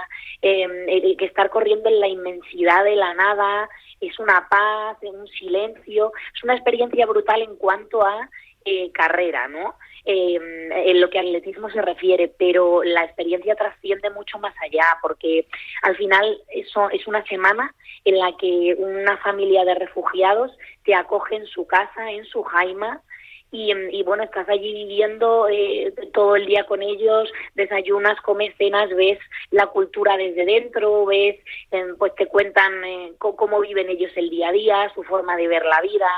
eh, 0.41 1.17
que 1.19 1.25
estar 1.25 1.51
corriendo 1.51 1.88
en 1.88 1.99
la 1.99 2.07
inmensidad 2.07 2.85
de 2.85 2.95
la 2.95 3.12
nada 3.15 3.69
es 4.01 4.17
una 4.21 4.47
paz 4.49 4.99
un 5.03 5.27
silencio 5.27 6.12
es 6.33 6.45
una 6.45 6.55
experiencia 6.55 7.07
brutal 7.07 7.43
en 7.43 7.57
cuanto 7.57 8.07
a 8.07 8.31
eh, 8.65 8.93
carrera 8.93 9.49
no 9.49 9.75
Em, 10.05 10.73
en 10.73 11.01
lo 11.01 11.09
que 11.11 11.21
atletismo 11.21 11.71
se 11.71 11.81
refiere, 11.81 12.27
pero 12.27 12.83
la 12.83 13.05
experiencia 13.05 13.55
trasciende 13.55 14.11
mucho 14.11 14.37
más 14.41 14.53
allá, 14.61 14.99
porque 15.01 15.47
al 15.83 15.97
final 15.97 16.43
eso 16.49 16.91
es 16.91 17.07
una 17.07 17.25
semana 17.27 17.73
en 18.05 18.19
la 18.19 18.37
que 18.37 18.75
una 18.79 19.17
familia 19.19 19.65
de 19.65 19.77
refugiados 19.77 20.51
te 20.85 20.97
acoge 20.97 21.37
en 21.37 21.47
su 21.47 21.69
casa, 21.69 22.11
en 22.11 22.25
su 22.25 22.43
jaima, 22.43 23.01
y, 23.55 24.03
bueno, 24.03 24.23
estás 24.23 24.49
allí 24.49 24.73
viviendo 24.73 25.47
eh, 25.47 25.93
todo 26.15 26.37
el 26.37 26.47
día 26.47 26.65
con 26.65 26.81
ellos, 26.81 27.31
desayunas, 27.55 28.19
comes 28.23 28.57
cenas, 28.57 28.88
ves 28.97 29.19
la 29.50 29.67
cultura 29.67 30.17
desde 30.17 30.46
dentro, 30.46 31.05
ves, 31.05 31.38
em, 31.71 31.94
pues 31.98 32.15
te 32.15 32.27
cuentan 32.29 32.83
eh, 32.83 33.13
cómo 33.19 33.61
viven 33.61 33.90
ellos 33.90 34.11
el 34.17 34.31
día 34.31 34.48
a 34.48 34.53
día, 34.53 34.92
su 34.94 35.03
forma 35.03 35.37
de 35.37 35.48
ver 35.48 35.67
la 35.67 35.83
vida, 35.83 36.09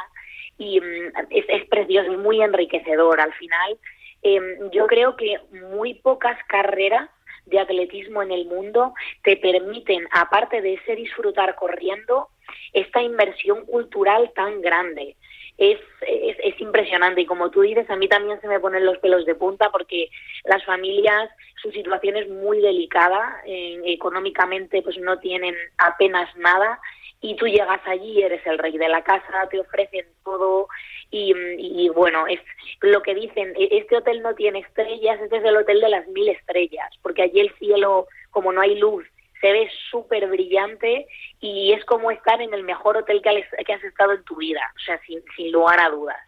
y 0.59 0.81
mm, 0.81 1.13
es, 1.31 1.45
es 1.49 1.69
precioso, 1.69 2.13
es 2.13 2.19
muy 2.19 2.43
enriquecedor. 2.43 3.21
Al 3.21 3.33
final, 3.35 3.79
em, 4.23 4.71
yo 4.71 4.87
creo 4.87 5.17
que 5.17 5.39
muy 5.71 5.95
pocas 5.95 6.39
carreras 6.49 7.09
de 7.47 7.59
atletismo 7.59 8.23
en 8.23 8.31
el 8.31 8.47
mundo 8.47 8.95
te 9.23 9.37
permiten, 9.37 10.07
aparte 10.11 10.63
de 10.63 10.75
ese 10.75 10.97
disfrutar 10.97 11.55
corriendo, 11.57 12.29
esta 12.73 13.03
inversión 13.03 13.65
cultural 13.67 14.33
tan 14.35 14.61
grande. 14.61 15.17
Es, 15.57 15.79
es, 16.01 16.37
es, 16.43 16.61
impresionante 16.61 17.21
y 17.21 17.27
como 17.27 17.49
tú 17.51 17.61
dices, 17.61 17.89
a 17.89 17.95
mí 17.95 18.09
también 18.09 18.41
se 18.41 18.49
me 18.49 18.59
ponen 18.59 18.85
los 18.85 18.99
pelos 18.99 19.25
de 19.25 19.37
punta 19.37 19.71
porque 19.71 20.09
las 20.45 20.65
familias, 20.65 21.31
su 21.63 21.71
situación 21.71 22.17
es 22.17 22.29
muy 22.29 22.61
delicada, 22.61 23.41
eh, 23.47 23.81
económicamente 23.87 24.83
pues 24.83 24.99
no 24.99 25.21
tienen 25.21 25.55
apenas 25.79 26.35
nada 26.37 26.81
y 27.25 27.35
tú 27.37 27.47
llegas 27.47 27.81
allí, 27.87 28.23
eres 28.23 28.47
el 28.47 28.59
rey 28.59 28.77
de 28.77 28.87
la 28.87 29.03
casa, 29.03 29.49
te 29.51 29.59
ofrecen 29.59 30.05
todo 30.25 30.69
y, 31.11 31.89
bueno, 31.89 32.27
es 32.27 32.39
lo 32.83 33.01
que 33.01 33.15
dicen, 33.15 33.55
e, 33.57 33.79
este 33.79 33.97
hotel 33.97 34.21
no 34.21 34.35
tiene 34.35 34.59
estrellas, 34.59 35.19
este 35.23 35.39
es 35.39 35.45
el 35.45 35.57
hotel 35.57 35.81
de 35.81 35.89
las 35.89 36.07
mil 36.09 36.29
estrellas, 36.29 36.91
porque 37.01 37.23
allí 37.23 37.41
el 37.41 37.55
cielo, 37.55 38.09
como 38.31 38.53
no 38.53 38.61
hay 38.61 38.79
luz, 38.79 39.07
se 39.41 39.53
ve 39.53 39.71
súper 39.91 40.27
brillante 40.29 41.07
y 41.41 41.73
es 41.73 41.83
como 41.87 42.11
estar 42.11 42.43
en 42.43 42.53
el 42.53 42.63
mejor 42.63 42.99
hotel 42.99 43.23
que 43.23 43.31
has, 43.31 43.65
que 43.65 43.73
has 43.73 43.85
estado 43.85 44.13
en 44.13 44.25
tu 44.25 44.37
vida, 44.37 44.61
o 44.77 44.81
sea, 44.81 45.01
sin, 45.07 45.23
sin 45.35 45.51
lugar 45.51 45.81
a 45.81 45.89
dudas. 45.89 46.21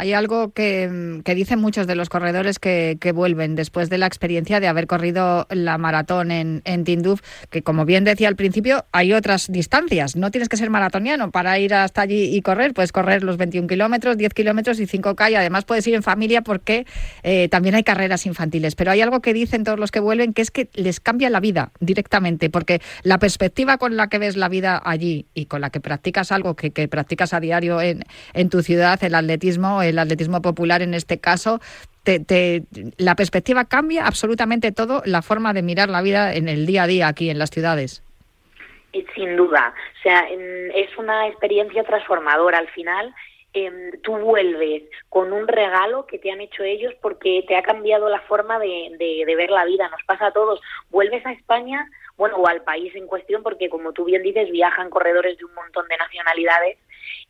Hay 0.00 0.14
algo 0.14 0.52
que, 0.52 1.20
dicen 1.36 1.58
muchos 1.58 1.86
de 1.86 1.94
los 1.94 2.08
corredores 2.08 2.58
que, 2.58 3.12
vuelven 3.14 3.54
después 3.54 3.90
de 3.90 3.98
la 3.98 4.06
experiencia 4.06 4.58
de 4.58 4.66
haber 4.66 4.86
corrido 4.86 5.46
la 5.50 5.76
maratón 5.76 6.30
en, 6.30 6.62
en 6.64 6.84
Tinduf, 6.84 7.20
que 7.50 7.60
como 7.60 7.84
bien 7.84 8.04
decía 8.04 8.28
al 8.28 8.36
principio, 8.36 8.86
hay 8.92 9.12
otras 9.12 9.52
distancias. 9.52 10.16
No 10.16 10.30
tienes 10.30 10.48
que 10.48 10.56
ser 10.56 10.70
maratoniano 10.70 11.30
para 11.30 11.58
ir 11.58 11.74
hasta 11.74 12.00
allí 12.00 12.34
y 12.34 12.40
correr. 12.40 12.72
Puedes 12.72 12.92
correr 12.92 13.22
los 13.22 13.36
21 13.36 13.68
kilómetros, 13.68 14.16
10 14.16 14.32
kilómetros 14.32 14.80
y 14.80 14.86
5K 14.86 15.32
y 15.32 15.34
además 15.34 15.66
puedes 15.66 15.86
ir 15.86 15.94
en 15.94 16.02
familia 16.02 16.40
porque 16.40 16.86
eh, 17.22 17.48
también 17.50 17.74
hay 17.74 17.82
carreras 17.82 18.24
infantiles. 18.24 18.76
Pero 18.76 18.92
hay 18.92 19.02
algo 19.02 19.20
que 19.20 19.34
dicen 19.34 19.64
todos 19.64 19.78
los 19.78 19.90
que 19.90 20.00
vuelven 20.00 20.32
que 20.32 20.40
es 20.40 20.50
que 20.50 20.70
les 20.72 21.00
cambia 21.00 21.28
la 21.28 21.40
vida 21.40 21.72
directamente 21.78 22.48
porque 22.48 22.80
la 23.02 23.18
perspectiva 23.18 23.76
con 23.76 23.98
la 23.98 24.08
que 24.08 24.16
ves 24.16 24.38
la 24.38 24.48
vida 24.48 24.80
allí 24.82 25.26
y 25.34 25.44
con 25.44 25.60
la 25.60 25.68
que 25.68 25.80
practicas 25.80 26.32
algo 26.32 26.56
que, 26.56 26.70
que 26.70 26.88
practicas 26.88 27.34
a 27.34 27.40
diario 27.40 27.82
en, 27.82 28.04
en 28.32 28.48
tu 28.48 28.62
ciudad, 28.62 28.98
el 29.04 29.14
atletismo, 29.14 29.82
el 29.90 29.98
atletismo 29.98 30.42
popular 30.42 30.82
en 30.82 30.94
este 30.94 31.20
caso, 31.20 31.60
te, 32.02 32.62
la 32.96 33.14
perspectiva 33.14 33.64
cambia 33.64 34.06
absolutamente 34.06 34.72
todo, 34.72 35.02
la 35.04 35.22
forma 35.22 35.52
de 35.52 35.62
mirar 35.62 35.88
la 35.88 36.02
vida 36.02 36.34
en 36.34 36.48
el 36.48 36.66
día 36.66 36.84
a 36.84 36.86
día 36.86 37.08
aquí 37.08 37.30
en 37.30 37.38
las 37.38 37.50
ciudades. 37.50 38.02
Eh, 38.92 39.04
sin 39.14 39.36
duda, 39.36 39.72
o 39.98 40.02
sea, 40.02 40.26
es 40.74 40.96
una 40.98 41.28
experiencia 41.28 41.84
transformadora 41.84 42.58
al 42.58 42.68
final. 42.68 43.14
Em, 43.52 44.00
tú 44.02 44.16
vuelves 44.16 44.84
con 45.08 45.32
un 45.32 45.48
regalo 45.48 46.06
que 46.06 46.18
te 46.18 46.30
han 46.30 46.40
hecho 46.40 46.62
ellos 46.62 46.94
porque 47.02 47.44
te 47.48 47.56
ha 47.56 47.62
cambiado 47.62 48.08
la 48.08 48.20
forma 48.20 48.58
de, 48.60 48.96
de, 48.96 49.36
ver 49.36 49.50
la 49.50 49.64
vida. 49.64 49.88
Nos 49.88 50.02
pasa 50.04 50.26
a 50.26 50.32
todos. 50.32 50.60
Vuelves 50.90 51.24
a 51.26 51.32
España, 51.32 51.88
bueno, 52.16 52.36
o 52.36 52.46
al 52.46 52.62
país 52.62 52.94
en 52.94 53.08
cuestión, 53.08 53.42
porque 53.42 53.68
como 53.68 53.92
tú 53.92 54.04
bien 54.04 54.22
dices, 54.22 54.50
viajan 54.50 54.88
corredores 54.88 55.36
de 55.36 55.44
un 55.44 55.54
montón 55.54 55.86
de 55.88 55.96
nacionalidades 55.96 56.78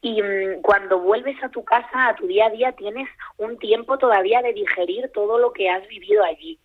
y 0.01 0.23
mm, 0.23 0.63
cuando 0.63 0.99
vuelves 0.99 1.43
a 1.43 1.49
tu 1.49 1.65
casa, 1.65 2.09
a 2.09 2.15
tu 2.17 2.27
día 2.27 2.47
a 2.47 2.51
día, 2.51 2.73
tienes 2.73 3.09
un 3.37 3.59
tiempo 3.59 3.99
todavía 3.99 4.43
de 4.43 4.53
digerir 4.53 5.11
todo 5.13 5.39
lo 5.39 5.53
que 5.53 5.69
has 5.69 5.87
vivido 5.89 6.25
allí. 6.25 6.59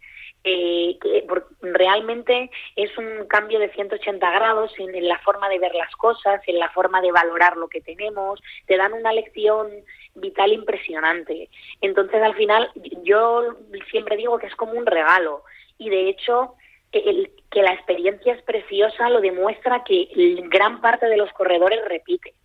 Eh, 0.48 1.00
que 1.02 1.26
realmente 1.62 2.52
es 2.76 2.96
un 3.00 3.26
cambio 3.28 3.58
de 3.58 3.72
180 3.72 4.30
grados 4.30 4.72
en, 4.78 5.08
la 5.08 5.18
forma 5.20 5.50
de 5.50 5.58
ver 5.58 5.74
las 5.74 5.92
cosas, 5.96 6.40
en 6.46 6.60
la 6.60 6.70
forma 6.70 7.02
de 7.02 7.12
valorar 7.12 7.58
lo 7.58 7.68
que 7.68 7.82
tenemos, 7.82 8.40
te 8.68 8.78
dan 8.78 8.94
una 8.94 9.12
lección 9.12 9.72
vital 10.14 10.54
impresionante. 10.54 11.50
Entonces, 11.82 12.22
al 12.22 12.36
final, 12.36 12.70
yo 13.02 13.56
siempre 13.90 14.18
digo 14.18 14.38
que 14.38 14.46
es 14.46 14.56
como 14.56 14.74
un 14.74 14.86
regalo 14.86 15.44
y 15.80 15.90
de 15.90 16.10
hecho, 16.10 16.54
el, 16.92 17.32
que 17.50 17.64
la 17.64 17.74
experiencia 17.74 18.34
es 18.34 18.44
preciosa 18.44 19.10
lo 19.10 19.22
demuestra 19.22 19.84
que 19.84 20.08
gran 20.50 20.80
parte 20.80 21.08
de 21.08 21.18
los 21.18 21.32
corredores 21.34 21.84
repite. 21.86 22.36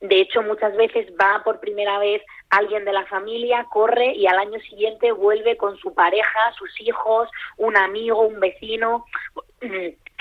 De 0.00 0.20
hecho, 0.20 0.42
muchas 0.42 0.76
veces 0.76 1.06
va 1.20 1.42
por 1.42 1.60
primera 1.60 1.98
vez 1.98 2.22
alguien 2.50 2.84
de 2.84 2.92
la 2.92 3.06
familia, 3.06 3.66
corre 3.70 4.12
y 4.12 4.26
al 4.26 4.38
año 4.38 4.60
siguiente 4.60 5.12
vuelve 5.12 5.56
con 5.56 5.76
su 5.78 5.94
pareja, 5.94 6.52
sus 6.58 6.80
hijos, 6.80 7.28
un 7.56 7.76
amigo, 7.76 8.20
un 8.20 8.40
vecino. 8.40 9.06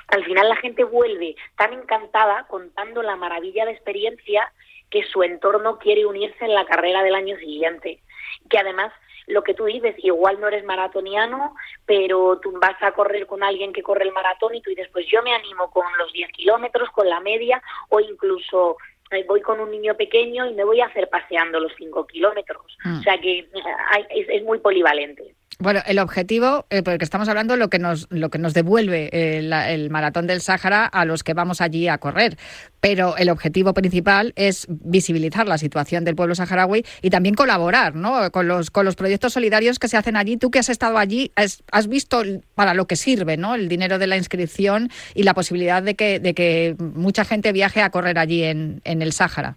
Al 0.07 0.23
final 0.23 0.49
la 0.49 0.55
gente 0.57 0.83
vuelve 0.83 1.35
tan 1.57 1.73
encantada 1.73 2.45
contando 2.47 3.01
la 3.01 3.15
maravilla 3.15 3.65
de 3.65 3.71
experiencia 3.71 4.51
que 4.89 5.03
su 5.03 5.23
entorno 5.23 5.77
quiere 5.79 6.05
unirse 6.05 6.45
en 6.45 6.53
la 6.53 6.65
carrera 6.65 7.03
del 7.03 7.15
año 7.15 7.37
siguiente. 7.37 7.99
Que 8.49 8.59
además 8.59 8.93
lo 9.27 9.43
que 9.43 9.55
tú 9.55 9.65
dices, 9.65 9.95
igual 9.97 10.39
no 10.39 10.47
eres 10.47 10.63
maratoniano, 10.63 11.55
pero 11.85 12.39
tú 12.39 12.53
vas 12.61 12.81
a 12.81 12.91
correr 12.91 13.25
con 13.25 13.43
alguien 13.43 13.73
que 13.73 13.83
corre 13.83 14.03
el 14.03 14.11
maratón 14.11 14.53
y 14.53 14.61
tú 14.61 14.69
dices, 14.69 14.87
pues 14.93 15.07
yo 15.07 15.23
me 15.23 15.33
animo 15.33 15.71
con 15.71 15.85
los 15.97 16.13
10 16.13 16.31
kilómetros, 16.31 16.89
con 16.91 17.09
la 17.09 17.19
media, 17.19 17.61
o 17.89 17.99
incluso 17.99 18.77
voy 19.27 19.41
con 19.41 19.59
un 19.59 19.71
niño 19.71 19.95
pequeño 19.95 20.47
y 20.47 20.53
me 20.53 20.63
voy 20.63 20.81
a 20.81 20.87
hacer 20.87 21.09
paseando 21.09 21.59
los 21.59 21.71
cinco 21.77 22.05
kilómetros. 22.05 22.77
Mm. 22.83 22.99
O 22.99 23.01
sea 23.01 23.17
que 23.19 23.39
eh, 23.39 23.47
es, 24.09 24.43
muy 24.43 24.59
polivalente. 24.59 25.35
Bueno, 25.57 25.79
el 25.85 25.99
objetivo, 25.99 26.65
eh, 26.69 26.83
porque 26.83 27.05
estamos 27.05 27.29
hablando 27.29 27.55
lo 27.55 27.69
que 27.69 27.79
nos 27.79 28.07
lo 28.09 28.29
que 28.29 28.39
nos 28.39 28.53
devuelve 28.53 29.09
eh, 29.13 29.37
el 29.69 29.89
maratón 29.89 30.27
del 30.27 30.41
Sáhara 30.41 30.85
a 30.85 31.05
los 31.05 31.23
que 31.23 31.33
vamos 31.33 31.61
allí 31.61 31.87
a 31.87 31.97
correr, 31.97 32.37
pero 32.81 33.15
el 33.15 33.29
objetivo 33.29 33.73
principal 33.73 34.33
es 34.35 34.67
visibilizar 34.67 35.47
la 35.47 35.57
situación 35.57 36.03
del 36.03 36.17
pueblo 36.17 36.35
saharaui 36.35 36.85
y 37.01 37.09
también 37.09 37.35
colaborar, 37.35 37.95
¿no? 37.95 38.29
Con 38.31 38.49
los 38.49 38.69
con 38.69 38.83
los 38.83 38.97
proyectos 38.97 39.31
solidarios 39.31 39.79
que 39.79 39.87
se 39.87 39.95
hacen 39.95 40.17
allí. 40.17 40.35
Tú 40.35 40.51
que 40.51 40.59
has 40.59 40.67
estado 40.67 40.97
allí, 40.97 41.31
has, 41.37 41.63
has 41.71 41.87
visto 41.87 42.21
para 42.53 42.73
lo 42.73 42.85
que 42.85 42.97
sirve, 42.97 43.37
¿no? 43.37 43.55
El 43.55 43.69
dinero 43.69 43.97
de 43.97 44.07
la 44.07 44.17
inscripción 44.17 44.89
y 45.13 45.23
la 45.23 45.33
posibilidad 45.33 45.81
de 45.81 45.95
que 45.95 46.19
de 46.19 46.33
que 46.33 46.75
mucha 46.77 47.23
gente 47.23 47.53
viaje 47.53 47.81
a 47.81 47.91
correr 47.91 48.19
allí 48.19 48.43
en, 48.43 48.81
en 48.83 49.01
el 49.01 49.13
Sáhara. 49.13 49.55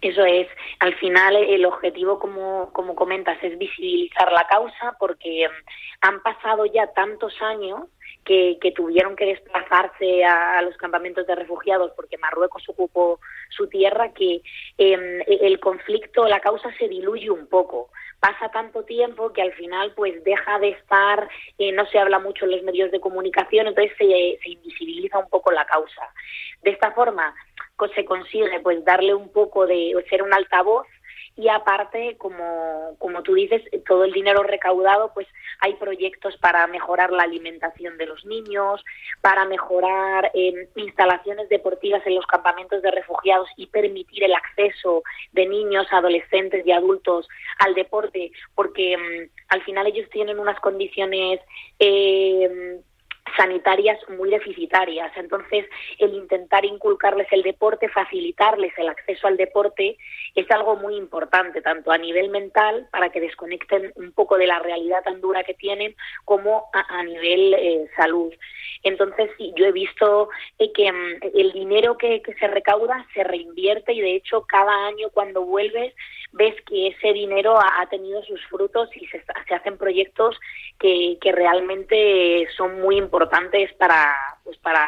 Eso 0.00 0.24
es, 0.24 0.46
al 0.78 0.94
final 0.96 1.36
el 1.36 1.66
objetivo, 1.66 2.18
como, 2.20 2.72
como 2.72 2.94
comentas, 2.94 3.36
es 3.42 3.58
visibilizar 3.58 4.30
la 4.32 4.46
causa 4.46 4.96
porque 4.98 5.48
mm, 5.48 6.06
han 6.06 6.22
pasado 6.22 6.66
ya 6.66 6.86
tantos 6.92 7.34
años 7.42 7.86
que, 8.24 8.72
tuvieron 8.76 9.16
que 9.16 9.24
desplazarse 9.24 10.24
a, 10.24 10.60
los 10.62 10.76
campamentos 10.76 11.26
de 11.26 11.34
refugiados 11.34 11.92
porque 11.96 12.18
Marruecos 12.18 12.62
ocupó 12.68 13.18
su 13.48 13.68
tierra 13.68 14.12
que 14.12 14.42
em, 14.76 15.22
el 15.26 15.58
conflicto, 15.58 16.28
la 16.28 16.40
causa 16.40 16.70
se 16.78 16.88
diluye 16.88 17.30
un 17.30 17.46
poco. 17.46 17.90
Pasa 18.20 18.50
tanto 18.50 18.84
tiempo 18.84 19.32
que 19.32 19.42
al 19.42 19.52
final 19.54 19.94
pues 19.96 20.22
deja 20.24 20.58
de 20.58 20.70
estar, 20.70 21.28
eh, 21.56 21.72
no 21.72 21.86
se 21.86 21.98
habla 21.98 22.18
mucho 22.18 22.44
en 22.44 22.50
los 22.50 22.62
medios 22.62 22.90
de 22.90 23.00
comunicación, 23.00 23.68
entonces 23.68 23.96
se 23.96 24.50
invisibiliza 24.50 25.18
un 25.18 25.30
poco 25.30 25.50
la 25.50 25.64
causa. 25.64 26.12
De 26.62 26.70
esta 26.70 26.92
forma, 26.92 27.34
se 27.94 28.04
consigue 28.04 28.60
pues 28.60 28.84
darle 28.84 29.14
un 29.14 29.30
poco 29.30 29.66
de 29.66 29.94
ser 30.10 30.22
un 30.22 30.34
altavoz. 30.34 30.86
Y 31.36 31.48
aparte 31.48 32.16
como, 32.18 32.96
como 32.98 33.22
tú 33.22 33.34
dices 33.34 33.62
todo 33.86 34.02
el 34.02 34.12
dinero 34.12 34.42
recaudado 34.42 35.12
pues 35.14 35.28
hay 35.60 35.74
proyectos 35.74 36.36
para 36.38 36.66
mejorar 36.66 37.12
la 37.12 37.22
alimentación 37.22 37.96
de 37.96 38.06
los 38.06 38.24
niños 38.24 38.84
para 39.20 39.44
mejorar 39.44 40.32
eh, 40.34 40.68
instalaciones 40.74 41.48
deportivas 41.48 42.04
en 42.06 42.16
los 42.16 42.26
campamentos 42.26 42.82
de 42.82 42.90
refugiados 42.90 43.48
y 43.56 43.68
permitir 43.68 44.24
el 44.24 44.34
acceso 44.34 45.04
de 45.30 45.46
niños 45.46 45.86
adolescentes 45.92 46.66
y 46.66 46.72
adultos 46.72 47.28
al 47.60 47.74
deporte 47.74 48.32
porque 48.56 48.96
mm, 48.96 49.30
al 49.50 49.62
final 49.62 49.86
ellos 49.86 50.10
tienen 50.10 50.40
unas 50.40 50.58
condiciones 50.58 51.38
eh, 51.78 52.80
sanitarias 53.36 53.98
muy 54.08 54.30
deficitarias. 54.30 55.10
Entonces, 55.16 55.66
el 55.98 56.14
intentar 56.14 56.64
inculcarles 56.64 57.26
el 57.30 57.42
deporte, 57.42 57.88
facilitarles 57.88 58.72
el 58.78 58.88
acceso 58.88 59.26
al 59.26 59.36
deporte, 59.36 59.96
es 60.34 60.50
algo 60.50 60.76
muy 60.76 60.96
importante, 60.96 61.60
tanto 61.62 61.90
a 61.90 61.98
nivel 61.98 62.30
mental, 62.30 62.88
para 62.90 63.10
que 63.10 63.20
desconecten 63.20 63.92
un 63.96 64.12
poco 64.12 64.36
de 64.36 64.46
la 64.46 64.58
realidad 64.58 65.02
tan 65.04 65.20
dura 65.20 65.44
que 65.44 65.54
tienen, 65.54 65.94
como 66.24 66.66
a, 66.72 67.02
nivel 67.02 67.54
eh, 67.54 67.86
salud. 67.96 68.32
Entonces, 68.82 69.30
sí, 69.36 69.52
yo 69.56 69.66
he 69.66 69.72
visto 69.72 70.28
eh, 70.58 70.72
que 70.72 70.90
mm, 70.92 71.20
el 71.34 71.52
dinero 71.52 71.96
que, 71.96 72.22
se 72.38 72.48
recauda 72.48 73.06
se 73.14 73.24
reinvierte 73.24 73.92
y, 73.92 74.00
de 74.00 74.16
hecho, 74.16 74.44
cada 74.46 74.86
año 74.86 75.08
cuando 75.12 75.42
vuelves, 75.42 75.94
ves 76.32 76.54
que 76.66 76.88
ese 76.88 77.12
dinero 77.12 77.58
ha, 77.58 77.86
tenido 77.88 78.22
sus 78.24 78.44
frutos 78.46 78.90
y 78.94 79.06
se, 79.06 79.22
hacen 79.54 79.78
proyectos 79.78 80.38
que, 80.78 81.16
que 81.20 81.32
realmente 81.32 82.46
son 82.56 82.80
muy 82.80 82.98
importantes 82.98 83.17
importantes 83.18 83.72
para, 83.74 84.14
pues 84.44 84.56
para 84.58 84.86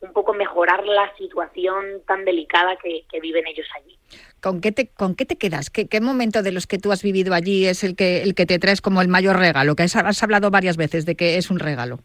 un 0.00 0.12
poco 0.12 0.34
mejorar 0.34 0.84
la 0.84 1.14
situación 1.16 2.02
tan 2.06 2.24
delicada 2.24 2.76
que, 2.76 3.04
viven 3.20 3.46
ellos 3.46 3.66
allí. 3.76 3.96
¿Con 4.42 4.60
qué 4.60 4.72
te, 4.72 4.88
con 4.88 5.14
qué 5.14 5.24
te 5.24 5.36
quedas? 5.36 5.70
¿Qué, 5.70 5.86
¿Qué, 5.86 6.00
momento 6.00 6.42
de 6.42 6.52
los 6.52 6.66
que 6.66 6.78
tú 6.78 6.92
has 6.92 7.02
vivido 7.02 7.32
allí 7.32 7.66
es 7.66 7.82
el 7.84 7.96
que, 7.96 8.22
el 8.22 8.34
que 8.34 8.44
te 8.44 8.58
traes 8.58 8.80
como 8.82 9.00
el 9.00 9.08
mayor 9.08 9.38
regalo? 9.38 9.74
Que 9.74 9.84
has, 9.84 10.22
hablado 10.22 10.50
varias 10.50 10.76
veces 10.76 11.06
de 11.06 11.14
que 11.14 11.38
es 11.38 11.50
un 11.50 11.60
regalo. 11.60 12.00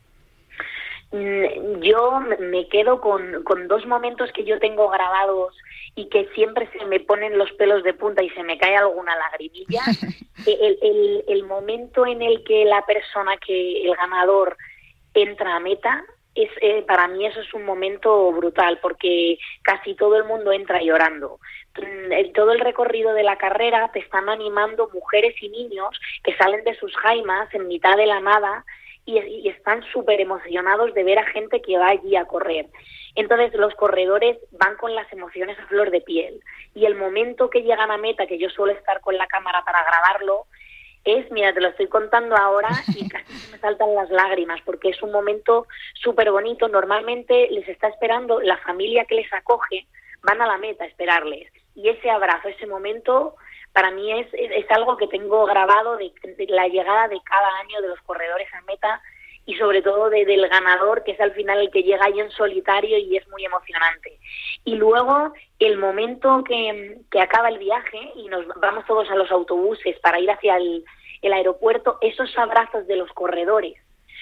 Mm, 1.12 1.82
yo 1.82 2.22
me 2.40 2.68
quedo 2.70 3.02
con, 3.02 3.44
con 3.44 3.68
dos 3.68 3.86
momentos 3.88 4.32
que 4.32 4.46
yo 4.46 4.60
tengo 4.60 4.90
grabados 4.90 5.54
y 5.96 6.08
que 6.10 6.30
siempre 6.36 6.70
se 6.78 6.86
me 6.86 7.00
ponen 7.00 7.38
los 7.38 7.52
pelos 7.54 7.84
de 7.84 7.94
punta 7.94 8.24
y 8.24 8.30
se 8.30 8.44
me 8.44 8.58
cae 8.58 8.78
alguna 8.78 9.16
lagrimilla. 9.16 9.82
el, 10.46 10.78
el, 10.82 11.24
el 11.28 11.44
momento 11.46 12.06
en 12.06 12.22
el 12.22 12.44
que 12.44 12.64
la 12.64 12.86
persona 12.86 13.36
que, 13.38 13.84
el 13.84 13.96
ganador, 13.96 14.56
entra 15.24 15.56
a 15.56 15.60
meta, 15.60 16.04
es, 16.36 16.50
eh, 16.62 16.84
para 16.88 17.08
mí 17.08 17.26
eso 17.26 17.42
es 17.42 17.54
un 17.54 17.66
momento 17.66 18.32
brutal 18.32 18.80
porque 18.82 19.40
casi 19.64 19.96
todo 19.96 20.16
el 20.18 20.26
mundo 20.26 20.52
entra 20.52 20.82
llorando. 20.82 21.40
Mm, 21.76 22.32
todo 22.34 22.52
el 22.52 22.60
recorrido 22.60 23.14
de 23.14 23.24
la 23.24 23.38
carrera 23.38 23.90
te 23.92 24.00
están 24.00 24.30
animando 24.30 24.90
mujeres 24.94 25.36
y 25.42 25.50
niños 25.50 26.00
que 26.24 26.36
salen 26.36 26.64
de 26.64 26.76
sus 26.76 26.96
jaimas 26.98 27.52
en 27.54 27.68
mitad 27.68 27.98
de 27.98 28.06
la 28.06 28.20
nada 28.20 28.66
y, 29.06 29.18
y 29.20 29.50
están 29.50 29.84
súper 29.92 30.22
emocionados 30.22 30.94
de 30.94 31.04
ver 31.04 31.20
a 31.20 31.28
gente 31.28 31.62
que 31.62 31.78
va 31.78 31.90
allí 31.90 32.16
a 32.16 32.26
correr. 32.26 32.68
Entonces 33.16 33.52
los 33.56 33.74
corredores 33.74 34.38
van 34.52 34.76
con 34.78 34.94
las 34.94 35.12
emociones 35.12 35.58
a 35.58 35.66
flor 35.66 35.90
de 35.90 36.02
piel 36.02 36.40
y 36.76 36.86
el 36.86 36.94
momento 36.94 37.50
que 37.50 37.64
llegan 37.64 37.90
a 37.90 37.98
meta, 37.98 38.28
que 38.28 38.38
yo 38.38 38.50
suelo 38.50 38.74
estar 38.74 39.02
con 39.02 39.18
la 39.18 39.26
cámara 39.26 39.64
para 39.66 39.84
grabarlo, 39.84 40.46
es, 41.08 41.32
mira, 41.32 41.54
te 41.54 41.62
lo 41.62 41.70
estoy 41.70 41.88
contando 41.88 42.36
ahora 42.36 42.70
y 42.96 43.08
casi 43.10 43.52
me 43.52 43.58
saltan 43.60 43.96
las 43.96 44.10
lágrimas 44.10 44.60
porque 44.66 44.90
es 44.90 45.02
un 45.02 45.12
momento 45.12 45.68
súper 45.94 46.32
bonito. 46.32 46.68
Normalmente 46.68 47.48
les 47.52 47.68
está 47.68 47.88
esperando 47.88 48.42
la 48.42 48.58
familia 48.58 49.06
que 49.06 49.16
les 49.16 49.32
acoge, 49.34 49.88
van 50.22 50.42
a 50.42 50.48
la 50.48 50.58
meta 50.58 50.84
a 50.84 50.88
esperarles. 50.88 51.52
Y 51.76 51.90
ese 51.90 52.10
abrazo, 52.10 52.48
ese 52.48 52.66
momento, 52.66 53.36
para 53.72 53.92
mí 53.92 54.12
es, 54.20 54.28
es, 54.34 54.66
algo 54.72 54.98
que 54.98 55.08
tengo 55.08 55.46
grabado 55.46 55.98
de, 55.98 56.12
la 56.50 56.68
llegada 56.68 57.08
de 57.08 57.22
cada 57.24 57.60
año 57.60 57.82
de 57.82 57.90
los 57.90 58.02
corredores 58.02 58.52
a 58.54 58.62
meta 58.62 59.02
y 59.46 59.56
sobre 59.56 59.82
todo 59.82 60.10
de, 60.10 60.26
del 60.26 60.48
ganador, 60.50 61.04
que 61.04 61.12
es 61.12 61.22
al 61.22 61.34
final 61.34 61.60
el 61.60 61.72
que 61.72 61.84
llega 61.84 62.06
ahí 62.06 62.20
en 62.20 62.32
solitario 62.32 62.98
y 62.98 63.16
es 63.16 63.28
muy 63.30 63.46
emocionante. 63.46 64.20
Y 64.66 64.76
luego 64.76 65.34
el 65.60 65.78
momento 65.78 66.44
que, 66.44 66.98
que 67.10 67.22
acaba 67.22 67.50
el 67.50 67.60
viaje 67.60 68.12
y 68.16 68.28
nos 68.28 68.46
vamos 68.60 68.86
todos 68.86 69.10
a 69.10 69.16
los 69.16 69.32
autobuses 69.32 69.98
para 70.00 70.20
ir 70.20 70.30
hacia 70.30 70.58
el, 70.58 70.84
el 71.22 71.34
aeropuerto, 71.34 71.98
esos 72.02 72.38
abrazos 72.38 72.88
de 72.88 72.96
los 72.96 73.12
corredores 73.14 73.76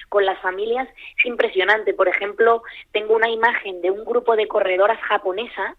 con 0.10 0.26
las 0.26 0.40
familias 0.40 0.88
es 1.18 1.26
impresionante. 1.26 1.94
Por 1.94 2.08
ejemplo, 2.08 2.64
tengo 2.92 3.16
una 3.16 3.30
imagen 3.30 3.82
de 3.82 3.92
un 3.92 4.06
grupo 4.06 4.36
de 4.36 4.48
corredoras 4.48 5.00
japonesas 5.02 5.76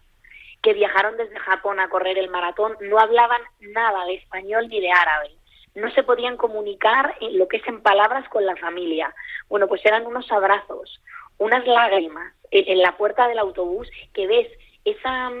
que 0.61 0.73
viajaron 0.73 1.17
desde 1.17 1.37
Japón 1.39 1.79
a 1.79 1.89
correr 1.89 2.17
el 2.17 2.29
maratón, 2.29 2.75
no 2.81 2.99
hablaban 2.99 3.41
nada 3.59 4.05
de 4.05 4.15
español 4.15 4.67
ni 4.67 4.81
de 4.81 4.91
árabe 4.91 5.37
no 5.77 5.91
se 5.91 6.03
podían 6.03 6.37
comunicar 6.37 7.15
en 7.21 7.37
lo 7.37 7.47
que 7.47 7.57
es 7.57 7.67
en 7.67 7.81
palabras 7.81 8.27
con 8.29 8.45
la 8.45 8.55
familia. 8.55 9.13
Bueno, 9.47 9.67
pues 9.67 9.85
eran 9.85 10.07
unos 10.07 10.29
abrazos, 10.31 11.01
unas 11.37 11.65
lágrimas 11.67 12.33
en, 12.49 12.81
la 12.81 12.97
puerta 12.97 13.27
del 13.27 13.37
autobús 13.37 13.87
que 14.13 14.27
ves 14.27 14.47
esa 14.83 15.31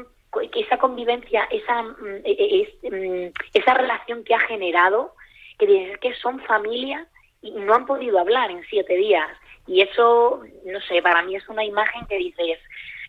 esa 0.53 0.77
convivencia, 0.77 1.47
esa 1.49 1.81
mm, 1.81 2.21
e, 2.23 2.67
e, 2.83 2.91
mm, 2.91 3.31
esa 3.53 3.73
relación 3.73 4.23
que 4.23 4.35
ha 4.35 4.39
generado, 4.41 5.15
que 5.57 5.67
dices 5.67 5.97
que 5.99 6.13
son 6.15 6.39
familia 6.41 7.07
y 7.41 7.51
no 7.51 7.73
han 7.73 7.85
podido 7.85 8.19
hablar 8.19 8.51
en 8.51 8.63
siete 8.69 8.95
días. 8.95 9.29
Y 9.65 9.81
eso, 9.81 10.43
no 10.65 10.81
sé, 10.81 11.01
para 11.01 11.23
mí 11.23 11.35
es 11.35 11.47
una 11.49 11.63
imagen 11.63 12.05
que 12.07 12.17
dices, 12.17 12.59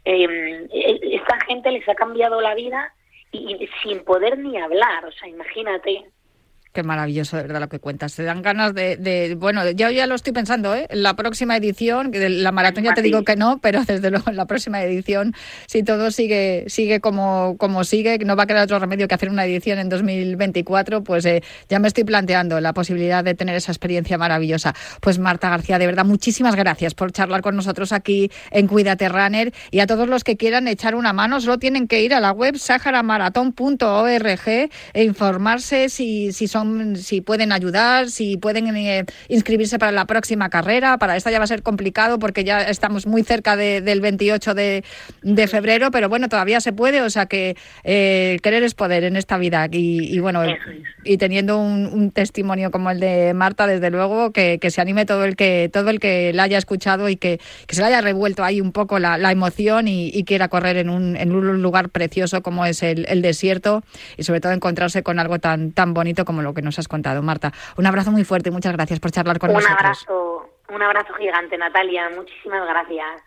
eh, 0.04 0.66
esta 1.02 1.40
gente 1.46 1.70
les 1.70 1.88
ha 1.88 1.94
cambiado 1.94 2.40
la 2.40 2.54
vida 2.54 2.92
y 3.30 3.68
sin 3.82 4.04
poder 4.04 4.38
ni 4.38 4.56
hablar, 4.58 5.04
o 5.04 5.12
sea, 5.12 5.28
imagínate. 5.28 6.06
Qué 6.78 6.84
maravilloso, 6.84 7.36
de 7.36 7.42
verdad, 7.42 7.58
lo 7.58 7.68
que 7.68 7.80
cuentas. 7.80 8.12
Se 8.12 8.22
dan 8.22 8.40
ganas 8.40 8.72
de, 8.72 9.34
bueno, 9.36 9.68
yo 9.72 9.90
ya 9.90 10.06
lo 10.06 10.14
estoy 10.14 10.32
pensando, 10.32 10.76
¿eh? 10.76 10.86
La 10.92 11.16
próxima 11.16 11.56
edición, 11.56 12.12
la 12.14 12.52
maratón 12.52 12.84
ya 12.84 12.94
te 12.94 13.02
digo 13.02 13.24
que 13.24 13.34
no, 13.34 13.58
pero 13.60 13.82
desde 13.84 14.10
luego 14.12 14.30
en 14.30 14.36
la 14.36 14.46
próxima 14.46 14.80
edición, 14.80 15.34
si 15.66 15.82
todo 15.82 16.12
sigue 16.12 16.66
sigue 16.68 17.00
como, 17.00 17.56
como 17.58 17.82
sigue, 17.82 18.16
no 18.20 18.36
va 18.36 18.44
a 18.44 18.46
quedar 18.46 18.62
otro 18.62 18.78
remedio 18.78 19.08
que 19.08 19.16
hacer 19.16 19.28
una 19.28 19.44
edición 19.44 19.80
en 19.80 19.88
2024, 19.88 21.02
pues 21.02 21.24
eh, 21.26 21.42
ya 21.68 21.80
me 21.80 21.88
estoy 21.88 22.04
planteando 22.04 22.60
la 22.60 22.72
posibilidad 22.72 23.24
de 23.24 23.34
tener 23.34 23.56
esa 23.56 23.72
experiencia 23.72 24.16
maravillosa. 24.16 24.76
Pues 25.00 25.18
Marta 25.18 25.50
García, 25.50 25.80
de 25.80 25.86
verdad, 25.86 26.04
muchísimas 26.04 26.54
gracias 26.54 26.94
por 26.94 27.10
charlar 27.10 27.42
con 27.42 27.56
nosotros 27.56 27.90
aquí 27.90 28.30
en 28.52 28.68
Cuídate 28.68 29.08
Runner 29.08 29.52
y 29.72 29.80
a 29.80 29.88
todos 29.88 30.08
los 30.08 30.22
que 30.22 30.36
quieran 30.36 30.68
echar 30.68 30.94
una 30.94 31.12
mano, 31.12 31.40
solo 31.40 31.58
tienen 31.58 31.88
que 31.88 32.02
ir 32.02 32.14
a 32.14 32.20
la 32.20 32.30
web 32.30 32.56
saharamaraton.org 32.56 34.48
e 34.48 35.02
informarse 35.02 35.88
si, 35.88 36.32
si 36.32 36.46
son 36.46 36.67
si 36.96 37.20
pueden 37.20 37.52
ayudar, 37.52 38.10
si 38.10 38.36
pueden 38.36 38.74
eh, 38.76 39.04
inscribirse 39.28 39.78
para 39.78 39.92
la 39.92 40.06
próxima 40.06 40.48
carrera. 40.50 40.98
Para 40.98 41.16
esta 41.16 41.30
ya 41.30 41.38
va 41.38 41.44
a 41.44 41.48
ser 41.48 41.62
complicado 41.62 42.18
porque 42.18 42.44
ya 42.44 42.62
estamos 42.62 43.06
muy 43.06 43.22
cerca 43.22 43.56
del 43.56 44.00
28 44.00 44.54
de, 44.54 44.82
febrero, 45.48 45.90
pero 45.90 46.08
bueno, 46.08 46.28
todavía 46.28 46.60
se 46.60 46.72
puede, 46.72 47.00
o 47.00 47.10
sea 47.10 47.26
que 47.26 47.56
eh, 47.84 48.38
querer 48.42 48.62
es 48.64 48.74
poder 48.74 49.04
en 49.04 49.16
esta 49.16 49.38
vida. 49.38 49.68
Y, 49.70 50.18
bueno, 50.18 50.42
y 51.04 51.16
teniendo 51.16 51.58
un, 51.58 52.10
testimonio 52.10 52.70
como 52.70 52.90
el 52.90 53.00
de 53.00 53.34
Marta, 53.34 53.66
desde 53.66 53.90
luego, 53.90 54.32
que, 54.32 54.58
se 54.68 54.80
anime 54.80 55.06
todo 55.06 55.24
el 55.24 55.36
que 55.36 55.70
todo 55.72 55.90
el 55.90 56.00
que 56.00 56.32
la 56.32 56.42
haya 56.42 56.58
escuchado 56.58 57.08
y 57.08 57.16
que, 57.16 57.40
se 57.68 57.80
le 57.80 57.86
haya 57.86 58.00
revuelto 58.00 58.44
ahí 58.44 58.60
un 58.60 58.72
poco 58.72 58.98
la, 58.98 59.30
emoción 59.30 59.86
y, 59.88 60.24
quiera 60.24 60.48
correr 60.48 60.76
en 60.76 60.90
un, 60.90 61.16
en 61.16 61.32
un 61.32 61.62
lugar 61.62 61.90
precioso 61.90 62.42
como 62.42 62.66
es 62.66 62.82
el, 62.82 63.06
el 63.08 63.22
desierto 63.22 63.82
y 64.16 64.24
sobre 64.24 64.40
todo 64.40 64.52
encontrarse 64.52 65.02
con 65.02 65.18
algo 65.18 65.38
tan, 65.38 65.72
tan 65.72 65.94
bonito 65.94 66.24
como 66.24 66.42
lo 66.42 66.48
lo 66.48 66.54
que 66.58 66.64
nos 66.64 66.78
has 66.78 66.88
contado, 66.88 67.22
Marta. 67.22 67.52
Un 67.76 67.86
abrazo 67.86 68.10
muy 68.10 68.24
fuerte 68.24 68.48
y 68.50 68.52
muchas 68.52 68.72
gracias 68.72 69.00
por 69.00 69.10
charlar 69.10 69.38
con 69.38 69.52
nosotros. 69.52 69.78
Un 69.78 69.86
abrazo, 69.86 70.50
un 70.70 70.82
abrazo 70.82 71.14
gigante, 71.14 71.56
Natalia. 71.56 72.10
Muchísimas 72.10 72.66
gracias. 72.68 73.22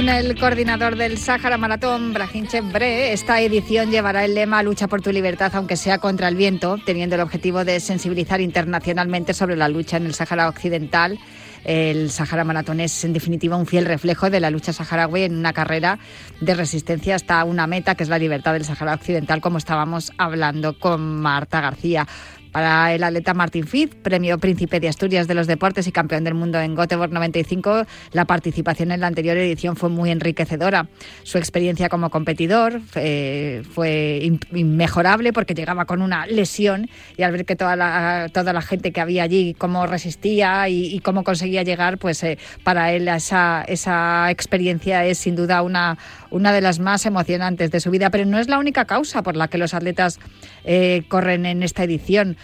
Según 0.00 0.14
el 0.14 0.40
coordinador 0.40 0.96
del 0.96 1.18
Sáhara 1.18 1.58
Maratón, 1.58 2.14
Brahim 2.14 2.46
Bre, 2.72 3.12
esta 3.12 3.38
edición 3.42 3.90
llevará 3.90 4.24
el 4.24 4.34
lema 4.34 4.62
Lucha 4.62 4.88
por 4.88 5.02
tu 5.02 5.12
libertad, 5.12 5.52
aunque 5.54 5.76
sea 5.76 5.98
contra 5.98 6.28
el 6.28 6.36
viento, 6.36 6.78
teniendo 6.86 7.16
el 7.16 7.20
objetivo 7.20 7.66
de 7.66 7.80
sensibilizar 7.80 8.40
internacionalmente 8.40 9.34
sobre 9.34 9.56
la 9.56 9.68
lucha 9.68 9.98
en 9.98 10.06
el 10.06 10.14
Sáhara 10.14 10.48
Occidental. 10.48 11.18
El 11.66 12.10
Sáhara 12.10 12.44
Maratón 12.44 12.80
es, 12.80 13.04
en 13.04 13.12
definitiva, 13.12 13.58
un 13.58 13.66
fiel 13.66 13.84
reflejo 13.84 14.30
de 14.30 14.40
la 14.40 14.48
lucha 14.48 14.72
saharaui 14.72 15.24
en 15.24 15.36
una 15.36 15.52
carrera 15.52 15.98
de 16.40 16.54
resistencia 16.54 17.14
hasta 17.14 17.44
una 17.44 17.66
meta, 17.66 17.94
que 17.94 18.04
es 18.04 18.08
la 18.08 18.18
libertad 18.18 18.54
del 18.54 18.64
Sáhara 18.64 18.94
Occidental, 18.94 19.42
como 19.42 19.58
estábamos 19.58 20.12
hablando 20.16 20.78
con 20.78 21.20
Marta 21.20 21.60
García. 21.60 22.06
Para 22.52 22.92
el 22.92 23.04
atleta 23.04 23.32
Martín 23.32 23.66
Fitz, 23.66 23.94
premio 23.94 24.38
Príncipe 24.38 24.80
de 24.80 24.88
Asturias 24.88 25.28
de 25.28 25.34
los 25.34 25.46
Deportes 25.46 25.86
y 25.86 25.92
campeón 25.92 26.24
del 26.24 26.34
mundo 26.34 26.58
en 26.60 26.74
Göteborg 26.74 27.12
95, 27.12 27.84
la 28.12 28.24
participación 28.24 28.90
en 28.90 29.00
la 29.00 29.06
anterior 29.06 29.36
edición 29.36 29.76
fue 29.76 29.88
muy 29.88 30.10
enriquecedora. 30.10 30.88
Su 31.22 31.38
experiencia 31.38 31.88
como 31.88 32.10
competidor 32.10 32.80
eh, 32.96 33.62
fue 33.72 34.28
inmejorable 34.52 35.32
porque 35.32 35.54
llegaba 35.54 35.84
con 35.84 36.02
una 36.02 36.26
lesión 36.26 36.90
y 37.16 37.22
al 37.22 37.30
ver 37.30 37.44
que 37.44 37.54
toda 37.54 37.76
la, 37.76 38.28
toda 38.32 38.52
la 38.52 38.62
gente 38.62 38.90
que 38.90 39.00
había 39.00 39.22
allí, 39.22 39.54
cómo 39.54 39.86
resistía 39.86 40.68
y, 40.68 40.98
cómo 41.00 41.22
conseguía 41.22 41.62
llegar, 41.62 41.98
pues 41.98 42.22
eh, 42.24 42.36
para 42.64 42.92
él 42.92 43.06
esa, 43.06 43.64
esa 43.68 44.28
experiencia 44.30 45.04
es 45.04 45.18
sin 45.18 45.36
duda 45.36 45.62
una, 45.62 45.98
una 46.30 46.52
de 46.52 46.60
las 46.60 46.80
más 46.80 47.06
emocionantes 47.06 47.70
de 47.70 47.78
su 47.78 47.92
vida. 47.92 48.10
Pero 48.10 48.24
no 48.26 48.38
es 48.38 48.48
la 48.48 48.58
única 48.58 48.86
causa 48.86 49.22
por 49.22 49.36
la 49.36 49.46
que 49.46 49.58
los 49.58 49.72
atletas 49.72 50.18
eh, 50.64 51.02
corren 51.08 51.46
en 51.46 51.62
esta 51.62 51.84
edición. 51.84 52.36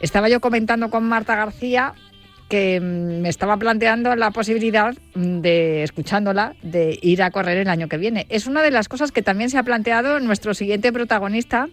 Estaba 0.00 0.28
yo 0.28 0.40
comentando 0.40 0.90
con 0.90 1.04
Marta 1.04 1.36
García 1.36 1.94
que 2.52 2.80
mm, 2.80 3.22
me 3.22 3.30
estaba 3.30 3.56
planteando 3.56 4.14
la 4.14 4.30
posibilidad 4.30 4.94
de, 5.14 5.82
escuchándola, 5.84 6.54
de 6.62 6.98
ir 7.00 7.22
a 7.22 7.30
correr 7.30 7.56
el 7.56 7.68
año 7.68 7.88
que 7.88 7.96
viene. 7.96 8.26
Es 8.28 8.46
una 8.46 8.60
de 8.60 8.70
las 8.70 8.88
cosas 8.88 9.10
que 9.10 9.22
también 9.22 9.48
se 9.48 9.56
ha 9.56 9.62
planteado 9.62 10.20
nuestro 10.20 10.52
siguiente 10.52 10.92
protagonista, 10.92 11.68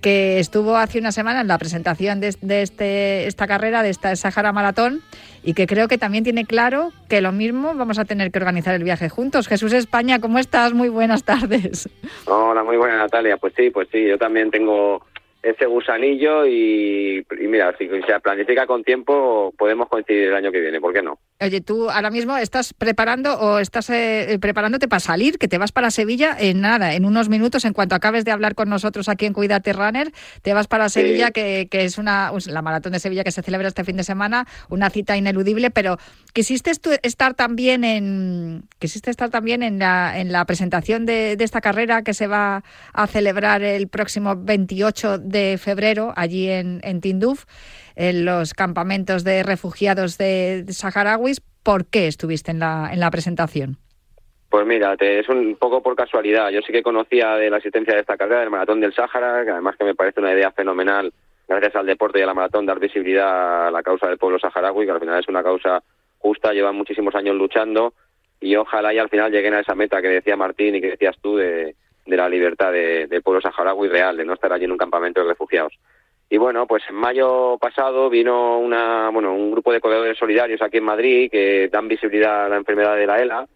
que 0.00 0.38
estuvo 0.38 0.76
hace 0.76 1.00
una 1.00 1.10
semana 1.10 1.40
en 1.40 1.48
la 1.48 1.58
presentación 1.58 2.20
de, 2.20 2.28
este, 2.62 3.26
esta 3.26 3.48
carrera, 3.48 3.82
de 3.82 3.90
esta 3.90 4.14
Sahara 4.14 4.52
Maratón, 4.52 5.00
y 5.42 5.54
que 5.54 5.66
creo 5.66 5.88
que 5.88 5.98
también 5.98 6.22
tiene 6.22 6.44
claro 6.44 6.92
que 7.08 7.20
lo 7.20 7.32
mismo 7.32 7.74
vamos 7.74 7.98
a 7.98 8.04
tener 8.04 8.30
que 8.30 8.38
organizar 8.38 8.74
el 8.74 8.84
viaje 8.84 9.08
juntos. 9.08 9.48
Jesús 9.48 9.72
España, 9.72 10.20
¿cómo 10.20 10.38
estás? 10.38 10.72
Muy 10.72 10.88
buenas 10.88 11.24
tardes. 11.24 11.88
Hola, 12.26 12.62
muy 12.62 12.76
buena 12.76 12.96
Natalia. 12.96 13.38
Pues 13.38 13.54
sí, 13.56 13.70
pues 13.70 13.88
sí, 13.90 14.06
yo 14.06 14.18
también 14.18 14.52
tengo 14.52 15.04
ese 15.42 15.66
gusanillo 15.66 16.46
y, 16.46 17.26
mira, 17.40 17.74
si 17.76 17.88
se 17.88 18.20
planifica 18.20 18.66
con 18.66 18.84
tiempo 18.84 19.52
podemos 19.58 19.88
coincidir 19.88 20.28
el 20.28 20.36
año 20.36 20.52
que 20.52 20.60
viene, 20.60 20.80
¿por 20.80 20.92
qué 20.92 21.02
no? 21.02 21.18
Oye, 21.40 21.60
tú 21.60 21.90
ahora 21.90 22.10
mismo 22.10 22.36
estás 22.36 22.72
preparando 22.72 23.34
o 23.40 23.58
estás 23.58 23.90
eh, 23.90 24.38
preparándote 24.40 24.86
para 24.86 25.00
salir, 25.00 25.38
que 25.38 25.48
te 25.48 25.58
vas 25.58 25.72
para 25.72 25.90
Sevilla 25.90 26.36
en 26.38 26.60
nada, 26.60 26.94
en 26.94 27.04
unos 27.04 27.28
minutos, 27.28 27.64
en 27.64 27.72
cuanto 27.72 27.96
acabes 27.96 28.24
de 28.24 28.30
hablar 28.30 28.54
con 28.54 28.68
nosotros 28.68 29.08
aquí 29.08 29.26
en 29.26 29.32
Cuídate 29.32 29.72
Runner, 29.72 30.12
te 30.42 30.54
vas 30.54 30.68
para 30.68 30.88
Sevilla, 30.88 31.32
que, 31.32 31.66
que, 31.68 31.84
es 31.84 31.98
una 31.98 32.30
la 32.46 32.62
maratón 32.62 32.92
de 32.92 33.00
Sevilla 33.00 33.24
que 33.24 33.32
se 33.32 33.42
celebra 33.42 33.66
este 33.66 33.82
fin 33.84 33.96
de 33.96 34.04
semana, 34.04 34.46
una 34.68 34.90
cita 34.90 35.16
ineludible, 35.16 35.70
pero 35.70 35.98
quisiste 36.32 36.70
estar 37.02 37.34
también 37.34 37.84
en 37.84 38.62
quisiste 38.78 39.10
estar 39.10 39.30
también 39.30 39.62
en 39.62 39.78
la, 39.78 40.18
en 40.18 40.32
la 40.32 40.44
presentación 40.44 41.06
de, 41.06 41.32
esta 41.32 41.60
carrera 41.60 42.02
que 42.02 42.14
se 42.14 42.26
va 42.26 42.62
a 42.92 43.06
celebrar 43.06 43.62
el 43.62 43.88
próximo 43.88 44.34
28 44.36 45.18
de 45.18 45.58
febrero 45.58 46.12
allí 46.16 46.48
en, 46.48 46.80
en 46.82 47.00
Tinduf, 47.00 47.44
en 47.96 48.24
los 48.24 48.54
campamentos 48.54 49.24
de 49.24 49.42
refugiados 49.42 50.18
de, 50.18 50.64
saharauis. 50.70 51.40
¿Por 51.62 51.86
qué 51.86 52.08
estuviste 52.08 52.50
en 52.50 52.58
la, 52.58 52.90
en 52.92 52.98
la 52.98 53.10
presentación? 53.10 53.76
Pues 54.48 54.66
mira, 54.66 54.96
es 54.98 55.28
un 55.28 55.56
poco 55.56 55.82
por 55.82 55.94
casualidad. 55.94 56.50
Yo 56.50 56.60
sí 56.60 56.72
que 56.72 56.82
conocía 56.82 57.36
de 57.36 57.48
la 57.48 57.58
asistencia 57.58 57.94
de 57.94 58.00
esta 58.00 58.16
carrera, 58.16 58.40
del 58.40 58.50
Maratón 58.50 58.80
del 58.80 58.92
Sáhara, 58.92 59.44
que 59.44 59.50
además 59.50 59.76
que 59.78 59.84
me 59.84 59.94
parece 59.94 60.20
una 60.20 60.32
idea 60.32 60.50
fenomenal, 60.50 61.12
gracias 61.48 61.76
al 61.76 61.86
deporte 61.86 62.18
y 62.18 62.22
a 62.22 62.26
la 62.26 62.34
maratón, 62.34 62.66
dar 62.66 62.80
visibilidad 62.80 63.68
a 63.68 63.70
la 63.70 63.82
causa 63.82 64.08
del 64.08 64.18
pueblo 64.18 64.38
saharaui, 64.38 64.84
que 64.84 64.92
al 64.92 65.00
final 65.00 65.20
es 65.20 65.28
una 65.28 65.42
causa 65.42 65.82
justa, 66.22 66.52
llevan 66.52 66.76
muchísimos 66.76 67.14
años 67.14 67.36
luchando 67.36 67.92
y 68.40 68.56
ojalá 68.56 68.94
y 68.94 68.98
al 68.98 69.08
final 69.08 69.30
lleguen 69.30 69.54
a 69.54 69.60
esa 69.60 69.74
meta 69.74 70.00
que 70.00 70.08
decía 70.08 70.36
Martín 70.36 70.76
y 70.76 70.80
que 70.80 70.92
decías 70.92 71.16
tú 71.20 71.36
de, 71.36 71.74
de 72.06 72.16
la 72.16 72.28
libertad 72.28 72.72
de, 72.72 73.06
del 73.06 73.22
pueblo 73.22 73.40
saharaui 73.40 73.88
real, 73.88 74.16
de 74.16 74.24
no 74.24 74.34
estar 74.34 74.52
allí 74.52 74.64
en 74.64 74.72
un 74.72 74.78
campamento 74.78 75.20
de 75.20 75.28
refugiados. 75.28 75.74
Y 76.28 76.38
bueno, 76.38 76.66
pues 76.66 76.82
en 76.88 76.94
mayo 76.94 77.58
pasado 77.58 78.08
vino 78.08 78.58
una, 78.58 79.10
bueno, 79.10 79.34
un 79.34 79.50
grupo 79.50 79.72
de 79.72 79.80
corredores 79.80 80.16
solidarios 80.16 80.62
aquí 80.62 80.78
en 80.78 80.84
Madrid 80.84 81.30
que 81.30 81.68
dan 81.70 81.88
visibilidad 81.88 82.46
a 82.46 82.48
la 82.48 82.56
enfermedad 82.56 82.96
de 82.96 83.06
la 83.06 83.20
ELA. 83.20 83.46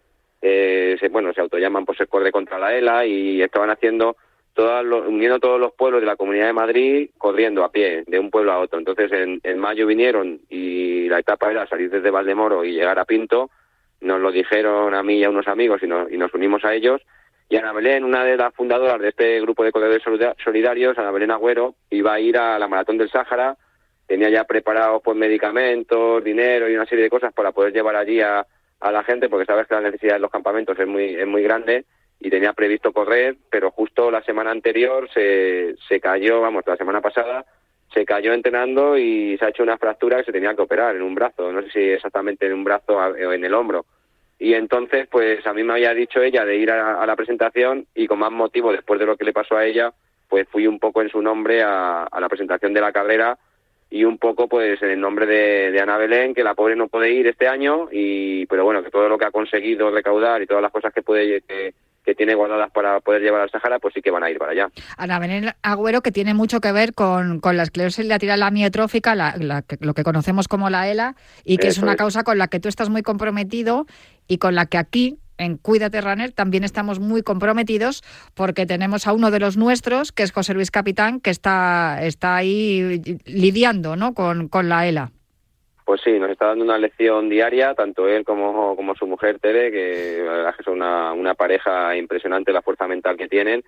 Eh, 0.41 0.95
se, 0.99 1.09
bueno, 1.09 1.33
se 1.33 1.41
autollaman 1.41 1.85
por 1.85 1.97
ser 1.97 2.07
corre 2.07 2.31
contra 2.31 2.59
la 2.59 2.75
ELA 2.75 3.05
y 3.05 3.41
estaban 3.41 3.71
haciendo 3.71 4.15
todas 4.57 4.83
uniendo 5.07 5.39
todos 5.39 5.59
los 5.59 5.71
pueblos 5.73 6.01
de 6.01 6.07
la 6.07 6.15
Comunidad 6.15 6.47
de 6.47 6.53
Madrid 6.53 7.09
corriendo 7.15 7.63
a 7.63 7.71
pie 7.71 8.03
de 8.07 8.17
un 8.17 8.31
pueblo 8.31 8.51
a 8.51 8.59
otro. 8.59 8.79
Entonces 8.79 9.11
en, 9.11 9.39
en 9.43 9.59
mayo 9.59 9.85
vinieron 9.85 10.39
y 10.49 11.07
la 11.07 11.19
etapa 11.19 11.51
era 11.51 11.67
salir 11.67 11.91
desde 11.91 12.09
Valdemoro 12.09 12.65
y 12.65 12.73
llegar 12.73 12.97
a 12.97 13.05
Pinto 13.05 13.51
nos 14.01 14.19
lo 14.19 14.31
dijeron 14.31 14.95
a 14.95 15.03
mí 15.03 15.19
y 15.19 15.23
a 15.23 15.29
unos 15.29 15.47
amigos 15.47 15.81
y, 15.83 15.85
y 15.85 16.17
nos 16.17 16.33
unimos 16.33 16.65
a 16.65 16.73
ellos. 16.73 17.01
Y 17.49 17.55
Ana 17.55 17.71
Belén, 17.71 18.03
una 18.03 18.23
de 18.23 18.35
las 18.35 18.53
fundadoras 18.55 18.99
de 18.99 19.09
este 19.09 19.39
grupo 19.41 19.63
de 19.63 19.71
corredores 19.71 20.03
solidarios, 20.43 20.97
Ana 20.97 21.11
Belén 21.11 21.31
Agüero, 21.31 21.75
iba 21.91 22.13
a 22.13 22.19
ir 22.19 22.37
a 22.37 22.57
la 22.57 22.67
Maratón 22.67 22.97
del 22.97 23.11
Sáhara, 23.11 23.57
tenía 24.07 24.29
ya 24.29 24.43
preparados 24.43 25.03
pues 25.03 25.15
medicamentos, 25.15 26.23
dinero 26.23 26.67
y 26.67 26.75
una 26.75 26.87
serie 26.87 27.03
de 27.03 27.09
cosas 27.11 27.31
para 27.31 27.51
poder 27.51 27.73
llevar 27.73 27.95
allí 27.95 28.21
a, 28.21 28.45
a 28.79 28.91
la 28.91 29.03
gente, 29.03 29.29
porque 29.29 29.45
sabes 29.45 29.67
que 29.67 29.75
la 29.75 29.81
necesidad 29.81 30.15
de 30.15 30.19
los 30.19 30.31
campamentos 30.31 30.77
es 30.79 30.87
muy, 30.87 31.13
es 31.13 31.27
muy 31.27 31.43
grande 31.43 31.85
y 32.19 32.29
tenía 32.29 32.53
previsto 32.53 32.91
correr, 32.91 33.35
pero 33.49 33.71
justo 33.71 34.09
la 34.09 34.23
semana 34.23 34.51
anterior 34.51 35.09
se, 35.13 35.75
se 35.87 35.99
cayó, 35.99 36.41
vamos, 36.41 36.63
la 36.65 36.75
semana 36.75 37.01
pasada, 37.01 37.45
se 37.93 38.05
cayó 38.05 38.33
entrenando 38.33 38.97
y 38.97 39.37
se 39.37 39.45
ha 39.45 39.49
hecho 39.49 39.63
una 39.63 39.77
fractura 39.77 40.17
que 40.17 40.25
se 40.25 40.31
tenía 40.31 40.55
que 40.55 40.61
operar 40.61 40.95
en 40.95 41.01
un 41.03 41.15
brazo, 41.15 41.51
no 41.51 41.61
sé 41.63 41.69
si 41.71 41.79
exactamente 41.79 42.45
en 42.45 42.53
un 42.53 42.63
brazo 42.63 42.97
o 42.97 43.33
en 43.33 43.43
el 43.43 43.53
hombro. 43.53 43.85
Y 44.39 44.53
entonces, 44.53 45.07
pues 45.09 45.45
a 45.47 45.53
mí 45.53 45.63
me 45.63 45.73
había 45.73 45.93
dicho 45.93 46.21
ella 46.21 46.45
de 46.45 46.57
ir 46.57 46.71
a, 46.71 47.05
la 47.05 47.15
presentación 47.15 47.87
y 47.95 48.07
con 48.07 48.19
más 48.19 48.31
motivo, 48.31 48.71
después 48.71 48.99
de 48.99 49.05
lo 49.05 49.17
que 49.17 49.25
le 49.25 49.33
pasó 49.33 49.57
a 49.57 49.65
ella, 49.65 49.93
pues 50.29 50.47
fui 50.49 50.67
un 50.67 50.79
poco 50.79 51.01
en 51.01 51.09
su 51.09 51.21
nombre 51.21 51.63
a, 51.63 52.07
la 52.19 52.29
presentación 52.29 52.73
de 52.73 52.81
la 52.81 52.91
carrera 52.91 53.37
y 53.89 54.03
un 54.03 54.17
poco 54.17 54.47
pues 54.47 54.81
en 54.83 54.89
el 54.89 54.99
nombre 54.99 55.25
de, 55.25 55.71
de, 55.71 55.79
Ana 55.79 55.97
Belén, 55.97 56.35
que 56.35 56.43
la 56.43 56.53
pobre 56.53 56.75
no 56.75 56.87
puede 56.87 57.09
ir 57.09 57.25
este 57.25 57.47
año, 57.47 57.87
y 57.91 58.45
pero 58.47 58.65
bueno, 58.65 58.83
que 58.83 58.91
todo 58.91 59.07
lo 59.07 59.17
que 59.17 59.25
ha 59.25 59.31
conseguido 59.31 59.89
recaudar 59.89 60.41
y 60.41 60.45
todas 60.45 60.61
las 60.61 60.73
cosas 60.73 60.93
que 60.93 61.01
puede 61.01 61.41
que, 61.41 61.73
que 62.07 62.15
tiene 62.15 62.35
guardadas 62.35 62.71
para 62.71 63.01
poder 63.01 63.21
llevar 63.21 63.41
al 63.41 63.51
Sahara, 63.51 63.79
pues 63.79 63.93
sí 63.93 64.01
que 64.01 64.11
van 64.11 64.23
a 64.23 64.31
ir 64.31 64.37
para 64.37 64.53
allá. 64.53 64.69
Ana 64.95 65.19
Belén 65.19 65.51
Agüero, 65.61 66.01
que 66.01 66.13
tiene 66.13 66.33
mucho 66.33 66.61
que 66.61 66.71
ver 66.71 66.93
con, 66.93 67.41
con 67.41 67.57
la 67.57 67.63
esclerosis 67.63 68.05
lateral 68.05 68.43
amiotrófica, 68.43 69.13
la, 69.13 69.35
lo 69.81 69.93
que 69.93 70.03
conocemos 70.03 70.47
como 70.47 70.69
la 70.69 70.87
ELA, 70.87 71.15
y 71.43 71.57
que 71.57 71.67
es 71.67 71.79
una 71.79 71.97
causa 71.97 72.23
con 72.23 72.37
la 72.37 72.47
que 72.47 72.61
tú 72.61 72.69
estás 72.69 72.87
muy 72.87 73.03
comprometido 73.03 73.87
y 74.25 74.37
con 74.37 74.55
la 74.55 74.67
que 74.67 74.77
aquí 74.77 75.17
en 75.37 75.57
Cuídate 75.57 75.99
Runner 75.99 76.31
también 76.31 76.63
estamos 76.63 77.01
muy 77.01 77.23
comprometidos 77.23 78.03
porque 78.33 78.65
tenemos 78.65 79.05
a 79.05 79.11
uno 79.11 79.29
de 79.29 79.39
los 79.39 79.57
nuestros, 79.57 80.13
que 80.13 80.23
es 80.23 80.31
José 80.31 80.53
Luis 80.53 80.71
Capitán, 80.71 81.19
que 81.19 81.29
está, 81.29 81.99
está 82.03 82.37
ahí 82.37 83.01
lidiando 83.25 83.97
¿no? 83.97 84.13
con, 84.13 84.47
con 84.47 84.69
la 84.69 84.87
ELA. 84.87 85.11
Pues 85.87 86.01
sí, 86.03 86.19
nos 86.19 86.29
está 86.29 86.47
dando 86.47 86.65
una 86.65 86.77
lección 86.77 87.29
diaria, 87.29 87.73
tanto 87.73 88.09
él 88.09 88.25
como, 88.25 88.75
como 88.75 88.93
su 88.93 89.07
mujer 89.07 89.39
Tere, 89.39 89.71
que 89.71 90.21
la 90.21 90.33
verdad 90.33 90.55
que 90.57 90.63
son 90.63 90.73
una, 90.73 91.13
una 91.13 91.33
pareja 91.33 91.95
impresionante 91.95 92.51
la 92.51 92.61
fuerza 92.61 92.89
mental 92.89 93.15
que 93.15 93.29
tienen. 93.29 93.63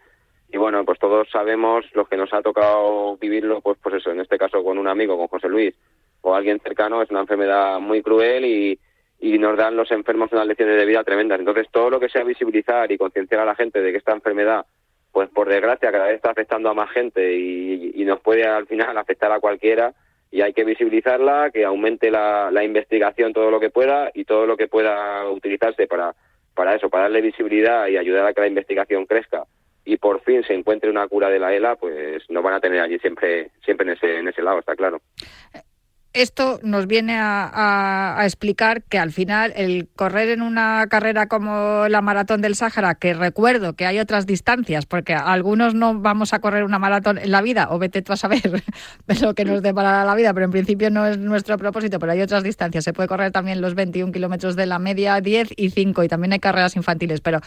Y 0.52 0.58
bueno, 0.58 0.84
pues 0.84 1.00
todos 1.00 1.30
sabemos 1.32 1.86
los 1.94 2.10
que 2.10 2.18
nos 2.18 2.34
ha 2.34 2.42
tocado 2.42 3.16
vivirlo, 3.16 3.62
pues, 3.62 3.78
pues 3.82 3.96
eso, 3.96 4.12
en 4.12 4.20
este 4.20 4.38
caso 4.38 4.62
con 4.66 4.78
un 4.78 4.90
amigo, 4.90 5.18
con 5.18 5.30
José 5.30 5.48
Luis, 5.48 5.74
o 6.20 6.36
alguien 6.36 6.60
cercano, 6.60 7.02
es 7.02 7.10
una 7.10 7.22
enfermedad 7.22 7.80
muy 7.80 8.02
cruel 8.02 8.44
y, 8.44 8.78
y 9.22 9.38
nos 9.40 9.56
dan 9.56 9.78
los 9.78 9.90
enfermos 9.90 10.30
unas 10.34 10.46
lecciones 10.46 10.76
de 10.76 10.86
vida 10.86 11.06
tremendas. 11.06 11.40
Entonces, 11.40 11.68
todo 11.72 11.90
lo 11.90 12.02
que 12.02 12.10
sea 12.10 12.26
visibilizar 12.26 12.92
y 12.92 12.98
concienciar 12.98 13.40
a 13.40 13.46
la 13.46 13.56
gente 13.56 13.82
de 13.82 13.94
que 13.94 13.98
esta 13.98 14.12
enfermedad, 14.12 14.66
pues 15.14 15.30
por 15.30 15.48
desgracia, 15.48 15.90
cada 15.90 16.08
vez 16.08 16.18
está 16.18 16.32
afectando 16.32 16.68
a 16.68 16.74
más 16.74 16.92
gente 16.92 17.34
y, 17.34 17.94
y 17.96 18.04
nos 18.04 18.20
puede 18.20 18.46
al 18.46 18.68
final 18.68 18.98
afectar 18.98 19.32
a 19.32 19.40
cualquiera, 19.40 19.94
y 20.32 20.42
hay 20.42 20.54
que 20.54 20.64
visibilizarla, 20.64 21.50
que 21.52 21.66
aumente 21.66 22.12
la, 22.12 22.50
la, 22.52 22.64
investigación 22.64 23.34
todo 23.34 23.50
lo 23.50 23.60
que 23.60 23.70
pueda 23.70 24.12
y 24.14 24.26
todo 24.26 24.46
lo 24.46 24.58
que 24.58 24.68
pueda 24.68 25.30
utilizarse 25.30 25.88
para, 25.88 26.16
para 26.54 26.76
eso, 26.76 26.90
para 26.90 27.04
darle 27.04 27.22
visibilidad 27.22 27.88
y 27.88 27.98
ayudar 27.98 28.28
a 28.28 28.34
que 28.34 28.42
la 28.42 28.48
investigación 28.48 29.06
crezca. 29.06 29.44
Y 29.86 29.98
por 29.98 30.22
fin 30.22 30.44
se 30.44 30.54
encuentre 30.54 30.90
una 30.90 31.08
cura 31.08 31.30
de 31.30 31.40
la 31.40 31.54
ELA, 31.54 31.76
pues 31.76 32.24
nos 32.30 32.44
van 32.44 32.54
a 32.54 32.60
tener 32.60 32.80
allí 32.80 33.00
siempre, 33.00 33.50
siempre 33.66 33.88
en 33.88 33.94
ese, 33.94 34.20
en 34.20 34.28
ese 34.28 34.42
lado, 34.42 34.60
está 34.60 34.76
claro 34.76 35.02
esto 36.22 36.60
nos 36.64 36.88
viene 36.88 37.16
a, 37.18 38.22
explicar 38.24 38.84
que 38.84 39.00
al 39.00 39.12
final 39.12 39.54
el 39.56 39.88
correr 39.96 40.30
en 40.30 40.42
una 40.42 40.86
carrera 40.90 41.28
como 41.28 41.88
la 41.88 42.02
maratón 42.02 42.42
del 42.42 42.56
Sáhara, 42.56 42.96
que 42.96 43.14
recuerdo 43.14 43.74
que 43.74 43.86
hay 43.86 44.00
otras 44.00 44.26
distancias, 44.26 44.86
porque 44.86 45.14
algunos 45.14 45.74
no 45.74 46.00
vamos 46.00 46.34
a 46.34 46.40
correr 46.40 46.64
una 46.64 46.80
maratón 46.80 47.18
en 47.18 47.32
la 47.32 47.42
vida, 47.42 47.68
o 47.72 47.80
vete 47.80 48.02
tú 48.02 48.14
a 48.14 48.18
saber 48.18 48.42
lo 49.22 49.34
que 49.34 49.46
nos 49.46 49.62
deparará 49.62 50.04
la 50.04 50.16
vida, 50.16 50.34
pero 50.34 50.46
en 50.46 50.52
principio 50.52 50.90
no 50.90 51.06
es 51.06 51.18
nuestro 51.18 51.58
propósito, 51.58 52.00
pero 52.00 52.12
hay 52.12 52.22
otras 52.22 52.44
distancias. 52.44 52.84
Se 52.84 52.94
puede 52.94 53.08
correr 53.08 53.32
también 53.32 53.62
los 53.62 53.76
21 53.76 54.12
kilómetros 54.12 54.56
de 54.56 54.66
la 54.66 54.80
media, 54.80 55.22
10 55.22 55.50
y 55.56 55.70
5, 55.70 56.04
y 56.04 56.08
también 56.08 56.34
hay 56.34 56.40
carreras 56.40 56.76
infantiles, 56.76 57.22
pero 57.22 57.40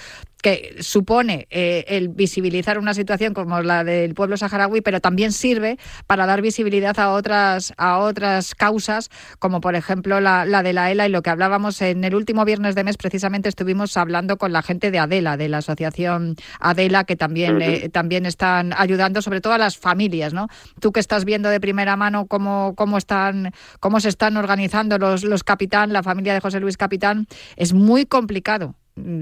que 0.42 0.76
supone 0.80 1.46
eh, 1.50 1.84
el 1.88 2.08
visibilizar 2.08 2.78
una 2.78 2.94
situación 2.94 3.34
como 3.34 3.60
la 3.62 3.84
del 3.84 4.14
pueblo 4.14 4.36
saharaui, 4.36 4.80
pero 4.80 5.00
también 5.00 5.32
sirve 5.32 5.78
para 6.06 6.26
dar 6.26 6.42
visibilidad 6.42 6.98
a 6.98 7.10
otras, 7.10 7.72
a 7.76 7.98
otras 7.98 8.54
causas, 8.62 9.10
como 9.40 9.60
por 9.60 9.74
ejemplo 9.74 10.20
la, 10.20 10.44
de 10.62 10.72
la 10.72 10.92
ELA 10.92 11.08
y 11.08 11.10
lo 11.10 11.20
que 11.22 11.30
hablábamos 11.30 11.82
en 11.82 12.04
el 12.04 12.14
último 12.14 12.44
viernes 12.44 12.76
de 12.76 12.84
mes, 12.84 12.96
precisamente 12.96 13.48
estuvimos 13.48 13.96
hablando 13.96 14.38
con 14.38 14.52
la 14.52 14.62
gente 14.62 14.92
de 14.92 15.00
Adela, 15.00 15.36
de 15.36 15.48
la 15.48 15.58
asociación 15.58 16.36
Adela, 16.60 17.02
que 17.02 17.16
también, 17.16 17.60
eh, 17.60 17.88
también 17.88 18.24
están 18.24 18.72
ayudando, 18.78 19.20
sobre 19.20 19.40
todo 19.40 19.52
a 19.52 19.58
las 19.58 19.78
familias, 19.78 20.32
¿no? 20.32 20.46
Tú 20.78 20.92
que 20.92 21.00
estás 21.00 21.24
viendo 21.24 21.48
de 21.48 21.58
primera 21.58 21.96
mano 21.96 22.26
cómo, 22.26 22.74
cómo, 22.76 22.98
están, 22.98 23.52
cómo 23.80 23.98
se 23.98 24.10
están 24.10 24.36
organizando 24.36 24.96
los, 24.96 25.24
los 25.24 25.42
capitán, 25.42 25.92
la 25.92 26.04
familia 26.04 26.32
de 26.32 26.38
José 26.38 26.60
Luis 26.60 26.76
Capitán, 26.76 27.26
es 27.56 27.72
muy 27.72 28.06
complicado 28.06 28.76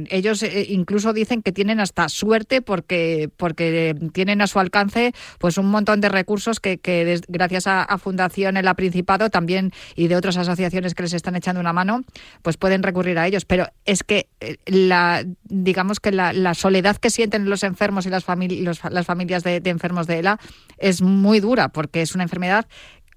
ellos 0.09 0.43
eh, 0.43 0.67
incluso 0.69 1.13
dicen 1.13 1.43
que 1.43 1.53
tienen 1.53 1.79
hasta 1.79 2.09
suerte 2.09 2.61
porque 2.61 3.29
porque 3.37 3.95
tienen 4.13 4.41
a 4.41 4.49
su 4.49 4.59
alcance 4.59 5.13
pues 5.39 5.59
un 5.59 5.71
montón 5.71 6.01
de 6.01 6.09
recursos 6.09 6.59
que, 6.59 6.81
gracias 7.29 7.67
a, 7.67 7.87
Fundación 7.99 8.57
El 8.57 8.75
Principado 8.75 9.31
también 9.31 9.73
y 9.95 10.09
de 10.09 10.17
otras 10.17 10.37
asociaciones 10.37 10.95
que 10.95 11.03
les 11.03 11.13
están 11.13 11.37
echando 11.37 11.61
una 11.61 11.73
mano 11.73 12.03
pues 12.43 12.57
pueden 12.57 12.83
recurrir 12.83 13.19
a 13.19 13.27
ellos 13.27 13.45
pero 13.45 13.67
es 13.85 14.03
que 14.03 14.27
eh, 14.41 14.57
la 14.67 15.25
digamos 15.45 16.01
que 16.01 16.11
la, 16.13 16.55
soledad 16.55 16.97
que 16.97 17.11
sienten 17.11 17.49
los 17.49 17.63
enfermos 17.63 18.07
y 18.07 18.11
las, 18.11 18.25
familias 18.25 18.81
las 18.91 19.07
familias 19.07 19.45
de, 19.45 19.61
enfermos 19.65 20.07
de 20.07 20.19
ELA 20.19 20.39
es 20.79 21.03
muy 21.03 21.41
dura 21.41 21.69
porque 21.69 22.03
es 22.03 22.15
una 22.15 22.25
enfermedad 22.25 22.67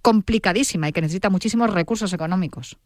complicadísima 0.01 0.89
y 0.89 0.91
que 0.91 1.01
necesita 1.01 1.29
muchísimos 1.29 1.73
recursos 1.73 2.13
económicos. 2.13 2.77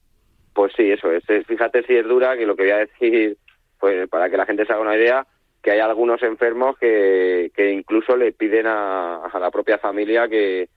Pues 0.54 0.72
sí, 0.78 0.90
eso 0.90 1.12
es. 1.12 1.24
Fíjate 1.48 1.84
si 1.84 1.96
es 1.96 2.08
dura, 2.08 2.38
que 2.38 2.46
lo 2.46 2.56
que 2.56 2.64
voy 2.64 2.72
a 2.72 2.78
decir 2.78 3.38
pues 3.80 4.08
para 4.10 4.30
que 4.30 4.38
la 4.38 4.46
gente 4.46 4.66
se 4.66 4.74
haga 4.74 4.82
una 4.82 4.96
idea, 4.96 5.26
que 5.62 5.72
hay 5.72 5.80
algunos 5.80 6.22
enfermos 6.24 6.78
que, 6.78 7.52
que 7.56 7.72
incluso 7.72 8.16
le 8.16 8.32
piden 8.32 8.68
a, 8.68 9.30
la 9.40 9.52
propia 9.52 9.78
familia 9.78 10.28
que 10.28 10.70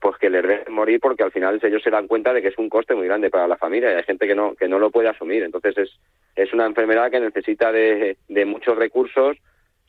pues 0.00 0.18
que 0.18 0.28
les 0.28 0.42
dejen 0.42 0.74
morir 0.74 1.00
porque 1.00 1.22
al 1.22 1.32
final 1.32 1.58
ellos 1.62 1.82
se 1.82 1.90
dan 1.90 2.06
cuenta 2.06 2.34
de 2.34 2.42
que 2.42 2.48
es 2.48 2.58
un 2.58 2.68
coste 2.68 2.94
muy 2.94 3.06
grande 3.06 3.30
para 3.30 3.48
la 3.48 3.56
familia 3.56 3.90
y 3.90 3.94
hay 3.94 4.02
gente 4.02 4.26
que 4.26 4.34
no 4.34 4.54
que 4.54 4.68
no 4.68 4.78
lo 4.78 4.90
puede 4.90 5.08
asumir. 5.08 5.42
Entonces 5.42 5.78
es 5.78 5.90
es 6.36 6.52
una 6.52 6.66
enfermedad 6.66 7.10
que 7.10 7.20
necesita 7.20 7.72
de, 7.72 8.16
de 8.28 8.44
muchos 8.44 8.76
recursos 8.76 9.36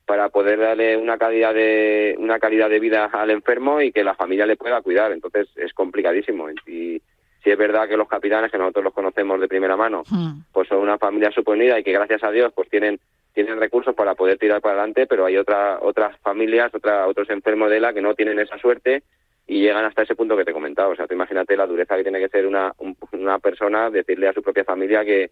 para 0.05 0.29
poder 0.29 0.59
darle 0.59 0.95
una 0.95 1.17
calidad 1.17 1.53
de 1.53 2.15
una 2.19 2.39
calidad 2.39 2.69
de 2.69 2.79
vida 2.79 3.05
al 3.05 3.31
enfermo 3.31 3.81
y 3.81 3.91
que 3.91 4.03
la 4.03 4.15
familia 4.15 4.45
le 4.45 4.55
pueda 4.55 4.81
cuidar. 4.81 5.11
Entonces 5.11 5.49
es 5.55 5.73
complicadísimo. 5.73 6.49
Y 6.67 7.01
si 7.45 7.51
es 7.51 7.57
verdad 7.59 7.87
que 7.87 7.95
los 7.95 8.07
capitanes, 8.07 8.51
que 8.51 8.57
nosotros 8.57 8.85
los 8.85 8.93
conocemos 8.93 9.39
de 9.39 9.47
primera 9.47 9.77
mano, 9.77 10.01
hmm. 10.09 10.45
pues 10.51 10.67
son 10.67 10.79
una 10.79 10.97
familia 10.97 11.29
suponida 11.29 11.79
y 11.79 11.83
que 11.83 11.91
gracias 11.91 12.23
a 12.23 12.31
Dios 12.31 12.51
pues 12.53 12.67
tienen 12.69 12.99
tienen 13.33 13.59
recursos 13.59 13.93
para 13.93 14.15
poder 14.15 14.39
tirar 14.39 14.61
para 14.61 14.75
adelante, 14.75 15.05
pero 15.05 15.25
hay 15.25 15.37
otra, 15.37 15.79
otras 15.81 16.17
familias, 16.21 16.73
otra, 16.73 17.05
otros 17.05 17.29
enfermos 17.29 17.69
de 17.69 17.81
la 17.81 17.93
que 17.93 18.01
no 18.01 18.15
tienen 18.15 18.39
esa 18.39 18.57
suerte 18.57 19.03
y 19.45 19.59
llegan 19.59 19.83
hasta 19.83 20.03
ese 20.03 20.15
punto 20.15 20.37
que 20.37 20.45
te 20.45 20.51
he 20.51 20.53
comentado. 20.53 20.91
O 20.91 20.95
sea, 20.95 21.05
tú 21.05 21.13
imagínate 21.13 21.57
la 21.57 21.67
dureza 21.67 21.97
que 21.97 22.03
tiene 22.03 22.19
que 22.19 22.29
ser 22.29 22.47
una, 22.47 22.73
una 23.11 23.37
persona 23.39 23.89
decirle 23.89 24.29
a 24.29 24.33
su 24.33 24.41
propia 24.41 24.63
familia 24.63 25.03
que, 25.03 25.31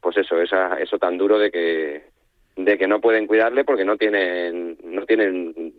pues 0.00 0.16
eso, 0.16 0.40
esa, 0.42 0.74
eso 0.80 0.98
tan 0.98 1.16
duro 1.16 1.38
de 1.38 1.50
que 1.50 2.02
de 2.56 2.78
que 2.78 2.88
no 2.88 3.00
pueden 3.00 3.26
cuidarle 3.26 3.64
porque 3.64 3.84
no 3.84 3.96
tienen 3.96 4.78
no 4.82 5.04
tienen 5.04 5.74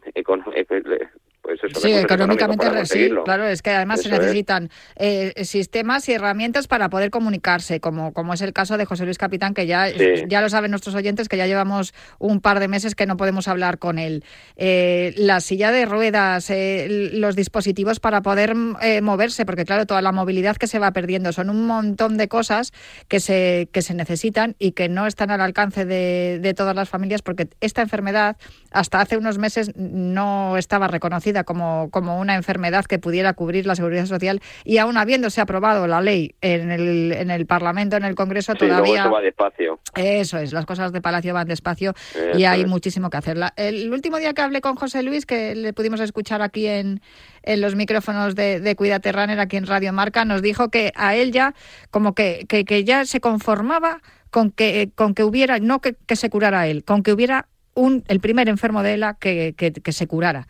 pues 1.47 1.63
eso, 1.63 1.79
sí, 1.79 1.93
económicamente 1.93 2.85
sí, 2.85 3.09
claro, 3.23 3.47
es 3.47 3.61
que 3.61 3.69
además 3.69 4.01
se 4.01 4.09
necesitan 4.09 4.69
eh, 4.97 5.45
sistemas 5.45 6.09
y 6.09 6.11
herramientas 6.11 6.67
para 6.67 6.89
poder 6.89 7.09
comunicarse, 7.09 7.79
como, 7.79 8.11
como 8.11 8.33
es 8.33 8.41
el 8.41 8.51
caso 8.51 8.77
de 8.77 8.83
José 8.83 9.05
Luis 9.05 9.17
Capitán, 9.17 9.53
que 9.53 9.65
ya, 9.65 9.87
ya 10.27 10.41
lo 10.41 10.49
saben 10.49 10.71
nuestros 10.71 10.93
oyentes, 10.93 11.29
que 11.29 11.37
ya 11.37 11.47
llevamos 11.47 11.93
un 12.19 12.41
par 12.41 12.59
de 12.59 12.67
meses 12.67 12.95
que 12.95 13.05
no 13.05 13.15
podemos 13.15 13.47
hablar 13.47 13.79
con 13.79 13.97
él. 13.97 14.25
Eh, 14.57 15.13
la 15.15 15.39
silla 15.39 15.71
de 15.71 15.85
ruedas, 15.85 16.49
eh, 16.49 17.11
los 17.13 17.37
dispositivos 17.37 18.01
para 18.01 18.21
poder 18.21 18.53
moverse, 19.01 19.45
porque 19.45 19.63
claro, 19.63 19.85
toda 19.85 20.01
la 20.01 20.11
movilidad 20.11 20.57
que 20.57 20.67
se 20.67 20.79
va 20.79 20.91
perdiendo, 20.91 21.31
son 21.31 21.49
un 21.49 21.65
montón 21.65 22.17
de 22.17 22.27
cosas 22.27 22.73
que 23.07 23.21
se, 23.21 23.69
que 23.71 23.81
se 23.81 23.93
necesitan 23.93 24.57
y 24.59 24.73
que 24.73 24.89
no 24.89 25.07
están 25.07 25.31
al 25.31 25.39
alcance 25.39 25.85
de, 25.85 26.39
de 26.41 26.53
todas 26.53 26.75
las 26.75 26.89
familias, 26.89 27.21
porque 27.21 27.47
esta 27.61 27.81
enfermedad 27.81 28.35
hasta 28.71 28.99
hace 28.99 29.15
unos 29.15 29.37
meses 29.37 29.71
no 29.77 30.57
estaba 30.57 30.89
reconocida 30.89 31.36
como, 31.43 31.89
como 31.91 32.19
una 32.19 32.35
enfermedad 32.35 32.85
que 32.85 32.99
pudiera 32.99 33.33
cubrir 33.33 33.65
la 33.65 33.75
seguridad 33.75 34.05
social 34.05 34.41
y 34.63 34.77
aún 34.77 34.97
habiéndose 34.97 35.41
aprobado 35.41 35.87
la 35.87 36.01
ley 36.01 36.35
en 36.41 36.71
el, 36.71 37.11
en 37.11 37.31
el 37.31 37.45
Parlamento, 37.45 37.97
en 37.97 38.05
el 38.05 38.15
Congreso, 38.15 38.55
todavía... 38.55 39.01
Eso 39.01 39.11
va 39.11 39.21
despacio. 39.21 39.79
Eso 39.95 40.37
es, 40.37 40.53
las 40.53 40.65
cosas 40.65 40.91
de 40.91 41.01
Palacio 41.01 41.33
van 41.33 41.47
despacio 41.47 41.93
y 42.35 42.45
hay 42.45 42.65
muchísimo 42.65 43.09
que 43.09 43.17
hacer. 43.17 43.37
El 43.55 43.91
último 43.91 44.17
día 44.17 44.33
que 44.33 44.41
hablé 44.41 44.61
con 44.61 44.75
José 44.75 45.03
Luis, 45.03 45.25
que 45.25 45.55
le 45.55 45.73
pudimos 45.73 45.99
escuchar 45.99 46.41
aquí 46.41 46.67
en, 46.67 47.01
en 47.43 47.61
los 47.61 47.75
micrófonos 47.75 48.35
de, 48.35 48.59
de 48.59 48.75
Cuídate 48.75 49.11
Runner, 49.11 49.39
aquí 49.39 49.57
en 49.57 49.67
Radio 49.67 49.93
Marca, 49.93 50.25
nos 50.25 50.41
dijo 50.41 50.69
que 50.69 50.91
a 50.95 51.15
él 51.15 51.31
ya 51.31 51.53
como 51.91 52.13
que, 52.13 52.45
que, 52.47 52.65
que 52.65 52.83
ya 52.83 53.05
se 53.05 53.19
conformaba 53.19 54.01
con 54.29 54.51
que, 54.51 54.91
con 54.95 55.13
que 55.13 55.23
hubiera, 55.23 55.59
no 55.59 55.81
que, 55.81 55.95
que 56.05 56.15
se 56.15 56.29
curara 56.29 56.67
él, 56.67 56.83
con 56.83 57.03
que 57.03 57.13
hubiera 57.13 57.47
un, 57.73 58.03
el 58.07 58.19
primer 58.19 58.49
enfermo 58.49 58.83
de 58.83 58.95
ELA 58.95 59.15
que, 59.15 59.53
que, 59.55 59.91
se 59.91 60.07
curara. 60.07 60.47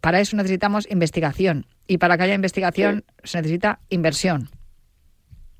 Para 0.00 0.20
eso 0.20 0.36
necesitamos 0.36 0.90
investigación 0.90 1.66
y 1.86 1.98
para 1.98 2.16
que 2.16 2.24
haya 2.24 2.34
investigación 2.34 3.04
se 3.22 3.38
necesita 3.38 3.80
inversión. 3.88 4.48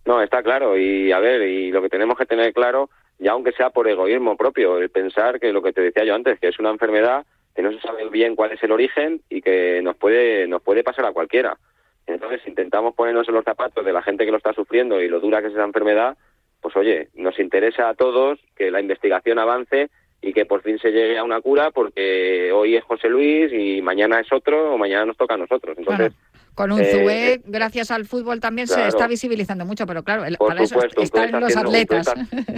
No, 0.04 0.22
está 0.22 0.42
claro 0.42 0.78
y 0.78 1.12
a 1.12 1.18
ver, 1.18 1.42
y 1.42 1.70
lo 1.70 1.82
que 1.82 1.90
tenemos 1.90 2.16
que 2.16 2.26
tener 2.26 2.52
claro, 2.52 2.88
ya 3.18 3.32
aunque 3.32 3.52
sea 3.52 3.70
por 3.70 3.88
egoísmo 3.88 4.36
propio, 4.36 4.78
el 4.78 4.90
pensar 4.90 5.38
que 5.38 5.52
lo 5.52 5.62
que 5.62 5.72
te 5.72 5.82
decía 5.82 6.04
yo 6.04 6.14
antes, 6.14 6.40
que 6.40 6.48
es 6.48 6.58
una 6.58 6.70
enfermedad 6.70 7.26
que 7.54 7.62
no 7.62 7.72
se 7.72 7.80
sabe 7.80 8.08
bien 8.08 8.36
cuál 8.36 8.52
es 8.52 8.62
el 8.62 8.72
origen 8.72 9.20
y 9.28 9.42
que 9.42 9.82
nos 9.82 9.96
puede 9.96 10.46
nos 10.46 10.62
puede 10.62 10.84
pasar 10.84 11.04
a 11.06 11.12
cualquiera. 11.12 11.58
Entonces, 12.06 12.40
intentamos 12.46 12.94
ponernos 12.94 13.28
en 13.28 13.34
los 13.34 13.44
zapatos 13.44 13.84
de 13.84 13.92
la 13.92 14.00
gente 14.00 14.24
que 14.24 14.30
lo 14.30 14.38
está 14.38 14.54
sufriendo 14.54 15.02
y 15.02 15.08
lo 15.08 15.20
dura 15.20 15.42
que 15.42 15.48
es 15.48 15.52
esa 15.52 15.64
enfermedad, 15.64 16.16
pues 16.60 16.74
oye, 16.76 17.08
nos 17.14 17.38
interesa 17.38 17.88
a 17.88 17.94
todos 17.94 18.38
que 18.56 18.70
la 18.70 18.80
investigación 18.80 19.38
avance 19.38 19.90
y 20.20 20.32
que 20.32 20.46
por 20.46 20.62
fin 20.62 20.78
se 20.78 20.90
llegue 20.90 21.18
a 21.18 21.24
una 21.24 21.40
cura 21.40 21.70
porque 21.70 22.50
hoy 22.52 22.76
es 22.76 22.84
José 22.84 23.08
Luis 23.08 23.52
y 23.52 23.80
mañana 23.82 24.20
es 24.20 24.32
otro 24.32 24.74
o 24.74 24.78
mañana 24.78 25.06
nos 25.06 25.16
toca 25.16 25.34
a 25.34 25.38
nosotros. 25.38 25.78
Entonces, 25.78 26.12
Con 26.54 26.72
un 26.72 26.84
ZUE, 26.84 27.34
eh, 27.34 27.40
gracias 27.44 27.92
al 27.92 28.04
fútbol 28.04 28.40
también 28.40 28.66
se 28.66 28.88
está 28.88 29.06
visibilizando 29.06 29.64
mucho, 29.64 29.86
pero 29.86 30.02
claro, 30.02 30.24
para 30.38 30.62
eso 30.62 30.80
están 31.00 31.40
los 31.40 31.56
atletas. 31.56 32.12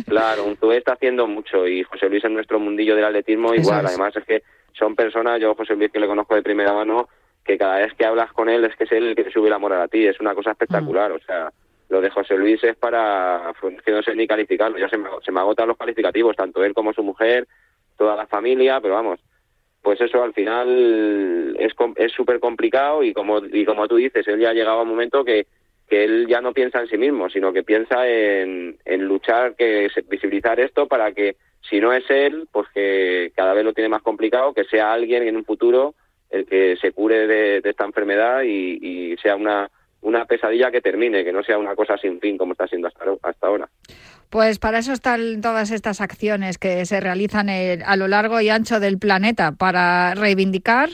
claro, 0.06 0.44
un 0.44 0.56
ZUE 0.56 0.78
está 0.78 0.94
haciendo 0.94 1.26
mucho 1.26 1.66
y 1.66 1.82
José 1.82 2.08
Luis 2.08 2.24
en 2.24 2.34
nuestro 2.34 2.58
mundillo 2.58 2.96
del 2.96 3.04
atletismo 3.04 3.54
igual. 3.54 3.84
Además 3.86 4.16
es 4.16 4.24
que 4.24 4.42
son 4.72 4.96
personas, 4.96 5.40
yo 5.40 5.54
José 5.54 5.74
Luis 5.76 5.92
que 5.92 6.00
le 6.00 6.06
conozco 6.06 6.34
de 6.34 6.42
primera 6.42 6.72
mano, 6.72 7.08
que 7.44 7.58
cada 7.58 7.78
vez 7.78 7.92
que 7.94 8.06
hablas 8.06 8.32
con 8.32 8.48
él 8.48 8.64
es 8.64 8.74
que 8.76 8.84
es 8.84 8.92
él 8.92 9.08
el 9.08 9.16
que 9.16 9.24
te 9.24 9.32
sube 9.32 9.50
la 9.50 9.58
moral 9.58 9.82
a 9.82 9.88
ti. 9.88 10.06
Es 10.06 10.18
una 10.18 10.34
cosa 10.34 10.52
espectacular, 10.52 11.10
mm. 11.10 11.16
o 11.16 11.18
sea 11.20 11.52
lo 11.90 12.00
de 12.00 12.08
José 12.08 12.36
Luis 12.36 12.62
es 12.62 12.76
para, 12.76 13.52
que 13.84 13.90
no 13.90 14.00
sé 14.02 14.14
ni 14.14 14.26
calificarlo, 14.26 14.78
ya 14.78 14.88
se 14.88 14.96
me, 14.96 15.08
se 15.24 15.32
me 15.32 15.40
agotan 15.40 15.68
los 15.68 15.76
calificativos, 15.76 16.36
tanto 16.36 16.64
él 16.64 16.72
como 16.72 16.92
su 16.92 17.02
mujer, 17.02 17.48
toda 17.98 18.14
la 18.14 18.28
familia, 18.28 18.80
pero 18.80 18.94
vamos, 18.94 19.18
pues 19.82 20.00
eso 20.00 20.22
al 20.22 20.32
final 20.32 21.56
es 21.58 21.72
es 21.96 22.12
súper 22.12 22.38
complicado 22.38 23.02
y 23.02 23.12
como 23.12 23.38
y 23.44 23.64
como 23.64 23.88
tú 23.88 23.96
dices, 23.96 24.26
él 24.28 24.38
ya 24.38 24.50
ha 24.50 24.54
llegado 24.54 24.78
a 24.78 24.82
un 24.82 24.88
momento 24.88 25.24
que, 25.24 25.48
que 25.88 26.04
él 26.04 26.26
ya 26.28 26.40
no 26.40 26.52
piensa 26.52 26.80
en 26.80 26.86
sí 26.86 26.96
mismo, 26.96 27.28
sino 27.28 27.52
que 27.52 27.64
piensa 27.64 28.06
en, 28.06 28.78
en 28.84 29.04
luchar, 29.04 29.56
que 29.56 29.90
visibilizar 30.08 30.60
esto 30.60 30.86
para 30.86 31.10
que 31.10 31.36
si 31.68 31.80
no 31.80 31.92
es 31.92 32.08
él, 32.08 32.46
pues 32.52 32.68
que 32.72 33.32
cada 33.34 33.52
vez 33.52 33.64
lo 33.64 33.72
tiene 33.72 33.88
más 33.88 34.02
complicado, 34.02 34.54
que 34.54 34.64
sea 34.64 34.92
alguien 34.92 35.24
en 35.24 35.36
un 35.36 35.44
futuro 35.44 35.94
el 36.30 36.46
que 36.46 36.76
se 36.76 36.92
cure 36.92 37.26
de, 37.26 37.60
esta 37.64 37.84
enfermedad 37.84 38.42
y 38.44 39.16
sea 39.20 39.34
una 39.34 39.68
una 40.02 40.24
pesadilla 40.24 40.70
que 40.70 40.80
termine, 40.80 41.24
que 41.24 41.32
no 41.32 41.42
sea 41.42 41.58
una 41.58 41.74
cosa 41.74 41.96
sin 41.98 42.20
fin 42.20 42.38
como 42.38 42.52
está 42.52 42.66
siendo 42.66 42.88
hasta, 42.88 43.04
hasta 43.22 43.46
ahora. 43.46 43.68
Pues 44.30 44.58
para 44.58 44.78
eso 44.78 44.92
están 44.92 45.40
todas 45.40 45.72
estas 45.72 46.00
acciones 46.00 46.56
que 46.56 46.86
se 46.86 47.00
realizan 47.00 47.48
a 47.48 47.96
lo 47.96 48.06
largo 48.06 48.40
y 48.40 48.48
ancho 48.48 48.78
del 48.78 48.98
planeta, 48.98 49.52
para 49.52 50.14
reivindicar, 50.14 50.90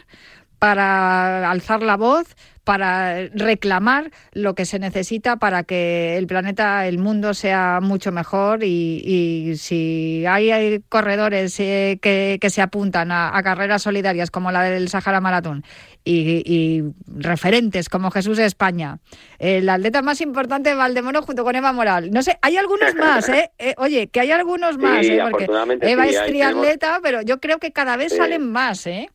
para 0.58 1.50
alzar 1.50 1.82
la 1.82 1.96
voz, 1.96 2.34
para 2.66 3.28
reclamar 3.28 4.10
lo 4.32 4.56
que 4.56 4.64
se 4.64 4.80
necesita 4.80 5.36
para 5.36 5.62
que 5.62 6.16
el 6.16 6.26
planeta, 6.26 6.88
el 6.88 6.98
mundo 6.98 7.32
sea 7.32 7.78
mucho 7.80 8.10
mejor 8.10 8.64
y, 8.64 9.54
si 9.56 10.24
hay, 10.26 10.80
corredores 10.88 11.60
eh, 11.60 12.00
que, 12.02 12.50
se 12.50 12.62
apuntan 12.62 13.12
a, 13.12 13.40
carreras 13.44 13.82
solidarias 13.82 14.32
como 14.32 14.50
la 14.50 14.64
del 14.64 14.88
Sahara 14.88 15.20
Maratón 15.20 15.62
y, 16.04 16.82
referentes 17.06 17.88
como 17.88 18.10
Jesús 18.10 18.36
de 18.36 18.46
España, 18.46 18.98
el 19.38 19.68
atleta 19.68 20.02
más 20.02 20.20
importante 20.20 20.70
de 20.70 20.74
Valdemoro 20.74 21.22
junto 21.22 21.44
con 21.44 21.54
Eva 21.54 21.72
Moral. 21.72 22.10
No 22.10 22.24
sé, 22.24 22.36
hay 22.42 22.56
algunos 22.56 22.96
más, 22.96 23.28
¿eh? 23.28 23.52
eh 23.58 23.74
oye, 23.76 24.08
que 24.08 24.18
hay 24.18 24.32
algunos 24.32 24.76
más, 24.76 25.06
¿eh? 25.06 25.20
Porque 25.30 25.44
Eva 25.82 26.06
es 26.08 26.20
triatleta, 26.26 26.98
pero 27.00 27.22
yo 27.22 27.38
creo 27.38 27.58
que 27.58 27.70
cada 27.70 27.96
vez 27.96 28.16
salen 28.16 28.50
más, 28.50 28.88
¿eh? 28.88 29.08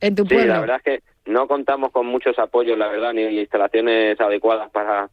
En 0.00 0.14
tu 0.14 0.26
pueblo. 0.26 0.52
la 0.52 0.60
verdad 0.60 0.76
es 0.84 1.00
que 1.00 1.11
no 1.26 1.46
contamos 1.46 1.92
con 1.92 2.06
muchos 2.06 2.38
apoyos, 2.38 2.78
la 2.78 2.88
verdad, 2.88 3.12
ni 3.12 3.22
instalaciones 3.22 4.20
adecuadas 4.20 4.70
para 4.70 5.08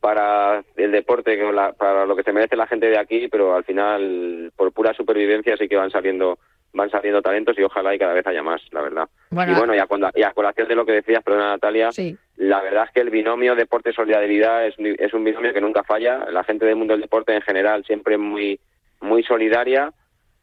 para 0.00 0.64
el 0.74 0.90
deporte, 0.90 1.38
para 1.78 2.06
lo 2.06 2.16
que 2.16 2.24
se 2.24 2.32
merece 2.32 2.56
la 2.56 2.66
gente 2.66 2.86
de 2.86 2.98
aquí, 2.98 3.28
pero 3.28 3.54
al 3.54 3.62
final, 3.62 4.52
por 4.56 4.72
pura 4.72 4.92
supervivencia, 4.94 5.56
sí 5.56 5.68
que 5.68 5.76
van 5.76 5.92
saliendo 5.92 6.38
van 6.72 6.90
saliendo 6.90 7.22
talentos 7.22 7.56
y 7.56 7.62
ojalá 7.62 7.94
y 7.94 7.98
cada 7.98 8.14
vez 8.14 8.26
haya 8.26 8.42
más, 8.42 8.60
la 8.72 8.80
verdad. 8.80 9.08
y 9.30 9.54
bueno, 9.54 9.74
y 9.74 9.78
a, 9.78 10.32
colación 10.32 10.66
de 10.66 10.74
lo 10.74 10.84
que 10.86 10.92
decías, 10.92 11.22
perdona 11.22 11.50
Natalia, 11.50 11.90
la 12.36 12.62
verdad 12.62 12.84
es 12.86 12.90
que 12.92 13.00
el 13.00 13.10
binomio 13.10 13.54
deporte-solidaridad 13.54 14.66
es, 14.66 14.74
es 14.78 15.14
un 15.14 15.22
binomio 15.22 15.52
que 15.52 15.60
nunca 15.60 15.84
falla. 15.84 16.26
La 16.30 16.42
gente 16.44 16.64
del 16.64 16.76
mundo 16.76 16.94
del 16.94 17.02
deporte 17.02 17.34
en 17.34 17.42
general 17.42 17.84
siempre 17.84 18.14
es 18.14 18.20
muy, 18.20 18.58
muy 19.00 19.22
solidaria 19.22 19.92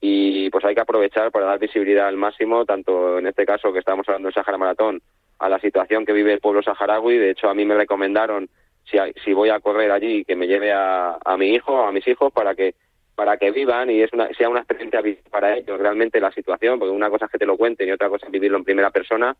y 0.01 0.49
pues 0.49 0.63
hay 0.63 0.75
que 0.75 0.81
aprovechar 0.81 1.31
para 1.31 1.45
dar 1.45 1.59
visibilidad 1.59 2.07
al 2.07 2.15
máximo, 2.15 2.65
tanto 2.65 3.19
en 3.19 3.27
este 3.27 3.45
caso 3.45 3.73
que 3.73 3.79
estamos 3.79 4.07
hablando 4.07 4.27
del 4.27 4.33
Sahara 4.33 4.57
Maratón, 4.57 5.01
a 5.39 5.49
la 5.49 5.59
situación 5.59 6.05
que 6.05 6.13
vive 6.13 6.33
el 6.33 6.39
pueblo 6.39 6.61
saharaui. 6.61 7.17
De 7.17 7.31
hecho, 7.31 7.49
a 7.49 7.53
mí 7.53 7.65
me 7.65 7.75
recomendaron, 7.75 8.49
si, 8.89 8.97
si 9.23 9.33
voy 9.33 9.49
a 9.49 9.59
correr 9.59 9.91
allí, 9.91 10.23
que 10.23 10.35
me 10.35 10.47
lleve 10.47 10.71
a, 10.71 11.17
a 11.23 11.37
mi 11.37 11.49
hijo, 11.53 11.83
a 11.83 11.91
mis 11.91 12.07
hijos, 12.07 12.31
para 12.31 12.55
que 12.55 12.75
para 13.15 13.35
que 13.35 13.51
vivan 13.51 13.89
y 13.89 14.01
es 14.01 14.13
una, 14.13 14.29
sea 14.29 14.47
una 14.47 14.61
experiencia 14.61 15.01
para 15.29 15.57
ellos 15.57 15.77
realmente 15.77 16.21
la 16.21 16.31
situación, 16.31 16.79
porque 16.79 16.95
una 16.95 17.09
cosa 17.09 17.25
es 17.25 17.31
que 17.31 17.37
te 17.37 17.45
lo 17.45 17.57
cuenten 17.57 17.89
y 17.89 17.91
otra 17.91 18.07
cosa 18.07 18.25
es 18.25 18.31
vivirlo 18.31 18.57
en 18.57 18.63
primera 18.63 18.91
persona. 18.91 19.35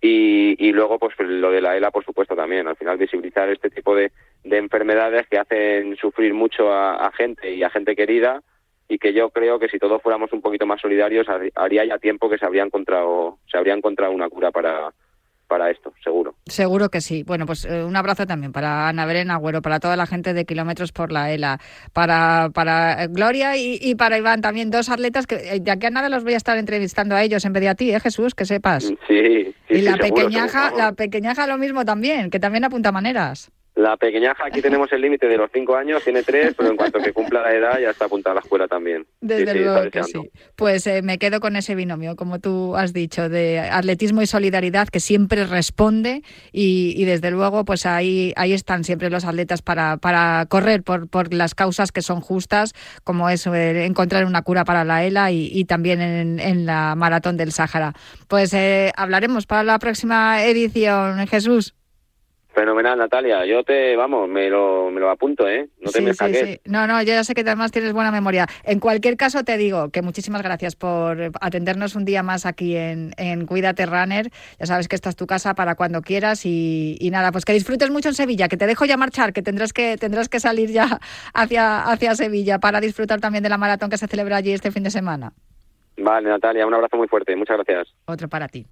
Y, 0.00 0.56
y 0.58 0.72
luego, 0.72 0.98
pues 0.98 1.14
lo 1.18 1.50
de 1.50 1.60
la 1.60 1.76
ELA, 1.76 1.90
por 1.90 2.02
supuesto, 2.02 2.34
también. 2.34 2.66
Al 2.66 2.76
final, 2.76 2.96
visibilizar 2.96 3.50
este 3.50 3.68
tipo 3.68 3.94
de, 3.94 4.10
de 4.44 4.56
enfermedades 4.56 5.26
que 5.28 5.38
hacen 5.38 5.96
sufrir 5.96 6.32
mucho 6.32 6.72
a, 6.72 7.06
a 7.06 7.12
gente 7.12 7.54
y 7.54 7.62
a 7.62 7.68
gente 7.68 7.94
querida 7.94 8.42
y 8.88 8.98
que 8.98 9.12
yo 9.12 9.30
creo 9.30 9.58
que 9.58 9.68
si 9.68 9.78
todos 9.78 10.02
fuéramos 10.02 10.32
un 10.32 10.42
poquito 10.42 10.66
más 10.66 10.80
solidarios 10.80 11.26
haría 11.54 11.84
ya 11.84 11.98
tiempo 11.98 12.28
que 12.28 12.38
se 12.38 12.44
habría 12.44 12.64
encontrado 12.64 13.38
se 13.50 13.56
habría 13.56 13.74
encontrado 13.74 14.12
una 14.12 14.28
cura 14.28 14.50
para 14.50 14.92
para 15.46 15.70
esto, 15.70 15.92
seguro. 16.02 16.34
Seguro 16.46 16.88
que 16.88 17.00
sí. 17.00 17.22
Bueno, 17.22 17.46
pues 17.46 17.64
eh, 17.64 17.84
un 17.84 17.96
abrazo 17.96 18.26
también 18.26 18.52
para 18.52 18.88
Ana 18.88 19.06
Belén 19.06 19.30
Agüero, 19.30 19.62
para 19.62 19.78
toda 19.78 19.96
la 19.96 20.06
gente 20.06 20.34
de 20.34 20.44
Kilómetros 20.44 20.92
por 20.92 21.12
la 21.12 21.32
ELA, 21.32 21.58
para, 21.92 22.50
para 22.52 23.06
Gloria 23.08 23.56
y, 23.56 23.94
para 23.94 24.18
Iván 24.18 24.40
también, 24.40 24.70
dos 24.70 24.88
atletas 24.88 25.26
que 25.26 25.36
eh, 25.36 25.60
de 25.60 25.70
aquí 25.70 25.86
a 25.86 25.90
nada 25.90 26.08
los 26.08 26.24
voy 26.24 26.34
a 26.34 26.38
estar 26.38 26.56
entrevistando 26.56 27.14
a 27.14 27.22
ellos 27.22 27.44
en 27.44 27.52
vez 27.52 27.62
de 27.62 27.68
a 27.68 27.74
ti, 27.74 27.90
¿eh, 27.92 28.00
Jesús? 28.00 28.34
Que 28.34 28.44
sepas. 28.44 28.84
Sí, 28.84 28.96
sí 29.06 29.54
Y 29.68 29.82
la 29.82 29.96
pequeñaja, 29.96 30.72
la 30.76 30.92
pequeñaja 30.92 31.46
lo 31.46 31.58
mismo 31.58 31.84
también, 31.84 32.30
que 32.30 32.40
también 32.40 32.64
apunta 32.64 32.90
maneras. 32.90 33.50
La 33.74 33.96
pequeñaja, 33.96 34.46
aquí 34.46 34.62
tenemos 34.62 34.92
el 34.92 35.00
límite 35.00 35.26
de 35.26 35.36
los 35.36 35.50
cinco 35.52 35.76
años, 35.76 36.02
tiene 36.04 36.22
tres, 36.22 36.54
pero 36.56 36.70
en 36.70 36.76
cuanto 36.76 37.00
que 37.00 37.12
cumpla 37.12 37.42
la 37.42 37.54
edad 37.54 37.78
ya 37.80 37.90
está 37.90 38.04
apuntada 38.04 38.32
a 38.32 38.34
la 38.36 38.40
escuela 38.40 38.68
también. 38.68 39.06
Desde 39.20 39.54
luego 39.54 39.90
que 39.90 40.04
sí. 40.04 40.30
Pues 40.56 40.86
eh, 40.86 41.02
me 41.02 41.18
quedo 41.18 41.40
con 41.40 41.56
ese 41.56 41.74
binomio, 41.74 42.16
como 42.16 42.38
tú 42.38 42.76
has 42.76 42.92
dicho, 42.92 43.28
de 43.28 43.60
atletismo 43.60 44.22
y 44.22 44.26
solidaridad 44.26 44.88
que 44.88 45.00
siempre 45.00 45.44
responde 45.44 46.22
y, 46.52 47.04
desde 47.04 47.30
luego 47.30 47.64
pues 47.64 47.86
ahí, 47.86 48.32
ahí 48.36 48.52
están 48.52 48.84
siempre 48.84 49.10
los 49.10 49.24
atletas 49.24 49.62
para, 49.62 49.96
para 49.96 50.46
correr 50.48 50.82
por, 50.82 51.08
por 51.08 51.34
las 51.34 51.54
causas 51.54 51.92
que 51.92 52.02
son 52.02 52.20
justas, 52.20 52.72
como 53.02 53.28
es 53.28 53.46
eh, 53.46 53.84
encontrar 53.84 54.24
una 54.24 54.42
cura 54.42 54.64
para 54.64 54.84
la 54.84 55.04
ELA 55.04 55.32
y, 55.32 55.64
también 55.64 56.00
en, 56.00 56.66
la 56.66 56.94
maratón 56.94 57.36
del 57.36 57.52
Sáhara. 57.52 57.92
Pues 58.28 58.52
eh, 58.54 58.92
hablaremos 58.96 59.46
para 59.46 59.64
la 59.64 59.78
próxima 59.78 60.44
edición, 60.44 61.26
Jesús. 61.26 61.74
Fenomenal, 62.54 62.96
Natalia. 62.96 63.44
Yo 63.44 63.64
te, 63.64 63.96
vamos, 63.96 64.28
me 64.28 64.48
lo, 64.48 64.90
me 64.90 65.00
lo 65.00 65.10
apunto, 65.10 65.48
¿eh? 65.48 65.68
No 65.80 65.90
te 65.90 66.00
me 66.00 66.14
saques. 66.14 66.48
Sí, 66.48 66.60
No, 66.64 66.86
no, 66.86 67.02
yo 67.02 67.08
ya 67.08 67.24
sé 67.24 67.34
que 67.34 67.40
además 67.40 67.72
tienes 67.72 67.92
buena 67.92 68.12
memoria. 68.12 68.46
En 68.62 68.78
cualquier 68.78 69.16
caso, 69.16 69.42
te 69.42 69.56
digo 69.56 69.90
que 69.90 70.02
muchísimas 70.02 70.42
gracias 70.42 70.76
por 70.76 71.32
atendernos 71.40 71.96
un 71.96 72.04
día 72.04 72.22
más 72.22 72.46
aquí 72.46 72.76
en, 72.76 73.12
en 73.16 73.46
Cuídate 73.46 73.86
Runner. 73.86 74.30
Ya 74.60 74.66
sabes 74.66 74.86
que 74.86 74.94
esta 74.94 75.08
es 75.08 75.16
tu 75.16 75.26
casa 75.26 75.54
para 75.54 75.74
cuando 75.74 76.00
quieras 76.02 76.46
y, 76.46 76.96
y, 77.00 77.10
nada, 77.10 77.32
pues 77.32 77.44
que 77.44 77.52
disfrutes 77.52 77.90
mucho 77.90 78.08
en 78.08 78.14
Sevilla, 78.14 78.48
que 78.48 78.56
te 78.56 78.66
dejo 78.66 78.84
ya 78.84 78.96
marchar, 78.96 79.32
que 79.32 79.42
tendrás 79.42 79.72
que, 79.72 79.96
tendrás 79.96 80.28
que 80.28 80.38
salir 80.38 80.70
ya 80.70 81.00
hacia, 81.34 81.82
hacia 81.82 82.14
Sevilla 82.14 82.60
para 82.60 82.80
disfrutar 82.80 83.20
también 83.20 83.42
de 83.42 83.48
la 83.48 83.58
maratón 83.58 83.90
que 83.90 83.98
se 83.98 84.06
celebra 84.06 84.36
allí 84.36 84.52
este 84.52 84.70
fin 84.70 84.84
de 84.84 84.90
semana. 84.90 85.32
Vale, 85.96 86.28
Natalia, 86.28 86.66
un 86.66 86.74
abrazo 86.74 86.96
muy 86.96 87.08
fuerte. 87.08 87.34
Muchas 87.34 87.56
gracias. 87.56 87.94
Otro 88.06 88.28
para 88.28 88.46
ti. 88.48 88.66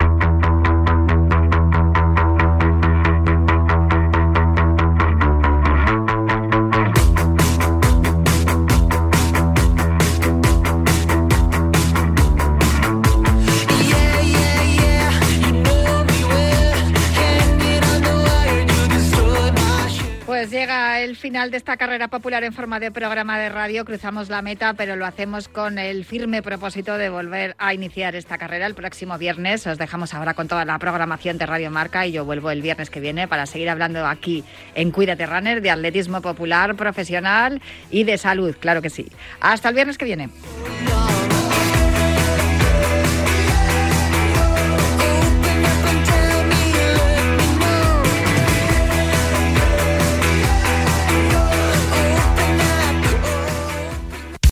Pues 20.43 20.51
llega 20.51 21.01
el 21.01 21.15
final 21.15 21.53
de 21.53 21.57
esta 21.57 21.77
carrera 21.77 22.09
popular 22.09 22.43
en 22.43 22.53
forma 22.53 22.81
de 22.81 22.91
programa 22.91 23.39
de 23.39 23.49
radio. 23.49 23.85
Cruzamos 23.85 24.29
la 24.29 24.43
meta, 24.43 24.75
pero 24.75 24.97
lo 24.97 25.07
hacemos 25.07 25.47
con 25.47 25.79
el 25.79 26.05
firme 26.05 26.43
propósito 26.43 26.99
de 26.99 27.11
volver 27.11 27.55
a 27.59 27.75
iniciar 27.75 28.17
esta 28.17 28.39
carrera 28.39 28.67
el 28.67 28.75
próximo 28.75 29.17
viernes. 29.19 29.65
Os 29.69 29.79
dejamos 29.79 30.15
ahora 30.15 30.35
con 30.35 30.49
toda 30.49 30.65
la 30.65 30.81
programación 30.81 31.39
de 31.39 31.47
Radio 31.47 31.71
Marca 31.71 32.09
y 32.09 32.11
yo 32.11 32.25
vuelvo 32.25 32.51
el 32.51 32.61
viernes 32.61 32.91
que 32.91 32.99
viene 32.99 33.29
para 33.29 33.47
seguir 33.47 33.71
hablando 33.71 34.05
aquí 34.05 34.43
en 34.75 34.91
Cuídate 34.91 35.27
Runner 35.27 35.63
de 35.63 35.71
atletismo 35.71 36.21
popular, 36.21 36.75
profesional 36.75 37.63
y 37.93 38.03
de 38.03 38.19
salud, 38.19 38.57
claro 38.59 38.83
que 38.83 38.91
sí. 38.91 39.07
Hasta 39.41 39.69
el 39.69 39.77
viernes 39.77 39.97
que 39.97 40.07
viene. 40.07 40.29